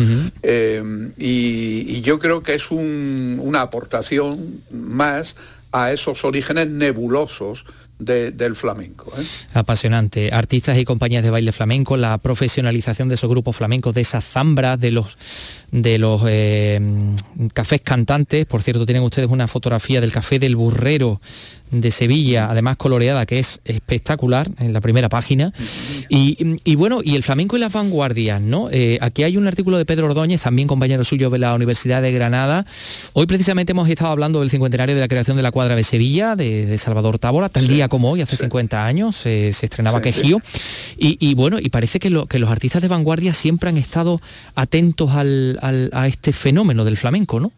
Eh, 0.43 1.11
y, 1.19 1.85
y 1.97 2.01
yo 2.03 2.21
creo 2.21 2.45
que 2.45 2.55
es 2.55 2.71
un- 2.71 3.41
una 3.43 3.63
aportación 3.63 4.63
más 4.71 5.35
a 5.73 5.93
esos 5.93 6.25
orígenes 6.25 6.69
nebulosos 6.69 7.65
de- 7.99 8.31
del 8.31 8.55
flamenco. 8.57 9.13
¿eh? 9.19 9.23
Apasionante. 9.55 10.31
Artistas 10.33 10.79
y 10.79 10.85
compañías 10.85 11.23
de 11.23 11.31
baile 11.31 11.53
flamenco, 11.53 11.97
la 11.97 12.19
profesionalización 12.19 13.09
de 13.09 13.17
esos 13.17 13.29
grupos 13.29 13.57
flamencos, 13.57 13.95
de 13.95 14.01
esas 14.03 14.25
zambras, 14.25 14.79
de 14.81 14.91
los 14.91 15.17
de 15.71 15.99
los 15.99 16.23
eh, 16.27 16.81
cafés 17.53 17.83
cantantes. 17.83 18.47
Por 18.47 18.63
cierto, 18.63 18.87
tienen 18.87 19.03
ustedes 19.03 19.29
una 19.29 19.49
fotografía 19.49 20.01
del 20.01 20.13
café 20.13 20.39
del 20.39 20.57
burrero 20.57 21.21
de 21.71 21.91
Sevilla, 21.91 22.49
además 22.51 22.77
coloreada, 22.77 23.27
que 23.27 23.39
es 23.39 23.61
espectacular 23.65 24.49
en 24.59 24.73
la 24.73 24.81
primera 24.81 25.09
página. 25.09 25.53
Y, 26.09 26.77
bueno, 26.77 27.01
y 27.03 27.17
el 27.17 27.23
flamenco 27.23 27.57
y 27.57 27.61
las 27.61 27.73
vanguardias, 27.73 28.41
¿no? 28.41 28.69
Eh, 28.71 28.99
aquí 29.01 29.23
hay 29.23 29.37
un 29.37 29.47
artículo 29.47 29.79
de 29.79 29.85
Pedro 29.85 30.07
Ordóñez, 30.07 30.43
también 30.43 30.69
compañero 30.69 31.05
suyo 31.05 31.31
de 31.31 31.39
la 31.39 31.55
Universidad 31.55 32.03
de 32.03 32.13
Granada. 32.13 32.65
Hoy 33.13 33.27
precisamente 33.27 33.73
hemos 33.73 33.89
estado 33.89 34.11
hablando 34.11 34.41
del 34.41 34.51
cincuentenario 34.51 34.95
de 34.95 35.01
la 35.01 35.09
creación 35.09 35.37
de 35.37 35.43
la 35.43 35.51
cuadra 35.51 35.77
de 35.77 35.83
Sevilla, 35.83 36.37
de, 36.37 36.77
Salvador 36.79 37.19
Tábora, 37.19 37.49
tal 37.49 37.69
día 37.69 37.89
como 37.89 38.11
hoy, 38.11 38.21
hace 38.21 38.37
50 38.37 38.85
años, 38.85 39.17
se 39.17 39.49
estrenaba 39.49 40.01
Quejío. 40.01 40.41
Y, 40.97 41.35
bueno, 41.35 41.59
y 41.61 41.69
parece 41.71 42.01
que, 42.01 42.09
que, 42.29 42.39
los 42.39 42.51
artistas 42.51 42.83
de 42.83 42.89
vanguardia 42.89 43.33
siempre 43.33 43.69
han 43.69 43.77
estado 43.77 44.21
atentos 44.55 45.11
a 45.13 46.07
este 46.07 46.33
fenómeno 46.33 46.85
del 46.85 46.97
flamenco, 46.97 47.41
¿no? 47.41 47.53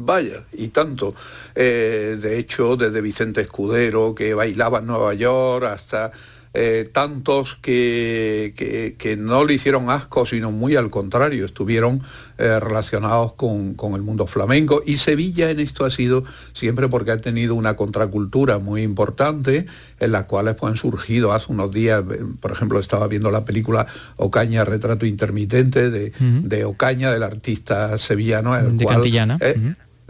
Vaya, 0.00 0.44
y 0.52 0.68
tanto. 0.68 1.14
Eh, 1.54 2.18
de 2.20 2.38
hecho, 2.38 2.76
desde 2.76 3.00
Vicente 3.00 3.40
Escudero, 3.40 4.14
que 4.14 4.32
bailaba 4.32 4.78
en 4.78 4.86
Nueva 4.86 5.12
York, 5.14 5.64
hasta 5.64 6.12
eh, 6.54 6.88
tantos 6.92 7.56
que, 7.60 8.94
que, 8.98 9.16
no 9.16 9.44
le 9.44 9.54
hicieron 9.54 9.90
asco, 9.90 10.24
sino 10.24 10.50
muy 10.50 10.76
al 10.76 10.88
contrario, 10.88 11.44
estuvieron 11.44 12.00
eh, 12.38 12.58
relacionados 12.58 13.34
con, 13.34 13.76
el 13.94 14.02
mundo 14.02 14.26
flamenco. 14.26 14.82
Y 14.86 14.96
Sevilla 14.96 15.50
en 15.50 15.60
esto 15.60 15.84
ha 15.84 15.90
sido 15.90 16.24
siempre 16.54 16.88
porque 16.88 17.10
ha 17.10 17.18
tenido 17.18 17.54
una 17.54 17.76
contracultura 17.76 18.58
muy 18.58 18.82
importante, 18.82 19.66
en 20.00 20.12
las 20.12 20.24
cuales 20.24 20.54
pues, 20.54 20.70
han 20.70 20.76
surgido 20.76 21.32
hace 21.32 21.52
unos 21.52 21.70
días, 21.70 22.02
por 22.40 22.52
ejemplo, 22.52 22.80
estaba 22.80 23.08
viendo 23.08 23.30
la 23.30 23.44
película 23.44 23.86
Ocaña, 24.16 24.64
Retrato 24.64 25.04
Intermitente 25.04 25.90
de, 25.90 26.64
Ocaña, 26.64 27.12
del 27.12 27.24
artista 27.24 27.98
sevillano. 27.98 28.54
de 28.56 28.86
Cantillana. 28.86 29.38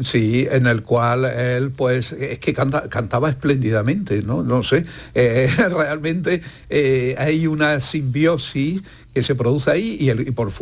Sí, 0.01 0.47
en 0.49 0.69
el 0.69 0.85
cual 0.85 1.25
él, 1.25 1.73
pues, 1.73 2.13
es 2.13 2.39
que 2.39 2.55
cantaba 2.55 3.31
espléndidamente, 3.31 4.23
¿no? 4.23 4.45
No 4.45 4.63
sé, 4.63 4.85
eh, 5.13 5.51
realmente 5.71 6.41
eh, 6.71 7.17
hay 7.19 7.49
una 7.49 7.81
simbiosis 7.81 8.83
que 9.13 9.25
se 9.25 9.35
produce 9.35 9.73
ahí 9.73 9.97
y, 9.99 10.11
el, 10.11 10.33
por, 10.35 10.53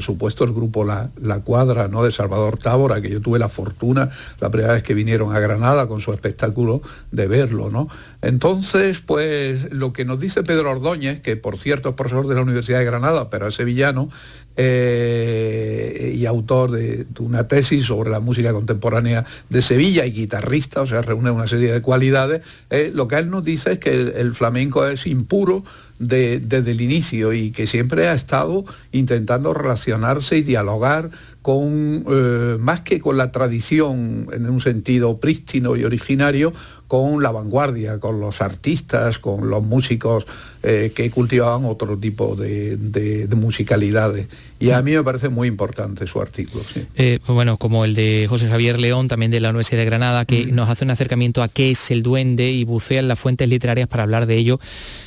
supuesto 0.00 0.44
el 0.44 0.52
grupo 0.54 0.82
la, 0.82 1.10
la, 1.20 1.40
Cuadra, 1.40 1.88
¿no? 1.88 2.04
De 2.04 2.10
Salvador 2.10 2.56
Tábora, 2.56 3.02
que 3.02 3.10
yo 3.10 3.20
tuve 3.20 3.38
la 3.38 3.50
fortuna 3.50 4.08
la 4.40 4.50
primera 4.50 4.72
vez 4.72 4.82
que 4.82 4.94
vinieron 4.94 5.36
a 5.36 5.40
Granada 5.40 5.88
con 5.88 6.00
su 6.00 6.14
espectáculo 6.14 6.80
de 7.10 7.26
verlo, 7.26 7.68
¿no? 7.70 7.88
Entonces, 8.22 9.00
pues, 9.00 9.72
lo 9.72 9.92
que 9.92 10.06
nos 10.06 10.20
dice 10.20 10.42
Pedro 10.42 10.70
Ordóñez, 10.70 11.20
que 11.20 11.36
por 11.36 11.58
cierto 11.58 11.90
es 11.90 11.94
profesor 11.96 12.26
de 12.28 12.34
la 12.34 12.40
Universidad 12.40 12.78
de 12.78 12.86
Granada, 12.86 13.28
pero 13.28 13.48
es 13.48 13.54
sevillano, 13.54 14.08
eh, 14.56 16.14
y 16.16 16.24
autor 16.24 16.70
de, 16.70 17.06
una 17.18 17.46
tesis 17.46 17.86
sobre 17.86 18.10
la 18.10 18.20
música 18.20 18.52
contemporánea 18.52 19.24
de 19.50 19.60
Sevilla 19.60 20.06
y 20.06 20.12
guitarrista, 20.12 20.80
o 20.80 20.86
sea, 20.86 21.02
reúne 21.02 21.30
una 21.30 21.46
serie 21.46 21.72
de 21.72 21.82
cualidades. 21.82 22.42
Eh, 22.70 22.90
lo 22.94 23.06
que 23.06 23.16
él 23.16 23.28
nos 23.28 23.44
dice 23.44 23.72
es 23.72 23.78
que 23.78 23.90
el, 23.92 24.34
flamenco 24.34 24.86
es 24.86 25.06
impuro 25.06 25.62
desde 25.98 26.70
el 26.70 26.80
inicio 26.80 27.32
y 27.32 27.52
que 27.52 27.66
siempre 27.66 28.08
ha 28.08 28.14
estado 28.14 28.64
intentando 28.92 29.54
relacionarse 29.54 30.36
y 30.36 30.42
dialogar 30.42 31.10
con, 31.40 32.04
eh, 32.10 32.56
más 32.58 32.80
que 32.80 33.00
con 33.00 33.16
la 33.16 33.32
tradición 33.32 34.28
en 34.32 34.50
un 34.50 34.60
sentido 34.60 35.18
prístino 35.20 35.76
y 35.76 35.84
originario, 35.84 36.52
con 36.88 37.22
la 37.22 37.30
vanguardia, 37.30 37.98
con 37.98 38.20
los 38.20 38.40
artistas, 38.40 39.18
con 39.18 39.48
los 39.48 39.62
músicos 39.62 40.26
eh, 40.68 40.90
que 40.92 41.12
cultivaban 41.12 41.64
otro 41.64 41.96
tipo 41.96 42.34
de, 42.34 43.28
musicalidades. 43.36 44.26
Y 44.58 44.70
a 44.70 44.82
mí 44.82 44.90
me 44.92 45.02
parece 45.04 45.28
muy 45.28 45.46
importante 45.46 46.08
su 46.08 46.20
artículo. 46.20 46.64
Eh, 46.96 47.20
bueno, 47.28 47.56
como 47.56 47.84
el 47.84 47.94
de 47.94 48.26
José 48.28 48.48
Javier 48.48 48.80
León, 48.80 49.06
también 49.06 49.30
de 49.30 49.38
la 49.38 49.50
Universidad 49.50 49.78
de 49.78 49.84
Granada, 49.84 50.24
que 50.24 50.46
nos 50.46 50.68
hace 50.68 50.84
un 50.84 50.90
acercamiento 50.90 51.44
a 51.44 51.48
qué 51.48 51.70
es 51.70 51.92
el 51.92 52.02
duende 52.02 52.50
y 52.50 52.64
bucea 52.64 52.98
en 52.98 53.06
las 53.06 53.16
fuentes 53.16 53.48
literarias 53.48 53.86
para 53.86 54.02
hablar 54.02 54.26
de 54.26 54.38
ello. 54.38 54.58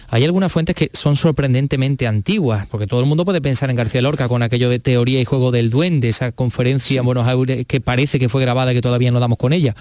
Hay 0.07 0.23
algunas 0.23 0.49
fuentes 0.49 0.75
que 0.75 0.91
son 0.93 1.17
sorprendentemente 1.17 2.07
antiguas, 2.07 2.65
porque 2.67 2.87
todo 2.87 3.01
el 3.01 3.05
mundo 3.05 3.25
puede 3.25 3.41
pensar 3.41 3.69
en 3.69 3.75
García 3.75 4.01
Lorca 4.01 4.29
con 4.29 4.43
aquello 4.43 4.69
de 4.69 4.79
teoría 4.79 5.19
y 5.19 5.25
juego 5.25 5.51
del 5.51 5.71
duende, 5.71 6.07
esa 6.07 6.31
conferencia 6.31 6.99
en 7.01 7.05
Buenos 7.05 7.27
Aires 7.27 7.65
que 7.67 7.81
parece 7.81 8.17
que 8.17 8.29
fue 8.29 8.41
grabada 8.41 8.71
y 8.71 8.75
que 8.75 8.81
todavía 8.81 9.11
no 9.11 9.19
damos 9.19 9.37
con 9.37 9.51
ella. 9.51 9.75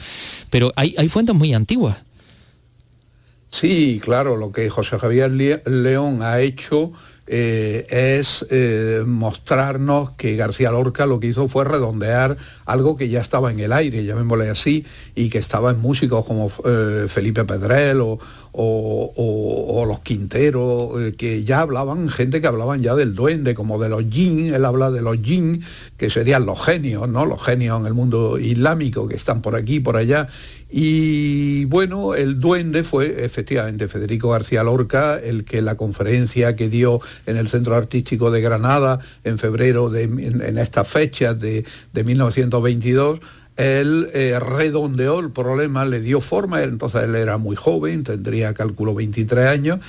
Pero 0.51 0.73
hay, 0.75 0.97
hay 0.99 1.09
fuentes 1.09 1.37
muy 1.37 1.55
antiguas. 1.55 2.03
Sí, 3.51 4.01
claro, 4.03 4.37
lo 4.37 4.53
que 4.53 4.69
José 4.69 4.99
Javier 4.99 5.31
León 5.31 6.23
ha 6.23 6.41
hecho 6.41 6.93
eh, 7.31 7.87
es 7.91 8.47
eh, 8.49 9.03
mostrarnos 9.07 10.11
que 10.13 10.35
García 10.35 10.71
Lorca 10.71 11.05
lo 11.05 11.21
que 11.21 11.27
hizo 11.27 11.47
fue 11.49 11.67
redondear 11.67 12.39
algo 12.65 12.97
que 12.97 13.11
ya 13.11 13.21
estaba 13.21 13.51
en 13.51 13.61
el 13.61 13.75
aire, 13.75 14.03
llamémosle 14.03 14.49
así, 14.49 14.87
y 15.15 15.29
que 15.29 15.37
estaba 15.37 15.71
en 15.73 15.79
músicos 15.79 16.25
como 16.25 16.51
eh, 16.65 17.05
Felipe 17.11 17.45
Pedrel 17.45 18.01
o, 18.01 19.85
los 19.87 20.01
Quinteros, 20.01 21.13
que 21.17 21.45
ya 21.45 21.61
hablaban, 21.61 22.09
gente 22.09 22.41
que 22.41 22.47
hablaban 22.47 22.83
ya 22.83 22.95
del 22.95 23.15
duende, 23.15 23.55
como 23.55 23.79
de 23.79 23.89
los 23.91 24.09
yin, 24.09 24.53
él 24.53 24.65
habla 24.65 24.91
de 24.91 25.03
los 25.03 25.23
yin, 25.23 25.63
que 25.97 26.11
serían 26.11 26.45
los 26.45 26.63
genios, 26.65 27.09
¿no? 27.09 27.25
Los 27.25 27.43
genios 27.43 27.79
en 27.81 27.87
el 27.87 27.95
mundo 27.95 28.39
islámico 28.39 29.07
que 29.07 29.17
están 29.17 29.43
por 29.43 29.55
aquí, 29.55 29.81
por 29.81 29.97
allá, 29.97 30.29
y 30.71 31.65
bueno, 31.65 32.15
el 32.15 32.41
duende 32.41 32.85
fue 32.85 33.25
efectivamente 33.25 33.89
Federico 33.89 34.31
García 34.31 34.63
Lorca, 34.63 35.19
el 35.19 35.45
que 35.45 35.63
la 35.63 35.77
conferencia 35.77 36.57
que 36.57 36.69
dio 36.69 37.01
en 37.27 37.39
el 37.39 37.49
Centro 37.49 37.75
Artístico 37.75 38.31
de 38.31 38.43
Granada 38.43 38.99
en 39.25 39.39
febrero 39.39 39.89
de, 39.89 40.03
en, 40.03 40.59
estas 40.59 40.87
fechas 40.87 41.39
de, 41.39 41.65
1922, 41.95 43.21
él 43.57 44.11
eh, 44.13 44.39
redondeó 44.39 45.21
el 45.21 45.31
problema, 45.31 45.87
le 45.87 46.01
dio 46.01 46.21
forma, 46.21 46.63
entonces 46.63 47.03
él 47.03 47.15
era 47.17 47.39
muy 47.39 47.57
joven, 47.57 48.05
tendría 48.05 48.53
cálculo 48.53 48.95
23 48.95 49.49
años, 49.49 49.81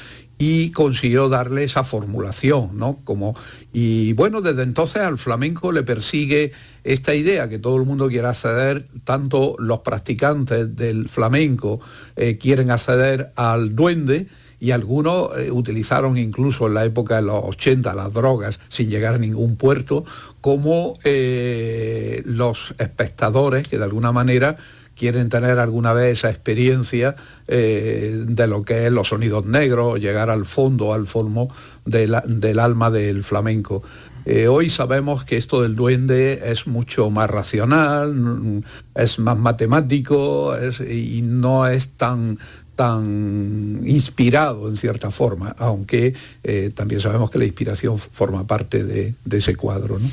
y 0.42 0.72
consiguió 0.72 1.28
darle 1.28 1.66
esa 1.66 1.84
formulación, 1.84 2.72
¿no? 2.78 3.02
Como, 3.04 3.36
y 3.74 4.14
bueno, 4.14 4.42
desde 4.42 4.64
entonces 4.64 5.02
al 5.02 5.18
flamenco 5.18 5.74
le 5.74 5.84
persigue 5.84 6.54
esta 6.86 7.14
idea 7.14 7.50
que 7.50 7.60
todo 7.60 7.76
el 7.76 7.84
mundo 7.84 8.08
quiere 8.08 8.28
acceder, 8.28 8.88
tanto 9.04 9.58
los 9.60 9.80
practicantes 9.80 10.78
del 10.78 11.10
flamenco 11.10 11.82
eh, 12.16 12.38
quieren 12.38 12.72
acceder 12.72 13.34
al 13.36 13.76
duende, 13.76 14.28
y 14.62 14.72
algunos 14.72 15.30
eh, 15.38 15.52
utilizaron 15.52 16.18
incluso 16.18 16.68
en 16.68 16.74
la 16.74 16.86
época 16.86 17.18
de 17.18 17.22
los 17.24 17.42
80 17.44 17.94
las 17.94 18.14
drogas 18.14 18.60
sin 18.68 18.90
llegar 18.90 19.16
a 19.16 19.18
ningún 19.18 19.56
puerto, 19.56 20.06
como 20.42 21.00
eh, 21.04 22.22
los 22.26 22.74
espectadores 22.78 23.68
que 23.68 23.78
de 23.78 23.84
alguna 23.84 24.12
manera 24.12 24.58
quieren 25.00 25.30
tener 25.30 25.58
alguna 25.60 25.94
vez 25.94 26.20
esa 26.20 26.30
experiencia 26.30 27.16
eh, 27.48 28.26
de 28.28 28.48
lo 28.48 28.64
que 28.64 28.86
es 28.86 28.92
los 28.92 29.08
sonidos 29.08 29.46
negros, 29.46 30.00
llegar 30.00 30.30
al 30.30 30.46
fondo, 30.46 30.94
al 30.94 31.08
fondo 31.08 31.48
del 31.86 32.60
alma 32.60 32.92
del 32.92 33.24
flamenco. 33.24 33.82
Eh, 34.26 34.48
hoy 34.48 34.70
sabemos 34.70 35.24
que 35.24 35.38
esto 35.38 35.62
del 35.62 35.76
duende 35.76 36.42
es 36.52 36.68
mucho 36.68 37.10
más 37.10 37.30
racional, 37.30 38.64
es 38.94 39.18
más 39.18 39.38
matemático 39.38 40.54
y 40.88 41.22
no 41.24 41.66
es 41.66 41.94
tan, 41.94 42.38
tan 42.80 43.82
inspirado 43.86 44.70
en 44.70 44.78
cierta 44.78 45.12
forma, 45.12 45.54
aunque 45.60 46.14
eh, 46.46 46.72
también 46.74 47.02
sabemos 47.02 47.30
que 47.30 47.38
la 47.38 47.44
inspiración 47.44 48.00
forma 48.00 48.48
parte 48.48 48.86
de, 48.86 49.16
ese 49.30 49.58
cuadro. 49.58 50.00
¿no? 50.00 50.10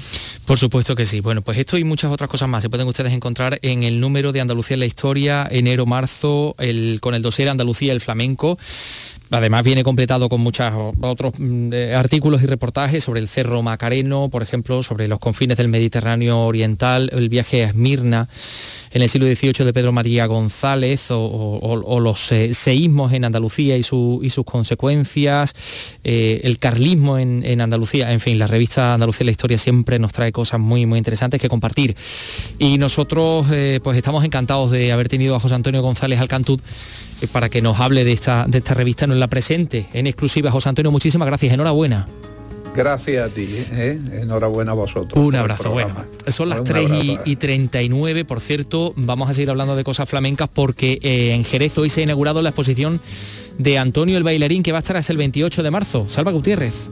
Por 0.46 0.58
supuesto 0.58 0.96
que 0.96 1.06
sí. 1.06 1.20
Bueno, 1.20 1.42
pues 1.42 1.58
esto 1.58 1.78
y 1.78 1.84
muchas 1.84 2.10
otras 2.10 2.28
cosas 2.28 2.48
más 2.48 2.64
se 2.64 2.68
pueden 2.68 2.88
ustedes 2.88 3.12
encontrar 3.12 3.60
en 3.62 3.84
el 3.84 4.00
número 4.00 4.32
de 4.32 4.40
Andalucía 4.40 4.74
en 4.74 4.80
la 4.80 4.86
historia, 4.86 5.46
enero-marzo, 5.48 6.56
con 7.00 7.14
el 7.14 7.22
dossier 7.22 7.50
Andalucía 7.50 7.92
el 7.92 8.00
flamenco. 8.00 8.58
Además 9.30 9.64
viene 9.64 9.82
completado 9.82 10.28
con 10.28 10.40
muchos 10.40 10.72
otros 11.00 11.32
mm, 11.36 11.72
eh, 11.72 11.94
artículos 11.94 12.42
y 12.42 12.46
reportajes 12.46 13.02
sobre 13.02 13.20
el 13.20 13.28
Cerro 13.28 13.60
Macareno, 13.62 14.28
por 14.28 14.42
ejemplo, 14.42 14.82
sobre 14.82 15.08
los 15.08 15.18
confines 15.18 15.56
del 15.56 15.68
Mediterráneo 15.68 16.44
Oriental, 16.44 17.10
el 17.12 17.28
viaje 17.28 17.64
a 17.64 17.68
Esmirna 17.68 18.28
en 18.92 19.02
el 19.02 19.08
siglo 19.08 19.26
XVIII 19.26 19.64
de 19.64 19.72
Pedro 19.72 19.92
María 19.92 20.26
González 20.26 21.08
o, 21.10 22.00
los 22.00 22.32
eh, 22.32 22.54
seísmos 22.54 23.12
en 23.12 23.24
Andalucía 23.24 23.76
y, 23.76 23.82
sus 23.82 24.44
consecuencias, 24.44 25.54
eh, 26.04 26.40
el 26.44 26.58
carlismo 26.58 27.18
en, 27.18 27.60
Andalucía, 27.60 28.12
en 28.12 28.20
fin, 28.20 28.38
la 28.38 28.46
revista 28.46 28.94
Andalucía 28.94 29.26
la 29.26 29.32
Historia 29.32 29.58
siempre 29.58 29.98
nos 29.98 30.12
trae 30.12 30.30
cosas 30.30 30.60
muy, 30.60 30.86
muy 30.86 30.98
interesantes 30.98 31.40
que 31.40 31.48
compartir. 31.48 31.96
Y 32.58 32.78
nosotros 32.78 33.46
pues 33.82 33.96
estamos 33.96 34.24
encantados 34.24 34.70
de 34.70 34.92
haber 34.92 35.08
tenido 35.08 35.34
a 35.34 35.40
José 35.40 35.54
Antonio 35.54 35.82
González 35.82 36.20
Alcantud 36.20 36.60
para 37.32 37.48
que 37.48 37.60
nos 37.60 37.80
hable 37.80 38.04
de 38.04 38.12
esta, 38.12 38.46
de 38.46 38.58
esta 38.58 38.74
revista 38.74 39.04
en 39.04 39.15
la 39.20 39.28
presente, 39.28 39.88
en 39.92 40.06
exclusiva. 40.06 40.50
José 40.50 40.68
Antonio, 40.68 40.90
muchísimas 40.90 41.26
gracias, 41.26 41.52
enhorabuena. 41.52 42.06
Gracias 42.74 43.26
a 43.26 43.34
ti, 43.34 43.48
¿eh? 43.72 43.98
enhorabuena 44.12 44.72
a 44.72 44.74
vosotros. 44.74 45.24
Un 45.24 45.34
abrazo, 45.34 45.70
bueno. 45.70 45.94
Son 46.28 46.50
las 46.50 46.62
3 46.62 46.90
y, 47.24 47.36
39, 47.36 48.26
por 48.26 48.40
cierto, 48.40 48.92
vamos 48.96 49.30
a 49.30 49.32
seguir 49.32 49.48
hablando 49.48 49.76
de 49.76 49.82
cosas 49.82 50.06
flamencas 50.06 50.50
porque 50.52 50.98
eh, 51.02 51.32
en 51.32 51.44
Jerez 51.44 51.78
hoy 51.78 51.88
se 51.88 52.00
ha 52.00 52.04
inaugurado 52.04 52.42
la 52.42 52.50
exposición 52.50 53.00
de 53.56 53.78
Antonio 53.78 54.18
el 54.18 54.24
Bailarín 54.24 54.62
que 54.62 54.72
va 54.72 54.78
a 54.78 54.80
estar 54.80 54.96
hasta 54.98 55.12
el 55.12 55.18
28 55.18 55.62
de 55.62 55.70
marzo. 55.70 56.06
Salva 56.08 56.32
Gutiérrez. 56.32 56.90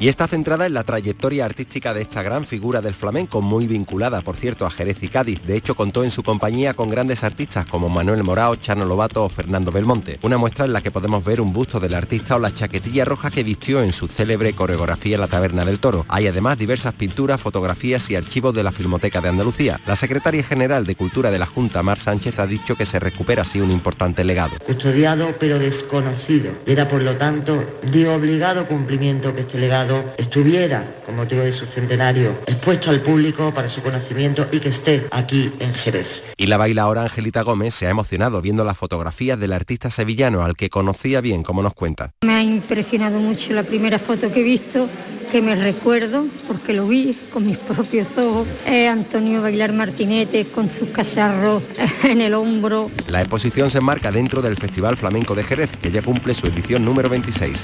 Y 0.00 0.08
está 0.08 0.26
centrada 0.26 0.64
en 0.64 0.72
la 0.72 0.82
trayectoria 0.82 1.44
artística 1.44 1.92
de 1.92 2.00
esta 2.00 2.22
gran 2.22 2.46
figura 2.46 2.80
del 2.80 2.94
flamenco, 2.94 3.42
muy 3.42 3.66
vinculada, 3.66 4.22
por 4.22 4.34
cierto, 4.34 4.64
a 4.64 4.70
Jerez 4.70 5.02
y 5.02 5.08
Cádiz. 5.08 5.42
De 5.44 5.56
hecho, 5.56 5.74
contó 5.74 6.02
en 6.04 6.10
su 6.10 6.22
compañía 6.22 6.72
con 6.72 6.88
grandes 6.88 7.22
artistas 7.22 7.66
como 7.66 7.90
Manuel 7.90 8.22
Morao, 8.22 8.56
Chano 8.56 8.86
Lobato 8.86 9.22
o 9.22 9.28
Fernando 9.28 9.70
Belmonte. 9.70 10.18
Una 10.22 10.38
muestra 10.38 10.64
en 10.64 10.72
la 10.72 10.80
que 10.80 10.90
podemos 10.90 11.22
ver 11.22 11.42
un 11.42 11.52
busto 11.52 11.80
del 11.80 11.92
artista 11.92 12.36
o 12.36 12.38
la 12.38 12.54
chaquetilla 12.54 13.04
roja 13.04 13.30
que 13.30 13.44
vistió 13.44 13.82
en 13.82 13.92
su 13.92 14.08
célebre 14.08 14.54
coreografía 14.54 15.18
la 15.18 15.28
Taberna 15.28 15.66
del 15.66 15.80
Toro. 15.80 16.06
Hay 16.08 16.26
además 16.26 16.56
diversas 16.56 16.94
pinturas, 16.94 17.38
fotografías 17.38 18.10
y 18.10 18.16
archivos 18.16 18.54
de 18.54 18.64
la 18.64 18.72
Filmoteca 18.72 19.20
de 19.20 19.28
Andalucía. 19.28 19.82
La 19.86 19.96
secretaria 19.96 20.42
general 20.42 20.86
de 20.86 20.94
Cultura 20.94 21.30
de 21.30 21.38
la 21.38 21.46
Junta, 21.46 21.82
Mar 21.82 21.98
Sánchez, 21.98 22.38
ha 22.38 22.46
dicho 22.46 22.74
que 22.74 22.86
se 22.86 23.00
recupera 23.00 23.42
así 23.42 23.60
un 23.60 23.70
importante 23.70 24.24
legado. 24.24 24.56
Custodiado 24.64 25.34
pero 25.38 25.58
desconocido. 25.58 26.52
Era 26.64 26.88
por 26.88 27.02
lo 27.02 27.18
tanto 27.18 27.62
de 27.82 28.08
obligado 28.08 28.66
cumplimiento 28.66 29.34
que 29.34 29.42
este 29.42 29.58
legado 29.58 29.89
estuviera, 30.16 31.00
con 31.04 31.16
motivo 31.16 31.42
de 31.42 31.52
su 31.52 31.66
centenario, 31.66 32.30
expuesto 32.46 32.90
al 32.90 33.00
público 33.00 33.52
para 33.52 33.68
su 33.68 33.82
conocimiento 33.82 34.46
y 34.52 34.60
que 34.60 34.68
esté 34.68 35.06
aquí 35.10 35.52
en 35.58 35.74
Jerez. 35.74 36.22
Y 36.36 36.46
la 36.46 36.56
bailaora 36.56 37.02
Angelita 37.02 37.42
Gómez 37.42 37.74
se 37.74 37.86
ha 37.86 37.90
emocionado 37.90 38.40
viendo 38.42 38.64
las 38.64 38.78
fotografías 38.78 39.38
del 39.38 39.52
artista 39.52 39.90
sevillano 39.90 40.42
al 40.42 40.56
que 40.56 40.70
conocía 40.70 41.20
bien, 41.20 41.42
como 41.42 41.62
nos 41.62 41.74
cuenta. 41.74 42.12
Me 42.22 42.34
ha 42.34 42.42
impresionado 42.42 43.18
mucho 43.18 43.52
la 43.52 43.62
primera 43.62 43.98
foto 43.98 44.30
que 44.32 44.40
he 44.40 44.44
visto 44.44 44.88
que 45.30 45.40
me 45.40 45.54
recuerdo, 45.54 46.26
porque 46.48 46.72
lo 46.72 46.88
vi 46.88 47.16
con 47.32 47.46
mis 47.46 47.56
propios 47.56 48.08
ojos, 48.16 48.48
es 48.66 48.88
Antonio 48.88 49.40
Bailar 49.40 49.72
Martinete 49.72 50.46
con 50.46 50.68
sus 50.68 50.88
cacharros 50.88 51.62
en 52.02 52.20
el 52.20 52.34
hombro. 52.34 52.90
La 53.08 53.20
exposición 53.20 53.70
se 53.70 53.78
enmarca 53.78 54.10
dentro 54.10 54.42
del 54.42 54.56
Festival 54.56 54.96
Flamenco 54.96 55.34
de 55.34 55.44
Jerez, 55.44 55.70
que 55.80 55.92
ya 55.92 56.02
cumple 56.02 56.34
su 56.34 56.46
edición 56.46 56.84
número 56.84 57.08
26. 57.08 57.62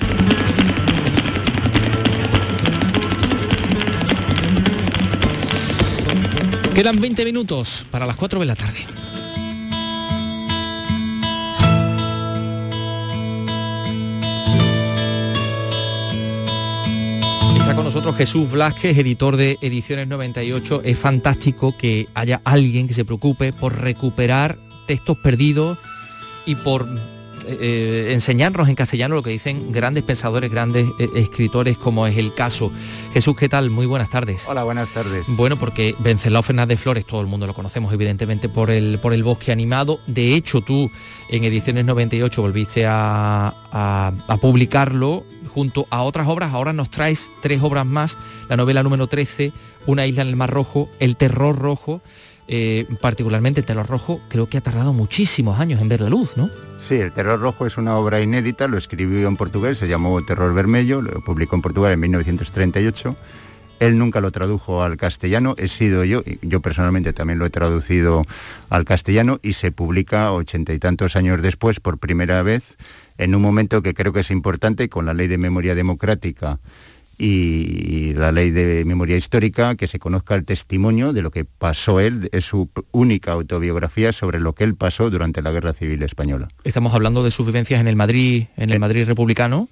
Quedan 6.76 7.00
20 7.00 7.24
minutos 7.24 7.86
para 7.90 8.04
las 8.04 8.16
4 8.16 8.38
de 8.38 8.44
la 8.44 8.54
tarde. 8.54 8.80
Está 17.56 17.74
con 17.74 17.84
nosotros 17.84 18.14
Jesús 18.16 18.50
Blasquez, 18.50 18.98
editor 18.98 19.38
de 19.38 19.56
Ediciones 19.62 20.06
98. 20.06 20.82
Es 20.84 20.98
fantástico 20.98 21.74
que 21.74 22.08
haya 22.12 22.42
alguien 22.44 22.86
que 22.86 22.92
se 22.92 23.06
preocupe 23.06 23.54
por 23.54 23.80
recuperar 23.80 24.58
textos 24.86 25.16
perdidos 25.16 25.78
y 26.44 26.56
por 26.56 26.86
eh, 27.46 28.08
enseñarnos 28.12 28.68
en 28.68 28.74
castellano 28.74 29.14
lo 29.14 29.22
que 29.22 29.30
dicen 29.30 29.72
grandes 29.72 30.04
pensadores, 30.04 30.50
grandes 30.50 30.86
eh, 30.98 31.08
escritores, 31.16 31.76
como 31.76 32.06
es 32.06 32.16
el 32.18 32.34
caso. 32.34 32.70
Jesús, 33.12 33.36
¿qué 33.36 33.48
tal? 33.48 33.70
Muy 33.70 33.86
buenas 33.86 34.10
tardes. 34.10 34.44
Hola, 34.48 34.64
buenas 34.64 34.88
tardes. 34.90 35.24
Bueno, 35.28 35.56
porque 35.56 35.94
Venceslao 35.98 36.42
Fernández 36.42 36.80
Flores, 36.80 37.04
todo 37.06 37.20
el 37.20 37.26
mundo 37.26 37.46
lo 37.46 37.54
conocemos 37.54 37.92
evidentemente 37.92 38.48
por 38.48 38.70
el, 38.70 38.98
por 39.00 39.12
el 39.12 39.22
bosque 39.22 39.52
animado. 39.52 40.00
De 40.06 40.34
hecho, 40.34 40.60
tú 40.60 40.90
en 41.28 41.44
Ediciones 41.44 41.84
98 41.84 42.42
volviste 42.42 42.86
a, 42.86 43.48
a- 43.72 44.12
a 44.28 44.36
publicarlo 44.38 45.24
junto 45.52 45.86
a 45.90 46.02
otras 46.02 46.28
obras. 46.28 46.52
Ahora 46.52 46.72
nos 46.72 46.90
traes 46.90 47.30
tres 47.42 47.62
obras 47.62 47.86
más. 47.86 48.18
La 48.48 48.56
novela 48.56 48.82
número 48.82 49.06
13, 49.06 49.52
Una 49.86 50.04
isla 50.06 50.22
en 50.22 50.28
el 50.28 50.36
Mar 50.36 50.50
Rojo, 50.50 50.90
El 50.98 51.16
Terror 51.16 51.56
Rojo. 51.58 52.02
Eh, 52.48 52.86
particularmente 53.00 53.60
el 53.60 53.66
Terror 53.66 53.86
Rojo, 53.86 54.20
creo 54.28 54.48
que 54.48 54.58
ha 54.58 54.60
tardado 54.60 54.92
muchísimos 54.92 55.58
años 55.58 55.80
en 55.80 55.88
ver 55.88 56.00
la 56.00 56.08
luz, 56.08 56.36
¿no? 56.36 56.50
Sí, 56.80 56.94
El 56.94 57.12
Terror 57.12 57.40
Rojo 57.40 57.66
es 57.66 57.76
una 57.76 57.96
obra 57.96 58.20
inédita, 58.20 58.68
lo 58.68 58.78
escribió 58.78 59.26
en 59.26 59.36
portugués, 59.36 59.78
se 59.78 59.88
llamó 59.88 60.24
Terror 60.24 60.54
Vermelho, 60.54 61.02
lo 61.02 61.24
publicó 61.24 61.56
en 61.56 61.62
Portugal 61.62 61.92
en 61.92 62.00
1938. 62.00 63.16
Él 63.80 63.98
nunca 63.98 64.20
lo 64.20 64.30
tradujo 64.30 64.82
al 64.82 64.96
castellano, 64.96 65.54
he 65.58 65.68
sido 65.68 66.04
yo, 66.04 66.22
yo 66.40 66.60
personalmente 66.60 67.12
también 67.12 67.38
lo 67.38 67.44
he 67.44 67.50
traducido 67.50 68.24
al 68.70 68.84
castellano 68.84 69.38
y 69.42 69.52
se 69.52 69.70
publica 69.72 70.32
ochenta 70.32 70.72
y 70.72 70.78
tantos 70.78 71.16
años 71.16 71.42
después 71.42 71.80
por 71.80 71.98
primera 71.98 72.42
vez 72.42 72.76
en 73.18 73.34
un 73.34 73.42
momento 73.42 73.82
que 73.82 73.92
creo 73.92 74.12
que 74.12 74.20
es 74.20 74.30
importante 74.30 74.88
con 74.88 75.04
la 75.04 75.14
ley 75.14 75.26
de 75.26 75.38
memoria 75.38 75.74
democrática 75.74 76.58
y 77.18 78.12
la 78.14 78.32
ley 78.32 78.50
de 78.50 78.84
memoria 78.84 79.16
histórica, 79.16 79.74
que 79.74 79.86
se 79.86 79.98
conozca 79.98 80.34
el 80.34 80.44
testimonio 80.44 81.12
de 81.12 81.22
lo 81.22 81.30
que 81.30 81.44
pasó 81.44 82.00
él, 82.00 82.28
es 82.32 82.44
su 82.44 82.68
única 82.92 83.32
autobiografía 83.32 84.12
sobre 84.12 84.40
lo 84.40 84.52
que 84.52 84.64
él 84.64 84.74
pasó 84.74 85.10
durante 85.10 85.42
la 85.42 85.50
Guerra 85.50 85.72
Civil 85.72 86.02
Española. 86.02 86.48
Estamos 86.64 86.94
hablando 86.94 87.22
de 87.22 87.30
sus 87.30 87.46
vivencias 87.46 87.80
en 87.80 87.88
el 87.88 87.96
Madrid, 87.96 88.46
en 88.56 88.70
el 88.70 88.80
Madrid 88.80 89.06
republicano. 89.06 89.68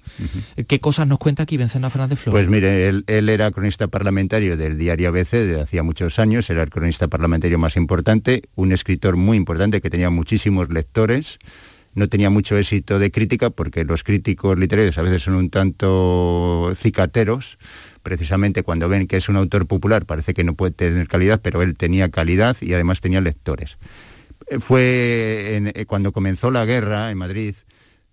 ¿Qué 0.67 0.79
cosas 0.79 1.07
nos 1.07 1.19
cuenta 1.19 1.43
aquí 1.43 1.57
Venceslao 1.57 1.89
Fernández 1.89 2.19
Flores? 2.19 2.45
Pues 2.45 2.49
mire, 2.49 2.87
él, 2.87 3.03
él 3.07 3.29
era 3.29 3.51
cronista 3.51 3.87
parlamentario 3.87 4.57
del 4.57 4.77
diario 4.77 5.09
ABC 5.09 5.31
de 5.31 5.61
hacía 5.61 5.83
muchos 5.83 6.19
años, 6.19 6.49
era 6.49 6.63
el 6.63 6.69
cronista 6.69 7.07
parlamentario 7.07 7.59
más 7.59 7.77
importante, 7.77 8.43
un 8.55 8.71
escritor 8.71 9.15
muy 9.15 9.37
importante 9.37 9.81
que 9.81 9.89
tenía 9.89 10.09
muchísimos 10.09 10.69
lectores, 10.69 11.39
no 11.95 12.07
tenía 12.09 12.29
mucho 12.29 12.57
éxito 12.57 12.99
de 12.99 13.09
crítica 13.09 13.49
porque 13.49 13.85
los 13.85 14.03
críticos 14.03 14.59
literarios 14.59 14.97
a 14.97 15.01
veces 15.01 15.23
son 15.23 15.35
un 15.35 15.49
tanto 15.49 16.73
cicateros, 16.75 17.57
precisamente 18.03 18.63
cuando 18.63 18.87
ven 18.89 19.07
que 19.07 19.17
es 19.17 19.29
un 19.29 19.37
autor 19.37 19.65
popular 19.65 20.05
parece 20.05 20.33
que 20.33 20.43
no 20.43 20.53
puede 20.53 20.73
tener 20.73 21.07
calidad, 21.07 21.39
pero 21.41 21.61
él 21.61 21.75
tenía 21.75 22.09
calidad 22.09 22.57
y 22.61 22.73
además 22.73 23.01
tenía 23.01 23.21
lectores. 23.21 23.77
Eh, 24.47 24.59
Fue 24.59 25.61
eh, 25.73 25.85
cuando 25.85 26.11
comenzó 26.11 26.51
la 26.51 26.65
guerra 26.65 27.09
en 27.11 27.17
Madrid, 27.17 27.55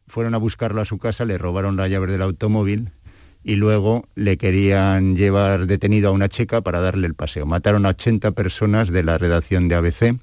fueron 0.07 0.35
a 0.35 0.39
buscarlo 0.39 0.81
a 0.81 0.85
su 0.85 0.99
casa, 0.99 1.25
le 1.25 1.37
robaron 1.37 1.77
las 1.77 1.91
llaves 1.91 2.11
del 2.11 2.23
automóvil 2.23 2.91
y 3.45 3.57
luego 3.57 4.07
le 4.15 4.37
querían 4.37 5.17
llevar 5.17 5.67
detenido 5.67 6.11
a 6.11 6.13
una 6.13 6.29
checa 6.29 6.61
para 6.61 6.81
darle 6.81 7.09
el 7.09 7.15
paseo. 7.15 7.47
Mataron 7.47 7.87
a 7.87 7.91
80 7.91 8.31
personas 8.33 8.91
de 8.91 9.03
la 9.03 9.19
redacción 9.19 9.67
de 9.67 9.75
ABC, 9.75 10.17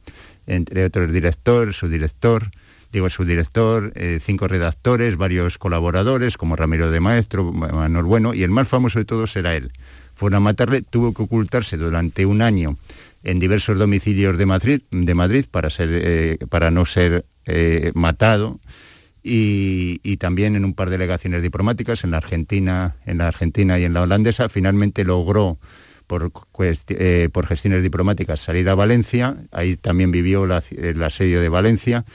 entre 0.47 0.85
otros 0.85 1.11
director, 1.11 1.73
su 1.73 1.89
director, 1.89 2.51
digo 2.91 3.09
su 3.09 3.25
director, 3.25 3.91
eh, 3.95 4.19
cinco 4.21 4.47
redactores, 4.47 5.17
varios 5.17 5.57
colaboradores 5.57 6.37
como 6.37 6.55
Ramiro 6.55 6.89
de 6.91 6.99
Maestro, 6.99 7.51
Manuel 7.51 8.05
Bueno, 8.05 8.33
y 8.33 8.43
el 8.43 8.49
más 8.49 8.67
famoso 8.67 8.99
de 8.99 9.05
todos 9.05 9.35
era 9.35 9.55
él. 9.55 9.71
Fueron 10.15 10.37
a 10.37 10.39
matarle, 10.39 10.81
tuvo 10.81 11.13
que 11.13 11.23
ocultarse 11.23 11.77
durante 11.77 12.25
un 12.25 12.41
año 12.41 12.77
en 13.23 13.39
diversos 13.39 13.77
domicilios 13.77 14.37
de 14.37 14.45
Madrid, 14.45 14.81
de 14.91 15.13
Madrid 15.13 15.45
para, 15.49 15.69
ser, 15.69 15.89
eh, 15.91 16.37
para 16.49 16.71
no 16.71 16.85
ser 16.85 17.25
eh, 17.45 17.91
matado 17.93 18.59
y, 19.23 20.17
también 20.17 20.55
en 20.55 20.65
un 20.65 20.73
par 20.73 20.89
de 20.89 20.97
delegaciones 20.97 21.41
diplomáticas 21.41 22.03
en 22.03 22.11
la 22.11 22.17
Argentina, 22.17 22.95
en 23.05 23.19
la 23.19 23.27
Argentina 23.27 23.77
y 23.77 23.85
en 23.85 23.93
la 23.93 24.01
holandesa. 24.01 24.49
Finalmente 24.49 25.03
logró 25.03 25.59
por, 26.07 26.31
por 26.31 27.47
gestiones 27.47 27.83
diplomáticas 27.83 28.39
salir 28.39 28.67
a 28.67 28.75
Valencia, 28.75 29.37
ahí 29.51 29.75
también 29.75 30.11
vivió 30.11 30.45
el 30.45 31.03
asedio 31.03 31.39
de 31.39 31.49
Valencia 31.49 32.05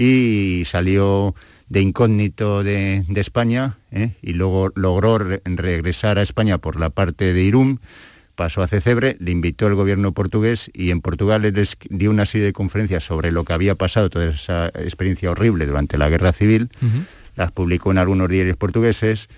y 0.00 0.62
salió 0.64 1.34
de 1.68 1.82
incógnito 1.82 2.64
de, 2.64 3.04
de 3.06 3.20
España 3.20 3.76
¿eh? 3.92 4.14
y 4.22 4.32
luego 4.32 4.72
logró 4.74 5.18
re- 5.18 5.42
regresar 5.44 6.18
a 6.18 6.22
España 6.22 6.56
por 6.56 6.80
la 6.80 6.88
parte 6.88 7.34
de 7.34 7.42
Irún, 7.42 7.80
pasó 8.34 8.62
a 8.62 8.66
Cecebre, 8.66 9.16
le 9.20 9.30
invitó 9.30 9.66
el 9.66 9.74
gobierno 9.74 10.12
portugués 10.12 10.70
y 10.72 10.90
en 10.90 11.02
Portugal 11.02 11.44
él 11.44 11.58
es- 11.58 11.76
dio 11.90 12.10
una 12.10 12.24
serie 12.24 12.46
de 12.46 12.54
conferencias 12.54 13.04
sobre 13.04 13.30
lo 13.30 13.44
que 13.44 13.52
había 13.52 13.74
pasado, 13.74 14.08
toda 14.08 14.30
esa 14.30 14.68
experiencia 14.68 15.30
horrible 15.30 15.66
durante 15.66 15.98
la 15.98 16.08
guerra 16.08 16.32
civil, 16.32 16.70
las 17.36 17.52
publicó 17.52 17.90
en 17.90 17.98
algunos 17.98 18.28
diarios 18.30 18.56
portugueses 18.56 19.28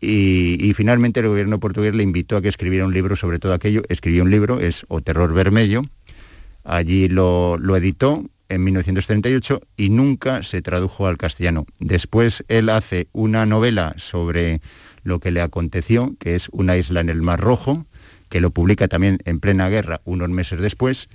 y, 0.00 0.56
y 0.60 0.72
finalmente 0.72 1.20
el 1.20 1.28
gobierno 1.28 1.60
portugués 1.60 1.94
le 1.94 2.02
invitó 2.02 2.38
a 2.38 2.42
que 2.42 2.48
escribiera 2.48 2.86
un 2.86 2.94
libro 2.94 3.16
sobre 3.16 3.38
todo 3.38 3.52
aquello, 3.52 3.82
escribió 3.90 4.22
un 4.22 4.30
libro, 4.30 4.60
es 4.60 4.86
O 4.88 5.02
Terror 5.02 5.32
Vermelho, 5.34 5.82
allí 6.64 7.08
lo, 7.08 7.58
lo 7.58 7.76
editó 7.76 8.24
en 8.48 8.64
1938 8.64 9.60
y 9.76 9.90
nunca 9.90 10.42
se 10.42 10.62
tradujo 10.62 11.06
al 11.06 11.18
castellano. 11.18 11.66
Después 11.78 12.44
él 12.48 12.68
hace 12.68 13.08
una 13.12 13.46
novela 13.46 13.94
sobre 13.96 14.60
lo 15.02 15.20
que 15.20 15.30
le 15.30 15.40
aconteció, 15.40 16.14
que 16.18 16.34
es 16.34 16.48
Una 16.50 16.76
isla 16.76 17.00
en 17.00 17.08
el 17.08 17.22
Mar 17.22 17.40
Rojo, 17.40 17.86
que 18.28 18.40
lo 18.40 18.50
publica 18.50 18.88
también 18.88 19.18
en 19.24 19.40
plena 19.40 19.68
guerra 19.68 20.00
unos 20.04 20.28
meses 20.28 20.60
después, 20.60 21.08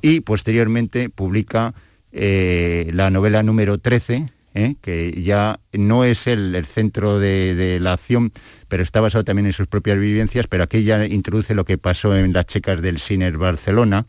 y 0.00 0.20
posteriormente 0.20 1.10
publica 1.10 1.74
eh, 2.12 2.90
la 2.94 3.10
novela 3.10 3.42
número 3.42 3.78
13, 3.78 4.30
¿eh? 4.54 4.76
que 4.80 5.22
ya 5.22 5.60
no 5.72 6.04
es 6.04 6.26
el, 6.26 6.54
el 6.54 6.64
centro 6.64 7.18
de, 7.18 7.54
de 7.54 7.80
la 7.80 7.92
acción, 7.92 8.32
pero 8.68 8.82
está 8.82 9.00
basado 9.00 9.24
también 9.24 9.46
en 9.46 9.52
sus 9.52 9.66
propias 9.66 9.98
vivencias, 9.98 10.46
pero 10.46 10.64
aquí 10.64 10.84
ya 10.84 11.04
introduce 11.04 11.54
lo 11.54 11.64
que 11.64 11.76
pasó 11.76 12.16
en 12.16 12.32
las 12.32 12.46
checas 12.46 12.80
del 12.80 12.98
Siner 12.98 13.36
Barcelona. 13.36 14.06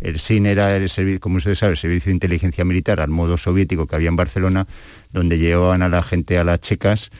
El 0.00 0.18
SIN 0.18 0.46
era, 0.46 0.76
el 0.76 0.84
servi- 0.88 1.18
como 1.18 1.36
usted 1.38 1.54
sabe, 1.54 1.72
el 1.72 1.78
Servicio 1.78 2.10
de 2.10 2.14
Inteligencia 2.14 2.64
Militar 2.64 3.00
al 3.00 3.08
modo 3.10 3.36
soviético 3.36 3.86
que 3.86 3.96
había 3.96 4.08
en 4.08 4.16
Barcelona, 4.16 4.66
donde 5.12 5.38
llevaban 5.38 5.82
a 5.82 5.88
la 5.88 6.02
gente 6.02 6.38
a 6.38 6.44
las 6.44 6.60
checas 6.60 7.10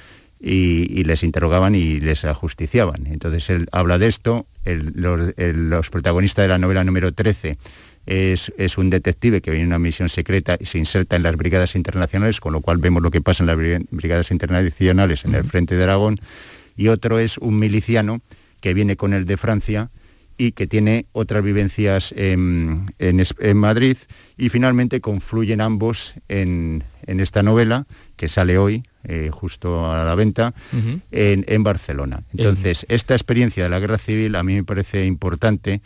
y, 0.41 0.87
y 0.91 1.05
les 1.05 1.25
interrogaban 1.25 1.75
y 1.75 1.99
les 2.01 2.25
ajusticiaban. 2.25 3.07
Entonces 3.09 3.51
él 3.51 3.69
habla 3.73 3.99
de 3.99 4.07
esto, 4.07 4.47
el- 4.65 4.93
los, 4.95 5.35
el- 5.37 5.71
los 5.71 5.91
protagonistas 5.91 6.45
de 6.45 6.49
la 6.49 6.59
novela 6.59 6.85
número 6.85 7.13
13 7.13 7.59
es, 8.07 8.53
es 8.57 8.79
un 8.79 8.89
detective 8.91 9.41
que 9.43 9.51
viene 9.51 9.65
en 9.65 9.69
una 9.69 9.79
misión 9.81 10.09
secreta 10.09 10.57
y 10.59 10.67
se 10.67 10.79
inserta 10.79 11.17
en 11.17 11.25
las 11.25 11.37
brigadas 11.37 11.75
internacionales, 11.75 12.41
con 12.41 12.53
lo 12.53 12.61
cual 12.61 12.79
vemos 12.79 13.03
lo 13.03 13.11
que 13.11 13.21
pasa 13.21 13.43
en 13.43 13.49
las 13.49 13.57
bri- 13.57 13.87
brigadas 13.91 14.31
internacionales 14.31 15.25
en 15.25 15.35
el 15.35 15.45
frente 15.45 15.75
de 15.77 15.83
Aragón, 15.83 16.19
y 16.77 16.89
otro 16.89 17.19
es 17.19 17.37
un 17.39 17.59
miliciano 17.59 18.21
que 18.61 18.73
viene 18.73 18.97
con 18.97 19.13
el 19.13 19.25
de 19.27 19.37
Francia 19.37 19.91
y 20.39 20.53
que 20.53 20.69
tiene 20.69 21.07
otras 21.13 21.43
vivencias 21.43 22.15
en, 22.17 22.87
Madrid 23.55 23.97
y 24.37 24.49
finalmente 24.49 25.01
confluyen 25.01 25.61
ambos 25.61 26.15
en, 26.29 26.85
esta 27.07 27.43
novela 27.43 27.87
que 28.17 28.29
sale 28.29 28.57
hoy, 28.57 28.85
eh, 29.05 29.31
justo 29.33 29.91
a 29.93 30.05
la 30.05 30.15
venta, 30.15 30.55
en, 31.11 31.63
Barcelona. 31.65 32.23
Entonces, 32.33 32.87
esta 32.89 33.15
experiencia 33.15 33.65
de 33.65 33.71
la 33.71 33.81
guerra 33.81 33.99
civil 33.99 34.37
a 34.37 34.43
mí 34.45 34.55
me 34.55 34.65
parece 34.65 35.05
importante 35.05 35.83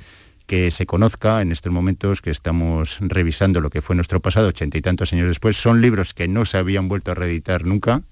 que 0.47 0.71
se 0.71 0.85
conozca 0.85 1.41
en 1.41 1.51
estos 1.51 1.73
momentos 1.73 2.21
que 2.21 2.31
estamos 2.31 2.99
revisando 3.01 3.63
lo 3.63 3.71
que 3.71 3.81
fue 3.81 3.97
nuestro 3.97 4.21
pasado, 4.21 4.49
ochenta 4.49 4.77
y 4.77 4.83
tantos 4.83 5.13
años 5.15 5.29
después. 5.29 5.57
Son 5.57 5.81
libros 5.81 6.13
que 6.13 6.29
no 6.29 6.45
se 6.45 6.59
habían 6.59 6.89
vuelto 6.89 7.13
a 7.13 7.15
reeditar 7.15 7.65
nunca 7.65 8.03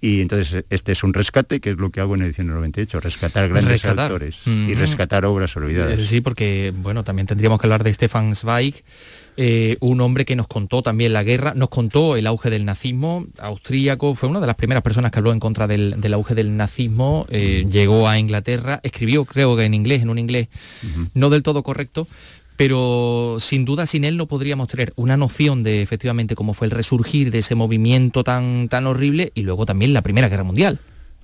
y 0.00 0.22
entonces 0.22 0.64
este 0.70 0.92
es 0.92 1.04
un 1.04 1.12
rescate, 1.12 1.60
que 1.60 1.70
es 1.70 1.76
lo 1.76 1.90
que 1.90 2.00
hago 2.00 2.14
en 2.14 2.22
edición 2.22 2.46
98, 2.46 3.00
rescatar 3.00 3.48
grandes 3.48 3.84
autores 3.84 4.46
y 4.46 4.74
rescatar 4.74 5.26
obras 5.26 5.54
olvidadas. 5.56 5.98
Eh, 5.98 6.04
sí, 6.04 6.20
porque 6.20 6.72
bueno, 6.74 7.04
también 7.04 7.26
tendríamos 7.26 7.60
que 7.60 7.66
hablar 7.66 7.84
de 7.84 7.92
Stefan 7.92 8.34
Zweig, 8.34 8.82
eh, 9.36 9.76
un 9.80 10.00
hombre 10.00 10.24
que 10.24 10.36
nos 10.36 10.46
contó 10.46 10.82
también 10.82 11.12
la 11.12 11.22
guerra, 11.22 11.52
nos 11.54 11.68
contó 11.68 12.16
el 12.16 12.26
auge 12.26 12.48
del 12.48 12.64
nazismo, 12.64 13.26
austríaco, 13.38 14.14
fue 14.14 14.28
una 14.28 14.40
de 14.40 14.46
las 14.46 14.56
primeras 14.56 14.82
personas 14.82 15.10
que 15.10 15.18
habló 15.18 15.32
en 15.32 15.40
contra 15.40 15.66
del, 15.66 16.14
auge 16.14 16.34
del 16.34 16.56
nazismo, 16.56 17.26
eh, 17.28 17.66
llegó 17.70 18.08
a 18.08 18.18
Inglaterra, 18.18 18.80
escribió 18.82 19.24
creo 19.26 19.56
que 19.56 19.64
en 19.64 19.74
inglés, 19.74 20.02
en 20.02 20.10
un 20.10 20.18
inglés 20.18 20.48
no 21.14 21.28
del 21.28 21.42
todo 21.42 21.62
correcto, 21.62 22.08
pero 22.60 23.38
sin 23.40 23.64
duda 23.64 23.86
sin 23.86 24.04
él 24.04 24.18
no 24.18 24.26
podríamos 24.26 24.68
tener 24.68 24.92
una 24.96 25.16
noción 25.16 25.62
de 25.62 25.80
efectivamente 25.80 26.34
cómo 26.34 26.52
fue 26.52 26.66
el 26.66 26.70
resurgir 26.72 27.30
de 27.30 27.38
ese 27.38 27.54
movimiento 27.54 28.22
tan, 28.22 28.68
tan 28.68 28.86
horrible 28.86 29.32
y 29.34 29.44
luego 29.44 29.64
también 29.64 29.94
la 29.94 30.02
Primera 30.02 30.28
Guerra 30.28 30.44
Mundial. 30.44 30.78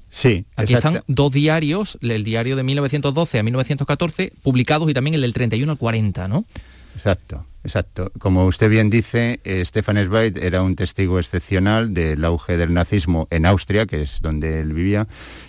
Sí, 0.09 0.47
aquí 0.57 0.72
están 0.72 1.03
dos 1.09 1.30
diarios, 1.32 1.99
el 2.01 2.24
diario 2.24 2.57
de 2.57 2.62
1912 2.62 3.39
a 3.39 3.43
1914, 3.43 4.32
publicados 4.43 4.89
y 4.89 4.95
también 4.95 5.12
el 5.12 5.20
del 5.20 5.34
31 5.34 5.72
al 5.72 5.76
40, 5.76 6.26
¿no? 6.26 6.47
Exacto, 6.95 7.45
exacto. 7.64 8.11
Como 8.18 8.47
usted 8.47 8.70
bien 8.70 8.89
dice, 8.89 9.41
eh, 9.45 9.62
Stefan 9.62 10.03
Zweig 10.03 10.39
era 10.43 10.62
un 10.62 10.74
testigo 10.74 11.18
excepcional 11.18 11.93
del 11.93 12.24
auge 12.24 12.57
del 12.57 12.72
nazismo 12.72 13.28
en 13.30 13.45
Austria, 13.45 13.84
que 13.84 14.01
es 14.01 14.22
donde 14.22 14.62
él 14.62 14.72
vivía, 14.72 15.07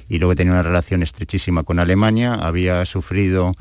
y 0.10 0.20
luego 0.20 0.36
tenía 0.36 0.52
una 0.52 0.64
relación 0.64 1.02
estrechísima 1.02 1.64
con 1.64 1.80
Alemania, 1.80 2.34
había 2.34 2.84
sufrido 2.84 3.54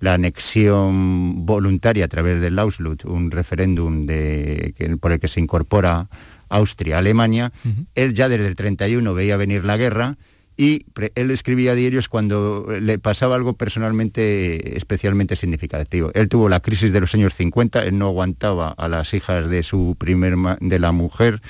la 0.00 0.14
anexión 0.14 1.46
voluntaria 1.46 2.04
a 2.04 2.08
través 2.08 2.40
del 2.40 2.58
Auslut, 2.58 3.04
un 3.04 3.30
referéndum 3.30 4.06
de, 4.06 4.74
por 5.00 5.12
el 5.12 5.20
que 5.20 5.28
se 5.28 5.40
incorpora 5.40 6.08
Austria 6.48 6.96
a 6.96 6.98
Alemania. 7.00 7.52
Él 7.94 8.14
ya 8.14 8.28
desde 8.28 8.46
el 8.46 8.56
31 8.56 9.14
veía 9.14 9.36
venir 9.36 9.64
la 9.64 9.76
guerra 9.76 10.16
y 10.56 10.86
él 11.14 11.30
escribía 11.30 11.74
diarios 11.74 12.08
cuando 12.08 12.66
le 12.80 12.98
pasaba 12.98 13.36
algo 13.36 13.52
personalmente 13.52 14.76
especialmente 14.76 15.36
significativo. 15.36 16.10
Él 16.14 16.28
tuvo 16.28 16.48
la 16.48 16.58
crisis 16.58 16.92
de 16.92 17.00
los 17.00 17.14
años 17.14 17.34
50, 17.34 17.84
él 17.84 17.96
no 17.96 18.08
aguantaba 18.08 18.70
a 18.70 18.88
las 18.88 19.14
hijas 19.14 19.48
de 19.48 19.62
su 19.62 19.94
primer 19.96 20.34
de 20.60 20.78
la 20.80 20.90
mujer, 20.90 21.40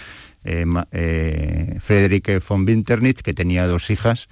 eh, 0.45 0.67
eh, 0.93 1.79
Friederike 1.81 2.41
von 2.47 2.67
Winternitz, 2.67 3.23
que 3.23 3.33
tenía 3.33 3.67
dos 3.67 3.91
hijas, 3.91 4.29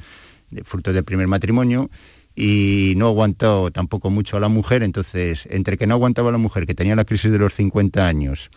fruto 0.64 0.92
del 0.92 1.04
primer 1.04 1.26
matrimonio, 1.26 1.90
y 2.36 2.92
no 2.98 3.06
aguantó 3.08 3.70
tampoco 3.70 4.10
mucho 4.10 4.36
a 4.36 4.40
la 4.40 4.48
mujer, 4.48 4.82
entonces 4.82 5.48
entre 5.50 5.78
que 5.78 5.86
no 5.86 5.94
aguantaba 5.94 6.28
a 6.28 6.32
la 6.32 6.38
mujer, 6.38 6.66
que 6.66 6.74
tenía 6.74 6.94
la 6.94 7.06
crisis 7.06 7.32
de 7.32 7.38
los 7.38 7.54
50 7.54 8.06
años 8.06 8.50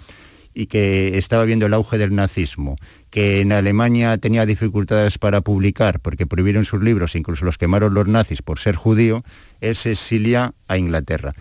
y 0.53 0.65
que 0.65 1.17
estaba 1.17 1.45
viendo 1.45 1.67
el 1.67 1.73
auge 1.73 1.97
del 1.97 2.13
nazismo, 2.13 2.75
que 3.09 3.39
en 3.39 3.53
Alemania 3.53 4.17
tenía 4.17 4.45
dificultades 4.45 5.17
para 5.17 5.39
publicar 5.39 6.01
porque 6.01 6.27
prohibieron 6.27 6.65
sus 6.65 6.83
libros, 6.83 7.15
incluso 7.15 7.45
los 7.45 7.57
quemaron 7.57 7.93
los 7.93 8.07
nazis 8.07 8.41
por 8.41 8.59
ser 8.59 8.75
judío, 8.75 9.23
él 9.61 9.75
se 9.77 9.91
exilia 9.91 10.53
a 10.67 10.77
Inglaterra. 10.77 11.33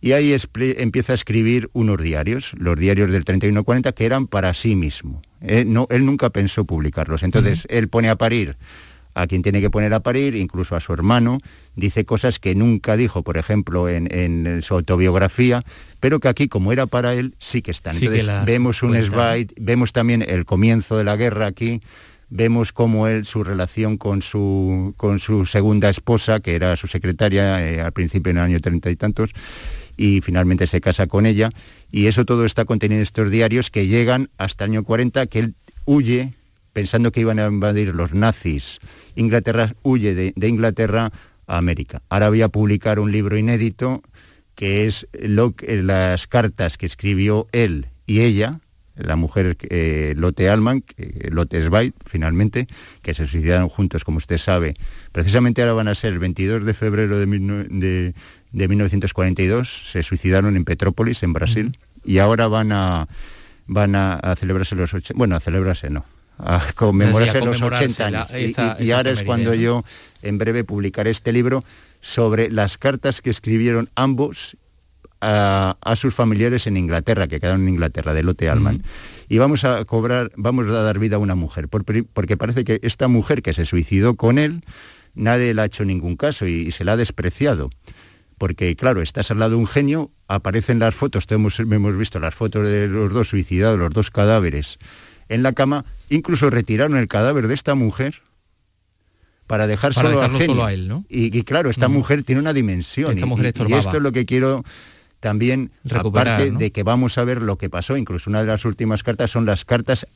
Y 0.00 0.12
ahí 0.12 0.36
empieza 0.76 1.12
a 1.12 1.14
escribir 1.14 1.70
unos 1.72 2.00
diarios, 2.00 2.52
los 2.56 2.78
diarios 2.78 3.10
del 3.10 3.24
31-40, 3.24 3.94
que 3.94 4.06
eran 4.06 4.28
para 4.28 4.54
sí 4.54 4.76
mismo. 4.76 5.22
Él, 5.40 5.72
no, 5.72 5.88
él 5.90 6.04
nunca 6.06 6.30
pensó 6.30 6.64
publicarlos. 6.64 7.24
Entonces, 7.24 7.66
él 7.68 7.88
pone 7.88 8.08
a 8.08 8.14
parir 8.14 8.56
a 9.18 9.26
quien 9.26 9.42
tiene 9.42 9.60
que 9.60 9.68
poner 9.68 9.92
a 9.94 10.00
parir, 10.00 10.36
incluso 10.36 10.76
a 10.76 10.80
su 10.80 10.92
hermano, 10.92 11.40
dice 11.74 12.04
cosas 12.04 12.38
que 12.38 12.54
nunca 12.54 12.96
dijo, 12.96 13.22
por 13.22 13.36
ejemplo, 13.36 13.88
en, 13.88 14.62
su 14.62 14.74
autobiografía, 14.74 15.64
pero 15.98 16.20
que 16.20 16.28
aquí, 16.28 16.46
como 16.46 16.72
era 16.72 16.86
para 16.86 17.14
él, 17.14 17.34
sí 17.38 17.60
que 17.60 17.72
están. 17.72 17.96
Entonces 17.96 18.28
vemos 18.46 18.82
un 18.84 18.94
slide, 19.02 19.48
vemos 19.56 19.92
también 19.92 20.22
el 20.22 20.44
comienzo 20.44 20.96
de 20.96 21.02
la 21.02 21.16
guerra 21.16 21.46
aquí, 21.46 21.82
vemos 22.30 22.72
cómo 22.72 23.08
él, 23.08 23.26
su 23.26 23.42
relación 23.42 23.96
con 23.96 24.22
su, 24.22 24.94
con 24.96 25.18
su 25.18 25.46
segunda 25.46 25.88
esposa, 25.88 26.38
que 26.38 26.54
era 26.54 26.76
su 26.76 26.86
secretaria 26.86 27.66
eh, 27.66 27.80
al 27.80 27.92
principio 27.92 28.30
en 28.30 28.38
el 28.38 28.44
año 28.44 28.60
treinta 28.60 28.88
y 28.88 28.94
tantos, 28.94 29.30
y 29.96 30.20
finalmente 30.20 30.68
se 30.68 30.80
casa 30.80 31.08
con 31.08 31.26
ella, 31.26 31.50
y 31.90 32.06
eso 32.06 32.24
todo 32.24 32.44
está 32.44 32.64
contenido 32.66 32.98
en 32.98 33.02
estos 33.02 33.32
diarios 33.32 33.70
que 33.72 33.88
llegan 33.88 34.30
hasta 34.38 34.64
el 34.64 34.70
año 34.70 34.84
40, 34.84 35.26
que 35.26 35.40
él 35.40 35.54
huye 35.86 36.37
pensando 36.72 37.12
que 37.12 37.20
iban 37.20 37.38
a 37.38 37.46
invadir 37.46 37.94
los 37.94 38.14
nazis 38.14 38.78
Inglaterra, 39.14 39.74
huye 39.82 40.14
de, 40.14 40.48
Inglaterra 40.48 41.10
a 41.46 41.58
América. 41.58 42.02
Ahora 42.08 42.28
voy 42.28 42.42
a 42.42 42.48
publicar 42.48 43.00
un 43.00 43.10
libro 43.10 43.36
inédito 43.36 44.02
que 44.54 44.86
es 44.86 45.08
las 45.12 46.26
cartas 46.26 46.78
que 46.78 46.86
escribió 46.86 47.48
él 47.52 47.86
y 48.06 48.20
ella, 48.20 48.60
la 48.96 49.16
mujer 49.16 49.56
eh, 49.70 50.14
Lotte 50.16 50.48
Alman, 50.48 50.84
Lotte 51.30 51.64
Zweig, 51.64 51.92
finalmente, 52.04 52.66
que 53.02 53.14
se 53.14 53.26
suicidaron 53.26 53.68
juntos, 53.68 54.04
como 54.04 54.18
usted 54.18 54.38
sabe. 54.38 54.74
Precisamente 55.12 55.62
ahora 55.62 55.74
van 55.74 55.88
a 55.88 55.94
ser 55.94 56.12
el 56.12 56.18
22 56.18 56.64
de 56.64 56.74
febrero 56.74 57.18
de, 57.18 57.26
1942, 57.26 59.92
se 59.92 60.02
suicidaron 60.02 60.56
en 60.56 60.64
Petrópolis, 60.64 61.22
en 61.22 61.32
Brasil, 61.32 61.78
y 62.04 62.18
ahora 62.18 62.48
van 62.48 62.72
a, 62.72 63.06
van 63.66 63.94
a, 63.94 64.34
celebrarse 64.36 64.74
los 64.74 64.92
ocho, 64.94 65.14
bueno, 65.16 65.36
a 65.36 65.40
celebrarse 65.40 65.90
no, 65.90 66.04
a 66.38 66.72
conmemorarse, 66.74 67.40
los 67.40 67.60
80 67.60 68.06
años. 68.06 68.28
y, 68.80 68.90
ahora 68.90 69.10
es 69.10 69.22
cuando 69.22 69.54
yo 69.54 69.84
en 70.22 70.38
breve 70.38 70.64
publicaré 70.64 71.10
este 71.10 71.32
libro 71.32 71.64
sobre 72.00 72.50
las 72.50 72.78
cartas 72.78 73.20
que 73.20 73.30
escribieron 73.30 73.90
ambos 73.96 74.56
a, 75.20 75.76
sus 75.96 76.14
familiares 76.14 76.66
en 76.66 76.76
Inglaterra, 76.76 77.26
que 77.26 77.40
quedaron 77.40 77.62
en 77.62 77.70
Inglaterra, 77.70 78.14
de 78.14 78.22
Lotte 78.22 78.48
Alman. 78.48 78.82
Y 79.28 79.38
vamos 79.38 79.64
a 79.64 79.84
cobrar, 79.84 80.30
vamos 80.36 80.68
a 80.68 80.82
dar 80.82 80.98
vida 80.98 81.16
a 81.16 81.18
una 81.18 81.34
mujer, 81.34 81.68
porque 81.68 82.36
parece 82.36 82.64
que 82.64 82.78
esta 82.82 83.08
mujer 83.08 83.42
que 83.42 83.52
se 83.52 83.66
suicidó 83.66 84.14
con 84.14 84.38
él, 84.38 84.62
nadie 85.14 85.52
le 85.54 85.62
ha 85.62 85.64
hecho 85.64 85.84
ningún 85.84 86.16
caso 86.16 86.46
y, 86.46 86.70
se 86.70 86.84
la 86.84 86.92
ha 86.92 86.96
despreciado 86.96 87.70
porque 88.38 88.76
claro, 88.76 89.02
estás 89.02 89.32
al 89.32 89.40
lado 89.40 89.50
de 89.50 89.56
un 89.56 89.66
genio, 89.66 90.12
aparecen 90.28 90.78
las 90.78 90.94
fotos, 90.94 91.26
hemos, 91.30 91.58
hemos 91.58 91.96
visto 91.96 92.20
las 92.20 92.36
fotos 92.36 92.64
de 92.68 92.86
los 92.86 93.12
dos 93.12 93.30
suicidados, 93.30 93.80
los 93.80 93.90
dos 93.90 94.12
cadáveres, 94.12 94.78
en 95.28 95.42
la 95.42 95.54
cama, 95.54 95.84
incluso 96.10 96.50
retiraron 96.50 96.96
el 96.96 97.08
cadáver 97.08 97.48
de 97.48 97.54
esta 97.54 97.74
mujer 97.74 98.22
para 99.46 99.66
dejar 99.66 99.94
solo, 99.94 100.20
a 100.64 100.72
él, 100.72 100.88
¿no? 100.88 101.04
Y, 101.08 101.42
claro, 101.42 101.70
esta 101.70 101.88
mujer 101.88 102.22
tiene 102.22 102.40
una 102.40 102.52
dimensión. 102.52 103.16
y, 103.18 103.46
esto 103.46 103.96
es 103.96 104.02
lo 104.02 104.12
que 104.12 104.26
quiero 104.26 104.62
también, 105.20 105.72
aparte 105.90 106.50
de 106.50 106.70
que 106.70 106.82
vamos 106.82 107.18
a 107.18 107.24
ver 107.24 107.42
lo 107.42 107.56
que 107.56 107.70
pasó, 107.70 107.96
incluso 107.96 108.30
una 108.30 108.40
de 108.40 108.46
las 108.46 108.64
últimas 108.64 109.02
cartas 109.02 109.30
son 109.30 109.46
las 109.46 109.64
cartas 109.64 110.06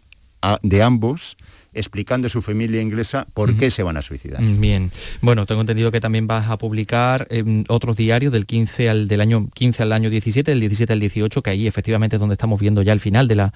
de 0.63 0.83
ambos 0.83 1.37
explicando 1.75 2.27
a 2.27 2.31
su 2.31 2.43
familia 2.43 2.83
inglesa 2.83 3.27
por 3.33 3.57
qué 3.57 3.71
se 3.71 3.83
van 3.83 3.97
a 3.97 4.03
suicidar. 4.03 4.43
Mm, 4.43 4.61
bien, 4.61 4.91
bueno, 5.21 5.47
tengo 5.47 5.63
entendido 5.63 5.91
que 5.91 6.01
también 6.01 6.27
vas 6.27 6.51
a 6.51 6.59
publicar 6.59 7.27
em, 7.31 7.65
otros 7.69 7.97
diarios 7.97 8.33
del 8.33 8.45
15 8.45 8.91
al 8.91 9.09
del 9.09 9.21
año 9.21 9.49
15 9.55 9.85
al 9.85 9.93
año 9.93 10.11
17, 10.11 10.51
del 10.51 10.61
17 10.61 10.93
al 10.93 11.01
18, 11.01 11.43
que 11.43 11.51
ahí 11.51 11.67
efectivamente 11.67 12.17
es 12.17 12.21
donde 12.21 12.35
estamos 12.35 12.61
viendo 12.61 12.83
ya 12.83 12.93
el 12.93 13.01
final 13.01 13.29
de 13.29 13.37
la 13.37 13.55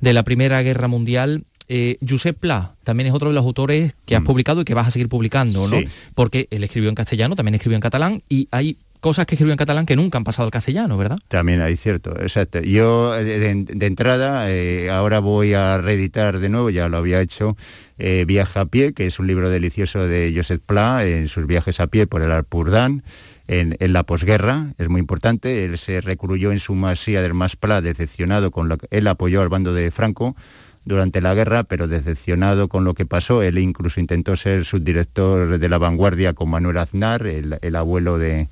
de 0.00 0.12
la 0.12 0.22
Primera 0.22 0.62
Guerra 0.62 0.88
Mundial. 0.88 1.44
Eh, 1.72 1.98
Josep 2.06 2.36
Pla 2.36 2.74
también 2.82 3.06
es 3.06 3.14
otro 3.14 3.28
de 3.28 3.34
los 3.36 3.44
autores 3.44 3.94
que 4.04 4.16
has 4.16 4.22
mm. 4.22 4.24
publicado 4.24 4.60
y 4.62 4.64
que 4.64 4.74
vas 4.74 4.88
a 4.88 4.90
seguir 4.90 5.08
publicando, 5.08 5.68
¿no? 5.68 5.76
Porque 6.16 6.48
él 6.50 6.64
escribió 6.64 6.88
en 6.88 6.96
castellano, 6.96 7.36
también 7.36 7.54
escribió 7.54 7.76
en 7.76 7.80
catalán 7.80 8.24
y 8.28 8.48
hay 8.50 8.76
cosas 8.98 9.24
que 9.24 9.36
escribió 9.36 9.52
en 9.52 9.56
catalán 9.56 9.86
que 9.86 9.94
nunca 9.94 10.18
han 10.18 10.24
pasado 10.24 10.46
al 10.46 10.50
castellano, 10.50 10.96
¿verdad? 10.98 11.18
También 11.28 11.60
hay 11.60 11.76
cierto, 11.76 12.10
exacto. 12.20 12.60
Yo 12.60 13.16
eh, 13.16 13.24
de, 13.24 13.86
entrada 13.86 14.50
eh, 14.50 14.90
ahora 14.90 15.20
voy 15.20 15.54
a 15.54 15.78
reeditar 15.78 16.40
de 16.40 16.48
nuevo, 16.48 16.70
ya 16.70 16.88
lo 16.88 16.96
había 16.96 17.20
hecho, 17.20 17.56
eh, 17.98 18.24
Viaja 18.26 18.62
a 18.62 18.66
pie, 18.66 18.92
que 18.92 19.06
es 19.06 19.20
un 19.20 19.28
libro 19.28 19.48
delicioso 19.48 20.08
de 20.08 20.32
Josep 20.34 20.60
Pla 20.60 21.06
en 21.06 21.28
sus 21.28 21.46
viajes 21.46 21.78
a 21.78 21.86
pie 21.86 22.08
por 22.08 22.22
el 22.22 22.32
Alpurdán 22.32 23.04
en, 23.46 23.92
la 23.92 24.04
posguerra, 24.04 24.74
es 24.78 24.88
muy 24.88 25.00
importante. 25.00 25.64
Él 25.64 25.76
se 25.76 26.00
recluyó 26.00 26.52
en 26.52 26.60
su 26.60 26.74
masía 26.74 27.20
del 27.20 27.34
Maspla, 27.34 27.80
decepcionado 27.80 28.52
con 28.52 28.68
lo 28.68 28.78
que 28.78 28.86
él 28.90 29.08
apoyó 29.08 29.42
al 29.42 29.48
bando 29.48 29.74
de 29.74 29.90
Franco 29.90 30.36
durante 30.84 31.20
la 31.20 31.34
guerra, 31.34 31.64
pero 31.64 31.88
decepcionado 31.88 32.68
con 32.68 32.84
lo 32.84 32.94
que 32.94 33.06
pasó. 33.06 33.42
Él 33.42 33.58
incluso 33.58 34.00
intentó 34.00 34.36
ser 34.36 34.64
subdirector 34.64 35.58
de 35.58 35.68
la 35.68 35.78
vanguardia 35.78 36.32
con 36.32 36.50
Manuel 36.50 36.78
Aznar, 36.78 37.26
el, 37.26 37.76
abuelo 37.76 38.18
de, 38.18 38.48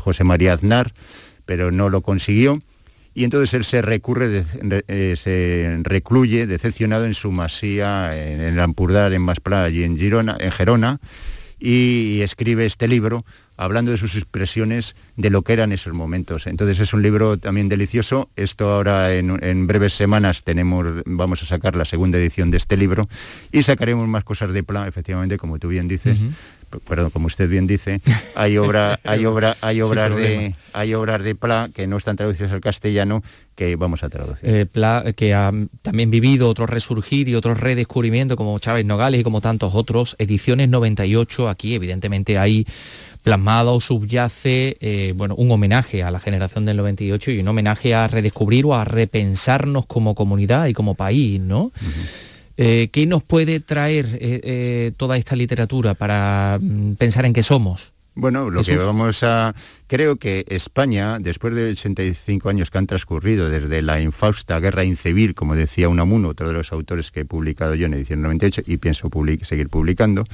José 0.00 0.24
María 0.24 0.52
Aznar, 0.52 0.92
pero 1.44 1.70
no 1.70 1.88
lo 1.88 2.00
consiguió. 2.02 2.60
y 3.14 3.24
entonces 3.24 3.54
él 3.54 3.64
se 3.64 3.82
recurre, 3.82 4.44
eh, 4.88 5.14
se 5.16 5.78
recluye 5.82 6.46
decepcionado 6.46 7.06
en 7.06 7.14
su 7.14 7.32
masía, 7.32 8.16
en 8.16 8.40
el 8.40 8.60
Ampurdar, 8.60 9.12
en 9.12 9.22
Masplá, 9.22 9.68
y 9.70 9.84
en 9.84 9.96
Girona, 9.96 10.36
en 10.38 10.52
Gerona, 10.52 11.00
y 11.58 12.20
escribe 12.20 12.66
este 12.66 12.86
libro 12.86 13.24
hablando 13.56 13.90
de 13.90 13.98
sus 13.98 14.16
expresiones 14.16 14.96
de 15.16 15.30
lo 15.30 15.42
que 15.42 15.52
eran 15.52 15.72
esos 15.72 15.92
momentos. 15.92 16.46
Entonces 16.46 16.80
es 16.80 16.92
un 16.92 17.02
libro 17.02 17.38
también 17.38 17.68
delicioso. 17.68 18.28
Esto 18.36 18.70
ahora 18.72 19.14
en, 19.14 19.66
breves 19.66 19.94
semanas 19.94 20.44
tenemos, 20.44 20.86
vamos 21.06 21.42
a 21.42 21.46
sacar 21.46 21.76
la 21.76 21.84
segunda 21.84 22.18
edición 22.18 22.50
de 22.50 22.58
este 22.58 22.76
libro 22.76 23.08
y 23.52 23.62
sacaremos 23.62 24.06
más 24.08 24.24
cosas 24.24 24.52
de 24.52 24.62
plan, 24.62 24.86
efectivamente, 24.86 25.38
como 25.38 25.58
tú 25.58 25.68
bien 25.68 25.88
dices, 25.88 26.18
perdón, 26.86 27.10
como 27.10 27.26
usted 27.26 27.48
bien 27.48 27.66
dice, 27.66 28.00
hay 28.34 28.58
obra, 28.58 28.98
hay 29.04 29.24
obra, 29.24 29.56
hay 29.60 29.80
obras 29.80 30.14
de, 30.14 30.54
hay 30.72 30.94
obras 30.94 31.22
de 31.22 31.34
Pla 31.34 31.70
que 31.72 31.86
no 31.86 31.96
están 31.96 32.16
traducidas 32.16 32.52
al 32.52 32.60
castellano 32.60 33.22
que 33.54 33.76
vamos 33.76 34.02
a 34.02 34.10
traducir. 34.10 34.48
Eh, 34.48 34.66
Pla, 34.66 35.04
que 35.16 35.34
ha 35.34 35.50
también 35.82 36.10
vivido 36.10 36.48
otro 36.48 36.66
resurgir 36.66 37.28
y 37.28 37.34
otro 37.34 37.54
redescubrimiento 37.54 38.36
como 38.36 38.58
Chávez 38.58 38.84
Nogales 38.84 39.20
y 39.20 39.24
como 39.24 39.40
tantos 39.40 39.74
otros. 39.74 40.16
Ediciones 40.18 40.68
98, 40.68 41.48
aquí 41.48 41.74
evidentemente 41.74 42.38
hay 42.38 42.66
plasmado 43.26 43.80
subyace 43.80 44.76
eh, 44.78 45.12
bueno, 45.16 45.34
un 45.34 45.50
homenaje 45.50 46.04
a 46.04 46.12
la 46.12 46.20
generación 46.20 46.64
del 46.64 46.76
98 46.76 47.32
y 47.32 47.40
un 47.40 47.48
homenaje 47.48 47.92
a 47.92 48.06
redescubrir 48.06 48.64
o 48.66 48.74
a 48.76 48.84
repensarnos 48.84 49.84
como 49.84 50.14
comunidad 50.14 50.68
y 50.68 50.72
como 50.72 50.94
país, 50.94 51.40
¿no? 51.40 51.72
Eh, 52.56 52.88
¿Qué 52.92 53.04
nos 53.04 53.24
puede 53.24 53.58
traer 53.58 54.06
eh, 54.06 54.40
eh, 54.44 54.92
toda 54.96 55.16
esta 55.16 55.34
literatura 55.34 55.94
para 55.94 56.60
mm, 56.62 56.94
pensar 56.94 57.26
en 57.26 57.32
qué 57.32 57.42
somos? 57.42 57.92
Bueno, 58.14 58.48
lo 58.48 58.62
que 58.62 58.76
vamos 58.76 59.24
a... 59.24 59.56
Creo 59.88 60.16
que 60.16 60.44
España, 60.48 61.18
después 61.18 61.54
de 61.56 61.70
85 61.72 62.48
años 62.48 62.70
que 62.70 62.78
han 62.78 62.86
transcurrido 62.86 63.50
desde 63.50 63.82
la 63.82 64.00
infausta 64.00 64.60
guerra 64.60 64.84
incivil, 64.84 65.34
como 65.34 65.56
decía 65.56 65.88
Unamuno, 65.88 66.28
otro 66.28 66.46
de 66.46 66.54
los 66.54 66.72
autores 66.72 67.10
que 67.10 67.20
he 67.20 67.24
publicado 67.24 67.74
yo 67.74 67.86
en 67.86 67.94
edición 67.94 68.22
98 68.22 68.62
y 68.66 68.76
pienso 68.76 69.10
seguir 69.42 69.68
publicando, 69.68 70.24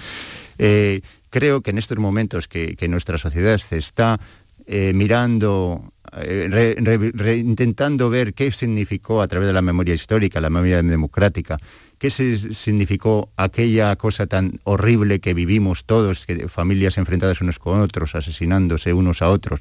creo 1.33 1.63
que 1.63 1.71
en 1.71 1.79
estos 1.79 1.99
momentos 1.99 2.47
que, 2.47 2.77
nuestra 2.89 3.17
sociedad 3.17 3.57
se 3.59 3.79
está 3.79 4.21
mirando, 4.69 5.93
intentando 7.37 8.11
ver 8.11 8.35
qué 8.35 8.53
significó 8.53 9.23
a 9.23 9.29
través 9.29 9.49
de 9.49 9.55
la 9.55 9.63
memoria 9.63 9.95
histórica, 9.95 10.41
la 10.41 10.51
memoria 10.51 10.83
democrática, 10.83 11.59
qué 12.03 12.11
significó 12.11 13.31
aquella 13.37 13.95
cosa 13.95 14.27
tan 14.27 14.59
horrible 14.65 15.21
que 15.21 15.35
vivimos 15.35 15.85
todos, 15.85 16.27
que 16.27 16.49
familias 16.49 16.99
enfrentadas 16.99 17.41
unos 17.41 17.61
con 17.61 17.81
otros, 17.81 18.17
asesinándose 18.17 18.93
unos 18.93 19.23
a 19.23 19.29
otros. 19.29 19.61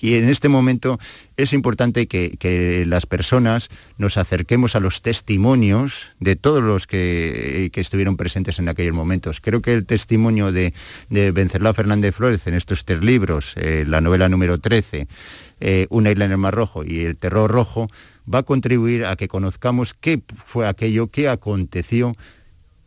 Y 0.00 0.14
en 0.14 0.30
este 0.30 0.48
momento 0.48 0.98
es 1.36 1.52
importante 1.52 2.06
que, 2.06 2.84
las 2.86 3.04
personas 3.04 3.68
nos 3.98 4.16
acerquemos 4.16 4.76
a 4.76 4.80
los 4.80 5.02
testimonios 5.02 6.12
de 6.20 6.36
todos 6.36 6.62
los 6.62 6.86
que, 6.86 7.70
estuvieron 7.74 8.16
presentes 8.16 8.58
en 8.58 8.70
aquellos 8.70 8.94
momentos. 8.94 9.42
Creo 9.42 9.60
que 9.60 9.74
el 9.74 9.84
testimonio 9.84 10.52
de, 10.52 10.72
de 11.10 11.32
Fernández 11.74 12.14
Flores 12.14 12.46
en 12.46 12.54
estos 12.54 12.86
tres 12.86 13.04
libros, 13.04 13.52
eh, 13.56 13.84
la 13.86 14.00
novela 14.00 14.30
número 14.30 14.58
13, 14.58 15.06
eh, 15.60 15.86
Una 15.90 16.10
isla 16.10 16.24
en 16.24 16.32
el 16.32 16.38
Mar 16.38 16.54
Rojo 16.54 16.84
y 16.84 17.04
El 17.04 17.16
Terror 17.16 17.50
Rojo, 17.50 17.88
va 18.32 18.40
a 18.40 18.42
contribuir 18.42 19.04
a 19.04 19.16
que 19.16 19.28
conozcamos 19.28 19.94
qué 19.94 20.22
fue 20.44 20.66
aquello, 20.66 21.08
qué 21.08 21.28
aconteció 21.28 22.14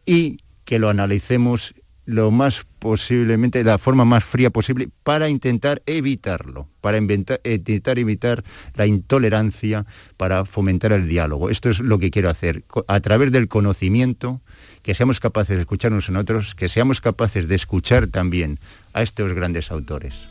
y 0.05 0.39
que 0.65 0.79
lo 0.79 0.89
analicemos 0.89 1.73
lo 2.07 2.31
más 2.31 2.65
posiblemente, 2.79 3.63
la 3.65 3.77
forma 3.77 4.05
más 4.05 4.23
fría 4.23 4.49
posible, 4.49 4.87
para 5.03 5.27
intentar 5.27 5.83
evitarlo, 5.85 6.69
para 6.79 6.97
intentar 6.97 7.99
evitar 7.99 8.43
la 8.75 8.85
intolerancia, 8.85 9.85
para 10.15 10.45
fomentar 10.45 10.93
el 10.93 11.09
diálogo. 11.09 11.49
Esto 11.49 11.69
es 11.69 11.79
lo 11.79 11.99
que 11.99 12.09
quiero 12.09 12.29
hacer, 12.29 12.63
a 12.87 12.99
través 13.01 13.33
del 13.33 13.49
conocimiento, 13.49 14.39
que 14.83 14.95
seamos 14.95 15.19
capaces 15.19 15.57
de 15.57 15.63
escucharnos 15.63 16.07
en 16.07 16.15
otros, 16.15 16.55
que 16.55 16.69
seamos 16.69 17.01
capaces 17.01 17.49
de 17.49 17.55
escuchar 17.55 18.07
también 18.07 18.57
a 18.93 19.01
estos 19.01 19.33
grandes 19.33 19.69
autores. 19.69 20.27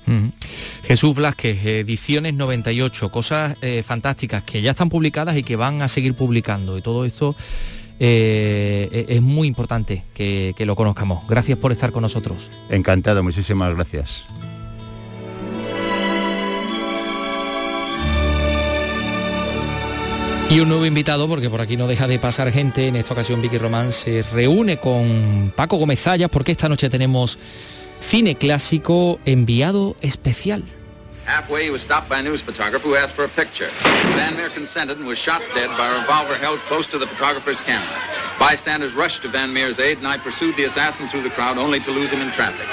Jesús 0.84 1.14
Blasquez, 1.14 1.62
ediciones 1.62 2.32
98, 2.32 3.10
cosas 3.10 3.58
eh, 3.60 3.82
fantásticas 3.86 4.44
que 4.44 4.62
ya 4.62 4.70
están 4.70 4.88
publicadas 4.88 5.36
y 5.36 5.42
que 5.42 5.56
van 5.56 5.82
a 5.82 5.88
seguir 5.88 6.14
publicando. 6.14 6.78
Y 6.78 6.80
todo 6.80 7.04
esto 7.04 7.36
eh, 7.98 9.06
es 9.08 9.22
muy 9.22 9.48
importante 9.48 10.04
que, 10.14 10.54
que 10.56 10.66
lo 10.66 10.76
conozcamos. 10.76 11.26
Gracias 11.28 11.58
por 11.58 11.72
estar 11.72 11.92
con 11.92 12.02
nosotros. 12.02 12.50
Encantado, 12.68 13.22
muchísimas 13.22 13.74
gracias. 13.74 14.26
Y 20.48 20.60
un 20.60 20.68
nuevo 20.68 20.86
invitado, 20.86 21.26
porque 21.26 21.50
por 21.50 21.60
aquí 21.60 21.76
no 21.76 21.88
deja 21.88 22.06
de 22.06 22.20
pasar 22.20 22.52
gente, 22.52 22.86
en 22.86 22.94
esta 22.94 23.14
ocasión 23.14 23.42
Vicky 23.42 23.58
Román 23.58 23.90
se 23.90 24.22
reúne 24.22 24.76
con 24.76 25.52
Paco 25.56 25.76
Gómez 25.76 26.00
Zayas, 26.00 26.30
porque 26.30 26.52
esta 26.52 26.68
noche 26.68 26.88
tenemos 26.88 27.36
cine 28.00 28.36
clásico 28.36 29.18
enviado 29.24 29.96
especial. 30.02 30.62
Halfway, 31.26 31.64
he 31.64 31.70
was 31.70 31.82
stopped 31.82 32.08
by 32.08 32.20
a 32.20 32.22
news 32.22 32.40
photographer 32.40 32.86
who 32.86 32.94
asked 32.94 33.14
for 33.14 33.24
a 33.24 33.28
picture. 33.28 33.68
Van 34.14 34.36
Meer 34.36 34.48
consented 34.48 34.98
and 34.98 35.06
was 35.08 35.18
shot 35.18 35.42
dead 35.56 35.68
by 35.76 35.88
a 35.88 36.00
revolver 36.00 36.36
held 36.36 36.60
close 36.60 36.86
to 36.86 36.98
the 36.98 37.06
photographer's 37.08 37.58
camera. 37.60 37.98
Bystanders 38.38 38.94
rushed 38.94 39.22
to 39.22 39.28
Van 39.28 39.52
Meer's 39.52 39.80
aid 39.80 39.98
and 39.98 40.06
I 40.06 40.18
pursued 40.18 40.54
the 40.54 40.64
assassin 40.64 41.08
through 41.08 41.22
the 41.22 41.30
crowd 41.30 41.58
only 41.58 41.80
to 41.80 41.90
lose 41.90 42.10
him 42.10 42.20
in 42.20 42.30
traffic. 42.30 42.66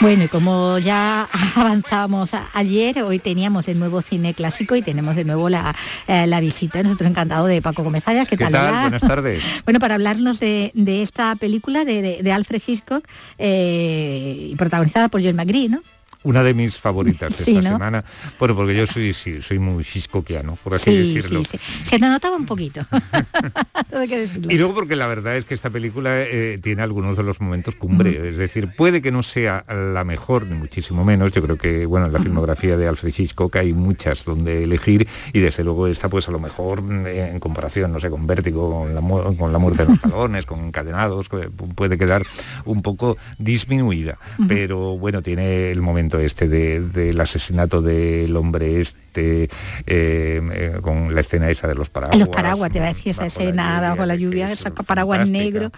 Bueno, 0.00 0.24
y 0.24 0.28
como 0.28 0.78
ya 0.78 1.26
avanzábamos 1.56 2.32
ayer, 2.52 3.02
hoy 3.02 3.18
teníamos 3.18 3.64
de 3.66 3.74
nuevo 3.74 4.02
cine 4.02 4.34
clásico 4.34 4.76
y 4.76 4.82
tenemos 4.82 5.16
de 5.16 5.24
nuevo 5.24 5.48
la, 5.48 5.74
eh, 6.06 6.26
la 6.26 6.40
visita, 6.40 6.82
nosotros 6.82 7.10
encantado 7.10 7.46
de 7.46 7.60
Paco 7.60 7.82
Gómez 7.82 8.04
¿Qué, 8.04 8.36
¿Qué 8.36 8.36
tal? 8.36 8.80
Buenas 8.82 9.00
tardes. 9.02 9.42
Bueno, 9.64 9.78
para 9.78 9.94
hablarnos 9.94 10.40
de, 10.40 10.72
esta 10.86 11.34
película 11.36 11.84
de, 11.84 12.32
Alfred 12.32 12.62
Hitchcock, 12.66 13.06
eh, 13.38 14.54
protagonizada 14.56 15.08
por 15.08 15.22
John 15.22 15.36
McGree, 15.36 15.68
¿no? 15.68 15.82
Una 16.22 16.42
de 16.42 16.54
mis 16.54 16.78
favoritas 16.78 17.36
de 17.38 17.52
esta 17.52 17.70
semana. 17.70 18.04
Bueno, 18.38 18.54
porque 18.54 18.74
yo 18.74 18.86
soy, 18.86 19.14
soy 19.14 19.58
muy 19.58 19.86
hiscoquiano, 19.94 20.58
por 20.62 20.74
así 20.74 20.94
decirlo. 20.94 21.42
Se 21.44 21.98
te 21.98 21.98
notaba 21.98 22.36
un 22.36 22.46
poquito. 22.46 22.86
y 24.48 24.58
luego 24.58 24.74
porque 24.74 24.96
la 24.96 25.06
verdad 25.06 25.36
es 25.36 25.44
que 25.44 25.54
esta 25.54 25.70
película 25.70 26.20
eh, 26.20 26.58
tiene 26.62 26.82
algunos 26.82 27.16
de 27.16 27.22
los 27.22 27.40
momentos 27.40 27.74
cumbre. 27.74 28.28
Es 28.28 28.36
decir, 28.36 28.70
puede 28.76 29.00
que 29.00 29.10
no 29.12 29.22
sea 29.22 29.64
la 29.68 30.04
mejor, 30.04 30.46
ni 30.46 30.56
muchísimo 30.56 31.04
menos. 31.04 31.32
Yo 31.32 31.42
creo 31.42 31.56
que, 31.56 31.86
bueno, 31.86 32.06
en 32.06 32.12
la 32.12 32.20
filmografía 32.20 32.76
de 32.76 32.86
Alfred 32.86 33.14
Hitchcock 33.16 33.56
hay 33.56 33.72
muchas 33.72 34.24
donde 34.24 34.64
elegir 34.64 35.08
y 35.32 35.40
desde 35.40 35.64
luego 35.64 35.86
esta, 35.86 36.08
pues 36.08 36.28
a 36.28 36.32
lo 36.32 36.38
mejor 36.38 36.82
en 37.06 37.40
comparación, 37.40 37.92
no 37.92 38.00
sé, 38.00 38.10
con 38.10 38.26
Vértigo, 38.26 38.82
con 38.82 38.94
la, 38.94 39.00
con 39.36 39.52
la 39.52 39.58
muerte 39.58 39.84
de 39.84 39.90
los 39.90 40.00
talones, 40.02 40.46
con 40.46 40.60
Encadenados, 40.60 41.28
puede 41.74 41.96
quedar 41.96 42.22
un 42.64 42.82
poco 42.82 43.16
disminuida. 43.38 44.18
Pero 44.48 44.98
bueno, 44.98 45.22
tiene 45.22 45.70
el 45.70 45.80
momento 45.80 46.09
este 46.18 46.48
del 46.48 47.20
asesinato 47.20 47.82
del 47.82 48.34
hombre 48.36 48.80
este 48.80 49.44
eh, 49.44 49.48
eh, 49.86 50.78
con 50.82 51.14
la 51.14 51.20
escena 51.20 51.50
esa 51.50 51.68
de 51.68 51.74
los 51.74 51.90
paraguas. 51.90 52.18
Los 52.18 52.28
paraguas, 52.28 52.70
te 52.70 52.80
va 52.80 52.86
a 52.86 52.88
decir 52.88 53.10
esa 53.10 53.26
escena 53.26 53.80
bajo 53.80 54.06
la 54.06 54.14
lluvia, 54.14 54.54
saca 54.54 54.82
paraguas 54.82 55.28
negro. 55.28 55.70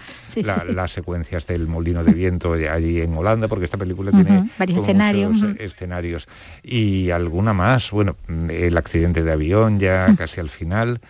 Las 0.69 0.93
secuencias 0.93 1.47
del 1.47 1.67
molino 1.67 2.05
de 2.05 2.13
viento 2.13 2.53
allí 2.53 3.01
en 3.01 3.17
Holanda, 3.17 3.49
porque 3.49 3.65
esta 3.65 3.79
película 3.79 4.11
tiene 4.11 4.49
varios 4.59 4.81
escenarios. 4.81 5.43
escenarios. 5.59 6.29
Y 6.63 7.11
alguna 7.11 7.53
más, 7.53 7.91
bueno, 7.91 8.17
el 8.49 8.77
accidente 8.77 9.23
de 9.23 9.33
avión 9.33 9.79
ya 9.79 10.15
casi 10.17 10.41
al 10.41 10.51
final. 10.51 11.01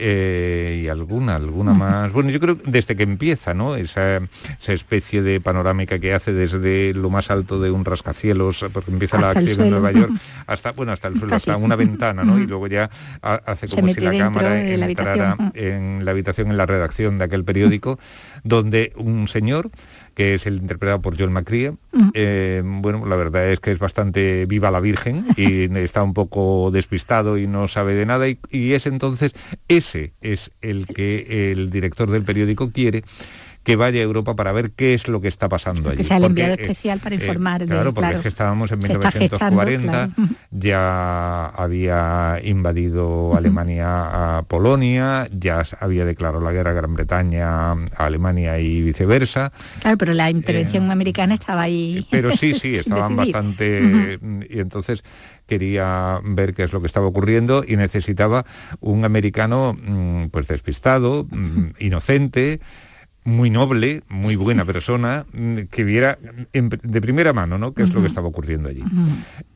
Eh, 0.00 0.82
y 0.84 0.88
alguna, 0.88 1.34
alguna 1.34 1.72
más. 1.72 2.12
Bueno, 2.12 2.30
yo 2.30 2.38
creo 2.38 2.56
desde 2.64 2.94
que 2.94 3.02
empieza, 3.02 3.52
¿no? 3.52 3.74
Esa, 3.74 4.20
especie 4.68 5.22
de 5.22 5.40
panorámica 5.40 5.98
que 5.98 6.14
hace 6.14 6.32
desde 6.32 6.94
lo 6.94 7.10
más 7.10 7.32
alto 7.32 7.60
de 7.60 7.72
un 7.72 7.84
rascacielos, 7.84 8.64
porque 8.72 8.92
empieza 8.92 9.20
la 9.20 9.30
acción 9.30 9.60
en 9.60 9.70
Nueva 9.70 9.90
York, 9.90 10.12
hasta, 10.46 10.70
bueno, 10.70 10.92
hasta 10.92 11.08
el 11.08 11.18
suelo, 11.18 11.34
hasta 11.34 11.56
una 11.56 11.74
ventana, 11.74 12.22
¿no? 12.22 12.38
Y 12.38 12.46
luego 12.46 12.68
ya 12.68 12.88
hace 13.22 13.66
como 13.66 13.88
si 13.88 14.00
la 14.00 14.16
cámara 14.16 14.62
entrara 14.62 15.36
en 15.54 16.04
la 16.04 16.12
habitación, 16.12 16.52
en 16.52 16.56
la 16.56 16.66
redacción 16.66 17.18
de 17.18 17.24
aquel 17.24 17.42
periódico, 17.42 17.98
donde 18.44 18.92
un 18.94 19.26
señor 19.26 19.70
que 20.18 20.34
es 20.34 20.48
el 20.48 20.56
interpretado 20.56 21.00
por 21.00 21.16
John 21.16 21.32
McCrea. 21.32 21.74
Eh, 22.12 22.60
bueno, 22.64 23.06
la 23.06 23.14
verdad 23.14 23.52
es 23.52 23.60
que 23.60 23.70
es 23.70 23.78
bastante 23.78 24.46
viva 24.46 24.72
la 24.72 24.80
Virgen 24.80 25.24
y 25.36 25.72
está 25.78 26.02
un 26.02 26.12
poco 26.12 26.72
despistado 26.72 27.38
y 27.38 27.46
no 27.46 27.68
sabe 27.68 27.94
de 27.94 28.04
nada 28.04 28.26
y, 28.28 28.72
es 28.72 28.86
entonces, 28.88 29.32
ese 29.68 30.14
es 30.20 30.50
el 30.60 30.86
que 30.86 31.52
el 31.52 31.70
director 31.70 32.10
del 32.10 32.24
periódico 32.24 32.72
quiere 32.72 33.04
que 33.68 33.76
vaya 33.76 34.00
a 34.00 34.02
Europa 34.02 34.34
para 34.34 34.50
ver 34.50 34.70
qué 34.70 34.94
es 34.94 35.08
lo 35.08 35.20
que 35.20 35.28
está 35.28 35.46
pasando 35.46 35.90
allí. 35.90 35.98
Que 35.98 36.04
sea 36.04 36.16
el 36.16 36.24
enviado 36.24 36.54
eh, 36.54 36.56
especial 36.58 37.00
para 37.00 37.14
eh, 37.14 37.18
informar. 37.18 37.66
claro, 37.66 37.92
porque 37.92 38.14
es 38.14 38.20
que 38.20 38.28
estábamos 38.28 38.72
en 38.72 38.78
1940, 38.78 40.10
ya 40.50 41.48
había 41.48 42.40
invadido 42.42 43.36
Alemania 43.36 44.38
a 44.38 44.42
Polonia, 44.44 45.28
ya 45.30 45.64
había 45.80 46.06
declarado 46.06 46.40
la 46.40 46.50
guerra 46.52 46.70
a 46.70 46.72
Gran 46.72 46.94
Bretaña 46.94 47.72
a 47.72 47.76
Alemania 47.98 48.58
y 48.58 48.80
viceversa. 48.80 49.52
Claro, 49.82 49.98
pero 49.98 50.14
la 50.14 50.30
intervención 50.30 50.90
americana 50.90 51.34
estaba 51.34 51.60
ahí. 51.60 52.06
Pero 52.10 52.32
sí, 52.32 52.54
sí, 52.54 52.74
estaban 52.76 53.16
bastante... 53.16 54.18
Y 54.48 54.60
entonces 54.60 55.04
quería 55.46 56.20
ver 56.24 56.54
qué 56.54 56.62
es 56.62 56.72
lo 56.72 56.80
que 56.80 56.86
estaba 56.86 57.06
ocurriendo 57.06 57.64
y 57.66 57.76
necesitaba 57.76 58.46
un 58.80 59.04
americano 59.04 59.76
mm, 59.78 60.28
pues 60.28 60.48
despistado, 60.48 61.26
mm, 61.30 61.70
inocente, 61.80 62.60
muy 63.28 63.50
noble, 63.50 64.02
muy 64.08 64.36
buena 64.36 64.64
persona, 64.64 65.26
mm, 65.32 65.56
que 65.70 65.84
viera 65.84 66.18
en- 66.52 66.68
de 66.70 67.00
primera 67.00 67.32
mano 67.32 67.58
¿no? 67.58 67.72
qué 67.74 67.82
es 67.82 67.92
lo 67.92 68.00
que 68.00 68.06
estaba 68.08 68.28
ocurriendo 68.28 68.68
allí. 68.68 68.82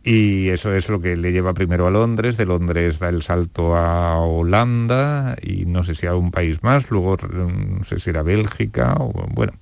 Y 0.05 0.49
eso 0.49 0.75
es 0.75 0.89
lo 0.89 1.01
que 1.01 1.17
le 1.17 1.33
lleva 1.33 1.55
primero 1.55 1.87
a 1.87 1.91
Londres, 1.91 2.37
de 2.37 2.45
Londres 2.47 2.99
da 2.99 3.09
el 3.09 3.23
salto 3.23 3.75
a 3.77 4.19
Holanda 4.21 5.37
y 5.43 5.65
no 5.65 5.85
sé 5.85 5.95
si 5.95 6.07
a 6.07 6.15
un 6.15 6.31
país 6.31 6.63
más, 6.63 6.91
luego 6.91 7.17
no 7.33 7.83
sé 7.85 7.99
si 8.01 8.11
era 8.11 8.23
Bélgica 8.23 8.95
o 8.99 9.13
bueno, 9.33 9.53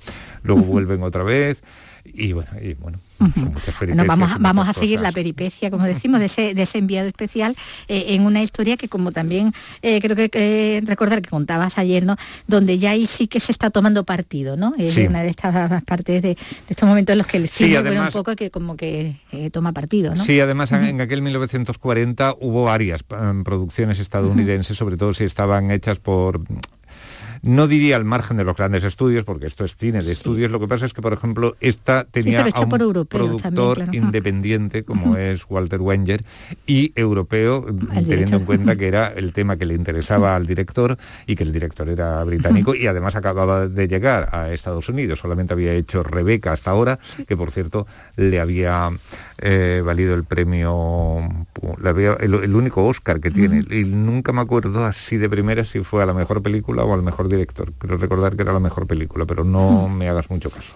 luego 0.42 0.62
vuelven 0.62 1.02
otra 1.02 1.22
vez 1.22 1.62
y 2.04 2.32
bueno, 2.32 2.50
y 2.61 2.74
bueno, 2.74 2.98
son 3.34 3.52
muchas 3.52 3.74
peripecias. 3.74 3.96
Bueno, 3.96 4.04
vamos, 4.06 4.30
vamos 4.40 4.68
a 4.68 4.72
seguir 4.72 4.98
cosas. 4.98 5.10
la 5.12 5.14
peripecia, 5.14 5.70
como 5.70 5.84
decimos, 5.84 6.20
de 6.20 6.26
ese, 6.26 6.54
de 6.54 6.62
ese 6.62 6.78
enviado 6.78 7.08
especial 7.08 7.54
eh, 7.88 8.06
en 8.08 8.22
una 8.22 8.42
historia 8.42 8.76
que 8.76 8.88
como 8.88 9.12
también 9.12 9.52
eh, 9.82 10.00
creo 10.00 10.16
que 10.16 10.30
eh, 10.32 10.82
recordar 10.84 11.22
que 11.22 11.30
contabas 11.30 11.78
ayer, 11.78 12.04
¿no? 12.04 12.16
Donde 12.46 12.78
ya 12.78 12.90
ahí 12.90 13.06
sí 13.06 13.26
que 13.28 13.40
se 13.40 13.52
está 13.52 13.70
tomando 13.70 14.04
partido, 14.04 14.56
¿no? 14.56 14.74
Es 14.78 14.94
Sí. 14.94 15.06
una 15.06 15.22
de 15.22 15.28
estas 15.30 15.82
partes 15.84 16.22
de, 16.22 16.28
de 16.30 16.36
estos 16.68 16.88
momentos 16.88 17.12
en 17.12 17.18
los 17.18 17.26
que 17.26 17.36
el 17.36 17.48
Sí, 17.48 17.64
cine 17.66 17.80
un 17.80 17.86
además- 17.86 18.12
poco 18.12 18.34
que 18.36 18.50
como 18.50 18.76
que 18.76 19.16
eh, 19.32 19.50
toma 19.50 19.72
partido, 19.72 20.14
¿no? 20.14 20.22
Sí, 20.22 20.40
además 20.40 20.72
en 20.72 21.00
aquel 21.00 21.22
1940 21.22 22.34
hubo 22.40 22.64
varias 22.64 23.00
eh, 23.10 23.42
producciones 23.44 23.98
estadounidenses, 23.98 24.76
sobre 24.76 24.96
todo 24.96 25.12
si 25.14 25.24
estaban 25.24 25.70
hechas 25.70 25.98
por 25.98 26.40
no 27.43 27.66
diría 27.66 27.97
al 27.97 28.05
margen 28.05 28.36
de 28.36 28.45
los 28.45 28.57
grandes 28.57 28.84
estudios, 28.84 29.24
porque 29.24 29.47
esto 29.47 29.64
es 29.64 29.76
cine 29.76 30.03
de 30.03 30.12
estudios. 30.12 30.51
Lo 30.51 30.61
que 30.61 30.68
pasa 30.68 30.86
es 30.86 30.93
que, 30.93 31.03
por 31.03 31.12
ejemplo, 31.12 31.57
esta 31.61 32.05
tenía 32.05 32.47
hecho 32.47 32.62
a 32.62 32.64
un 32.64 32.70
también, 32.70 33.07
productor 33.07 33.76
claro. 33.76 33.93
independiente 33.95 34.84
como 34.84 35.16
es 35.16 35.45
Walter 35.49 35.80
Wenger 35.80 36.24
y 36.66 36.93
europeo, 36.95 37.64
teniendo 37.64 38.01
director. 38.03 38.41
en 38.41 38.45
cuenta 38.45 38.76
que 38.76 38.88
era 38.88 39.09
el 39.09 39.32
tema 39.32 39.57
que 39.57 39.66
le 39.66 39.74
interesaba 39.74 40.36
al 40.36 40.47
director 40.47 40.97
y 41.26 41.36
que 41.36 41.45
el 41.45 41.53
director 41.53 41.88
era 41.88 42.22
británico 42.24 42.74
y 42.74 42.86
además 42.86 43.16
acababa 43.16 43.68
de 43.68 43.88
llegar 43.88 44.28
a 44.32 44.51
Estados 44.53 44.88
Unidos. 44.88 45.18
Solamente 45.18 45.55
había 45.55 45.72
hecho 45.72 46.03
Rebeca 46.03 46.53
hasta 46.53 46.70
ahora, 46.70 46.99
que 47.26 47.36
por 47.36 47.51
cierto 47.51 47.86
le 48.16 48.41
había 48.41 48.91
eh, 49.43 49.82
valido 49.84 50.14
el 50.14 50.24
premio, 50.24 51.47
el 52.20 52.55
único 52.55 52.86
Oscar 52.86 53.20
que 53.20 53.30
tiene. 53.30 53.64
Y 53.70 53.84
nunca 53.84 54.32
me 54.32 54.43
acuerdo 54.43 54.84
así 54.84 55.16
de 55.16 55.30
primera 55.30 55.64
si 55.64 55.82
fue 55.82 56.03
a 56.03 56.07
la 56.07 56.14
mejor 56.14 56.43
película 56.43 56.84
o 56.84 56.93
al 56.93 57.03
mejor 57.03 57.28
director. 57.28 57.72
Creo 57.78 57.97
recordar 57.97 58.36
que 58.36 58.43
era 58.43 58.53
la 58.53 58.61
mejor 58.61 58.86
película, 58.86 59.24
pero 59.24 59.45
no 59.45 59.88
me 59.88 60.09
hagas 60.09 60.28
mucho 60.30 60.51
caso. 60.51 60.74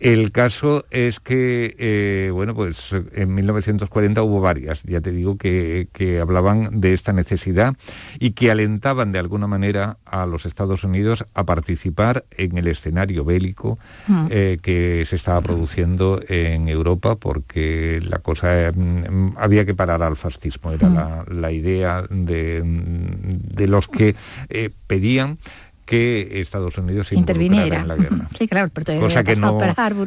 El 0.00 0.32
caso 0.32 0.86
es 0.90 1.20
que, 1.20 1.76
eh, 1.78 2.30
bueno, 2.32 2.54
pues 2.54 2.94
en 3.14 3.34
1940 3.34 4.22
hubo 4.22 4.40
varias, 4.40 4.82
ya 4.84 5.02
te 5.02 5.12
digo, 5.12 5.36
que, 5.36 5.88
que 5.92 6.20
hablaban 6.20 6.80
de 6.80 6.94
esta 6.94 7.12
necesidad 7.12 7.76
y 8.18 8.30
que 8.30 8.50
alentaban 8.50 9.12
de 9.12 9.18
alguna 9.18 9.46
manera 9.46 9.98
a 10.06 10.24
los 10.24 10.46
Estados 10.46 10.84
Unidos 10.84 11.26
a 11.34 11.44
participar 11.44 12.24
en 12.36 12.56
el 12.56 12.66
escenario 12.66 13.24
bélico 13.24 13.78
Mm. 14.08 14.26
eh, 14.30 14.58
que 14.62 15.04
se 15.06 15.16
estaba 15.16 15.40
produciendo 15.42 16.20
en 16.28 16.68
Europa 16.68 17.16
porque 17.16 18.00
la 18.02 18.18
cosa 18.18 18.72
mm, 18.74 19.34
había 19.36 19.66
que 19.66 19.74
parar 19.74 20.02
al 20.02 20.16
fascismo, 20.16 20.72
era 20.72 20.88
Mm. 20.88 20.94
la, 20.94 21.24
la 21.28 21.52
idea 21.52 22.04
de, 22.08 22.62
de 22.64 23.66
los 23.66 23.86
que 23.86 24.14
eh, 24.48 24.70
pedían 24.86 25.38
que 25.90 26.40
Estados 26.40 26.78
Unidos 26.78 27.08
se 27.08 27.16
interviniera. 27.16 27.80
en 27.80 27.88
la 27.88 27.96
guerra 27.96 28.28
Sí, 28.38 28.46
claro, 28.46 28.70
pero 28.72 28.84
todavía 28.84 29.04
cosa 29.08 29.24
que 29.24 29.34
no, 29.34 29.58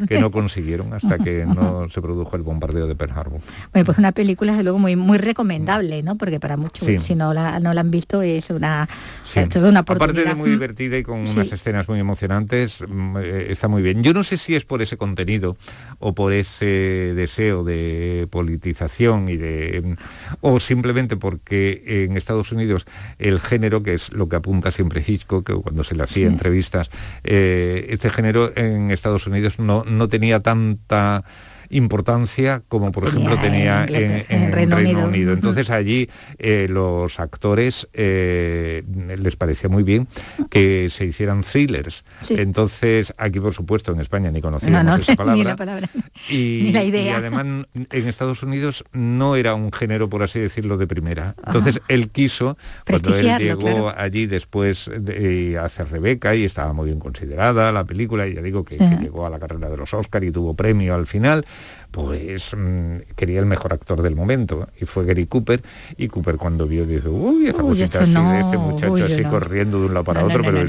que 0.08 0.30
consiguieron 0.30 0.94
hasta 0.94 1.18
que 1.18 1.44
no 1.44 1.86
se 1.90 2.00
produjo 2.00 2.34
el 2.36 2.42
bombardeo 2.42 2.86
de 2.86 2.94
Pearl 2.94 3.12
Harbor. 3.14 3.40
Bueno, 3.70 3.84
pues 3.84 3.98
una 3.98 4.12
película, 4.12 4.52
desde 4.52 4.64
luego, 4.64 4.78
muy, 4.78 4.96
muy 4.96 5.18
recomendable, 5.18 6.02
¿no? 6.02 6.16
Porque 6.16 6.40
para 6.40 6.56
muchos, 6.56 6.88
Sí. 6.88 6.98
si 7.00 7.14
no 7.14 7.34
la, 7.34 7.60
no 7.60 7.74
la 7.74 7.82
han 7.82 7.90
visto, 7.90 8.22
es 8.22 8.48
una, 8.48 8.88
Sí. 9.24 9.40
es 9.40 9.56
una 9.56 9.80
Aparte 9.80 10.04
oportunidad. 10.04 10.30
de 10.30 10.34
muy 10.36 10.48
divertida 10.48 10.96
y 10.96 11.02
con 11.02 11.26
Sí. 11.26 11.32
unas 11.32 11.52
escenas 11.52 11.86
muy 11.86 12.00
emocionantes, 12.00 12.82
mm, 12.88 13.16
eh, 13.18 13.46
está 13.50 13.68
muy 13.68 13.82
bien. 13.82 14.02
Yo 14.02 14.14
no 14.14 14.24
sé 14.24 14.38
si 14.38 14.54
es 14.56 14.64
por 14.64 14.80
ese 14.80 14.96
contenido 14.96 15.58
o 15.98 16.14
por 16.14 16.32
ese 16.32 17.12
deseo 17.14 17.62
de 17.62 18.26
politización 18.30 19.28
y 19.28 19.36
de 19.36 19.82
mm, 19.84 19.92
o 20.40 20.58
simplemente 20.60 21.18
porque 21.18 21.82
en 22.06 22.16
Estados 22.16 22.52
Unidos 22.52 22.86
el 23.18 23.38
género, 23.38 23.82
que 23.82 23.92
es 23.94 24.12
lo 24.14 24.30
que 24.30 24.36
apunta 24.36 24.70
siempre 24.70 25.04
Hitchcock, 25.06 25.44
que 25.46 25.52
cuando 25.74 25.82
se 25.84 25.96
le 25.96 26.04
hacía 26.04 26.28
Sí. 26.28 26.32
entrevistas, 26.32 26.88
eh, 27.24 27.86
este 27.88 28.08
género 28.08 28.52
en 28.56 28.92
Estados 28.92 29.26
Unidos 29.26 29.58
no, 29.58 29.82
no 29.84 30.06
tenía 30.08 30.38
tanta 30.40 31.24
importancia 31.70 32.62
como 32.68 32.90
por 32.92 33.06
ejemplo 33.08 33.36
tenía 33.38 33.84
en, 33.84 33.94
en 33.94 34.24
en 34.44 34.52
Reino, 34.52 34.76
Reino 34.76 34.90
Unido. 34.90 35.08
Unido. 35.08 35.32
Entonces 35.32 35.70
allí 35.70 36.08
eh, 36.38 36.66
los 36.68 37.18
actores 37.20 37.88
eh, 37.92 38.82
les 39.18 39.36
parecía 39.36 39.68
muy 39.68 39.82
bien 39.82 40.08
que 40.50 40.88
se 40.90 41.04
hicieran 41.04 41.42
thrillers. 41.42 42.04
Sí. 42.20 42.34
Entonces 42.38 43.12
aquí 43.18 43.40
por 43.40 43.54
supuesto 43.54 43.92
en 43.92 44.00
España 44.00 44.30
ni 44.30 44.40
conocíamos 44.40 44.84
No, 44.84 44.96
no, 44.96 45.02
esa 45.02 45.12
ni 45.12 45.16
palabra. 45.16 45.44
la 45.44 45.56
palabra, 45.56 45.88
Y, 46.28 46.60
ni 46.64 46.72
la 46.72 46.84
y 46.84 46.88
idea. 46.88 47.16
además 47.18 47.44
en 47.74 48.08
Estados 48.08 48.42
Unidos 48.42 48.84
no 48.92 49.36
era 49.36 49.54
un 49.54 49.72
género, 49.72 50.08
por 50.08 50.22
así 50.22 50.40
decirlo, 50.40 50.76
de 50.76 50.86
primera. 50.86 51.34
Entonces 51.46 51.80
él 51.88 52.08
quiso, 52.10 52.56
cuando 52.86 53.16
él 53.16 53.36
llegó 53.38 53.60
claro. 53.60 53.94
allí 53.96 54.26
después 54.26 54.90
de 54.96 55.58
hacer 55.58 55.88
Rebeca 55.90 56.34
y 56.34 56.44
estaba 56.44 56.72
muy 56.72 56.86
bien 56.86 56.98
considerada 57.00 57.72
la 57.72 57.84
película, 57.84 58.26
y 58.26 58.34
ya 58.34 58.42
digo 58.42 58.64
que, 58.64 58.76
que 58.76 58.98
llegó 59.00 59.26
a 59.26 59.30
la 59.30 59.38
carrera 59.38 59.68
de 59.68 59.76
los 59.76 59.92
Oscar 59.94 60.24
y 60.24 60.30
tuvo 60.30 60.54
premio 60.54 60.94
al 60.94 61.06
final, 61.06 61.44
pues 61.90 62.54
mm, 62.56 62.96
quería 63.14 63.38
el 63.40 63.46
mejor 63.46 63.72
actor 63.72 64.02
del 64.02 64.16
momento 64.16 64.68
y 64.80 64.84
fue 64.84 65.04
Gary 65.04 65.26
Cooper 65.26 65.62
y 65.96 66.08
Cooper 66.08 66.36
cuando 66.36 66.66
vio 66.66 66.84
dijo 66.86 67.10
uy 67.10 67.46
esta 67.46 67.62
Uy, 67.62 67.78
cosita 67.78 68.00
así 68.02 68.12
no, 68.14 68.32
de 68.32 68.40
este 68.40 68.58
muchacho 68.58 68.92
uy, 68.94 69.02
así 69.02 69.20
no. 69.22 69.30
corriendo 69.30 69.78
de 69.80 69.86
un 69.86 69.94
lado 69.94 70.04
para 70.04 70.20
No, 70.22 70.26
otro 70.26 70.42
pero 70.42 70.60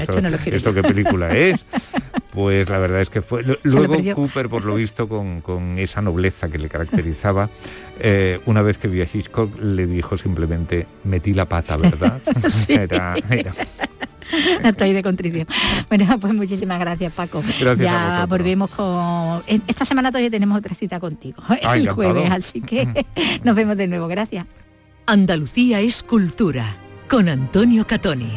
esto, 0.54 0.72
qué 0.72 0.82
película 0.82 1.36
es 1.36 1.66
pues 2.32 2.68
la 2.68 2.78
verdad 2.78 3.00
es 3.00 3.08
que 3.10 3.22
fue 3.22 3.42
luego. 3.62 3.96
Cooper 4.14 4.48
por 4.48 4.64
lo 4.64 4.74
visto 4.76 5.08
con, 5.08 5.40
con 5.40 5.78
esa 5.78 6.00
nobleza 6.02 6.48
que 6.48 6.58
le 6.58 6.68
caracterizaba 6.68 7.50
eh, 7.98 8.38
una 8.46 8.62
vez 8.62 8.78
que 8.78 8.86
vio 8.88 9.02
a 9.02 9.06
Hitchcock 9.12 9.58
le 9.58 9.86
dijo 9.86 10.16
simplemente 10.18 10.86
metí 11.04 11.34
la 11.34 11.46
pata 11.46 11.76
verdad 11.76 12.20
era, 12.68 13.16
era- 13.30 13.52
Ahí 14.80 14.92
de 14.92 15.02
contrición. 15.02 15.46
Bueno, 15.88 16.18
pues 16.20 16.34
muchísimas 16.34 16.78
gracias, 16.78 17.12
Paco. 17.12 17.42
Gracias 17.60 17.78
ya 17.78 18.26
volvemos 18.26 18.70
con. 18.70 19.42
Esta 19.46 19.84
semana 19.84 20.10
todavía 20.10 20.30
tenemos 20.30 20.58
otra 20.58 20.74
cita 20.74 21.00
contigo, 21.00 21.42
Ah, 21.48 21.76
el 21.76 21.88
jueves, 21.88 22.30
así 22.30 22.60
que 22.60 23.06
nos 23.44 23.54
vemos 23.54 23.76
de 23.76 23.86
nuevo. 23.86 24.08
Gracias. 24.08 24.46
Andalucía 25.06 25.80
es 25.80 26.02
cultura 26.02 26.76
con 27.08 27.28
Antonio 27.28 27.86
Catoni. 27.86 28.32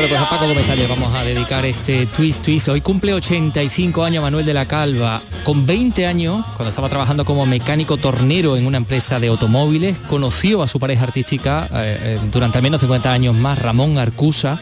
Bueno, 0.00 0.16
pues 0.16 0.26
a 0.26 0.30
Paco 0.30 0.48
Gómez 0.48 0.88
vamos 0.88 1.14
a 1.14 1.24
dedicar 1.24 1.62
este 1.66 2.06
twist 2.06 2.42
twist. 2.42 2.68
Hoy 2.68 2.80
cumple 2.80 3.12
85 3.12 4.02
años 4.02 4.22
Manuel 4.22 4.46
de 4.46 4.54
la 4.54 4.64
Calva. 4.64 5.20
Con 5.44 5.66
20 5.66 6.06
años, 6.06 6.42
cuando 6.56 6.70
estaba 6.70 6.88
trabajando 6.88 7.26
como 7.26 7.44
mecánico 7.44 7.98
tornero 7.98 8.56
en 8.56 8.64
una 8.64 8.78
empresa 8.78 9.20
de 9.20 9.28
automóviles, 9.28 9.98
conoció 10.08 10.62
a 10.62 10.68
su 10.68 10.78
pareja 10.80 11.04
artística 11.04 11.68
eh, 11.70 11.98
eh, 12.00 12.18
durante 12.32 12.56
al 12.56 12.62
menos 12.62 12.80
50 12.80 13.12
años 13.12 13.34
más, 13.34 13.58
Ramón 13.58 13.98
Arcusa. 13.98 14.58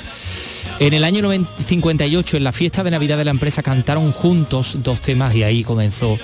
En 0.81 0.95
el 0.95 1.03
año 1.03 1.22
90 1.22 1.51
58, 1.64 2.37
en 2.37 2.45
la 2.45 2.53
fiesta 2.53 2.85
de 2.85 2.93
Navidad 2.93 3.18
de 3.18 3.24
la 3.24 3.33
empresa, 3.33 3.64
cantaron 3.64 4.12
juntos 4.12 4.79
dos 4.81 5.01
temas 5.01 5.35
y 5.35 5.43
ahí 5.43 5.64
comenzó 5.64 6.16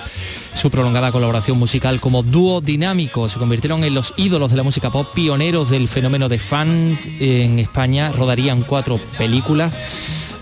su 0.53 0.71
prolongada 0.71 1.11
colaboración 1.11 1.59
musical 1.59 1.99
como 1.99 2.23
dúo 2.23 2.61
dinámico. 2.61 3.27
Se 3.27 3.37
convirtieron 3.37 3.83
en 3.83 3.93
los 3.93 4.13
ídolos 4.15 4.51
de 4.51 4.57
la 4.57 4.63
música 4.63 4.89
pop, 4.89 5.07
pioneros 5.13 5.69
del 5.69 5.89
fenómeno 5.89 6.29
de 6.29 6.39
fans 6.39 7.05
en 7.19 7.59
España. 7.59 8.13
Rodarían 8.13 8.63
cuatro 8.63 8.97
películas. 9.17 9.75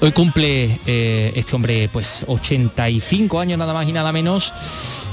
Hoy 0.03 0.11
cumple 0.11 0.81
eh, 0.85 1.31
este 1.33 1.55
hombre 1.55 1.89
pues 1.89 2.25
85 2.27 3.39
años 3.39 3.57
nada 3.57 3.73
más 3.73 3.87
y 3.87 3.93
nada 3.93 4.11
menos. 4.11 4.53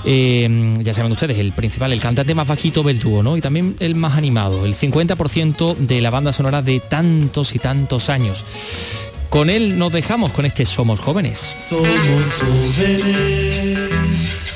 Eh, 0.04 0.78
ya 0.82 0.92
saben 0.92 1.12
ustedes, 1.12 1.38
el 1.38 1.52
principal, 1.52 1.92
el 1.92 2.00
cantante 2.00 2.34
más 2.34 2.48
bajito 2.48 2.82
del 2.82 2.98
dúo, 2.98 3.22
¿no? 3.22 3.36
Y 3.36 3.40
también 3.40 3.76
el 3.78 3.94
más 3.94 4.18
animado, 4.18 4.66
el 4.66 4.74
50% 4.74 5.76
de 5.76 6.00
la 6.00 6.10
banda 6.10 6.32
sonora 6.32 6.60
de 6.60 6.80
tantos 6.80 7.54
y 7.54 7.60
tantos 7.60 8.10
años. 8.10 8.44
Con 9.28 9.48
él 9.48 9.78
nos 9.78 9.92
dejamos 9.92 10.32
con 10.32 10.44
este 10.44 10.64
Somos 10.64 10.98
Jóvenes. 10.98 11.54
Somos 11.68 11.86
jóvenes, 12.40 13.60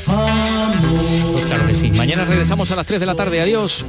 amor. 0.09 1.05
Pues 1.31 1.45
claro 1.45 1.65
que 1.69 1.75
sí. 1.75 1.93
Mañana 1.93 2.25
regresamos 2.25 2.73
a 2.73 2.75
las 2.75 2.87
3 2.87 2.99
de 2.99 3.07
la 3.07 3.15
tarde. 3.15 3.41
Adiós. 3.41 3.87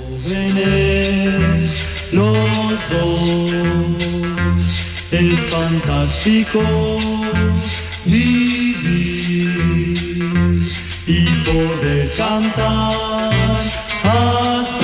Los 2.11 2.89
dos 2.91 4.34
es 5.19 5.39
fantástico 5.45 6.61
vivir 8.05 9.47
y 11.07 11.25
poder 11.45 12.11
cantar 12.17 12.93
así. 14.03 14.74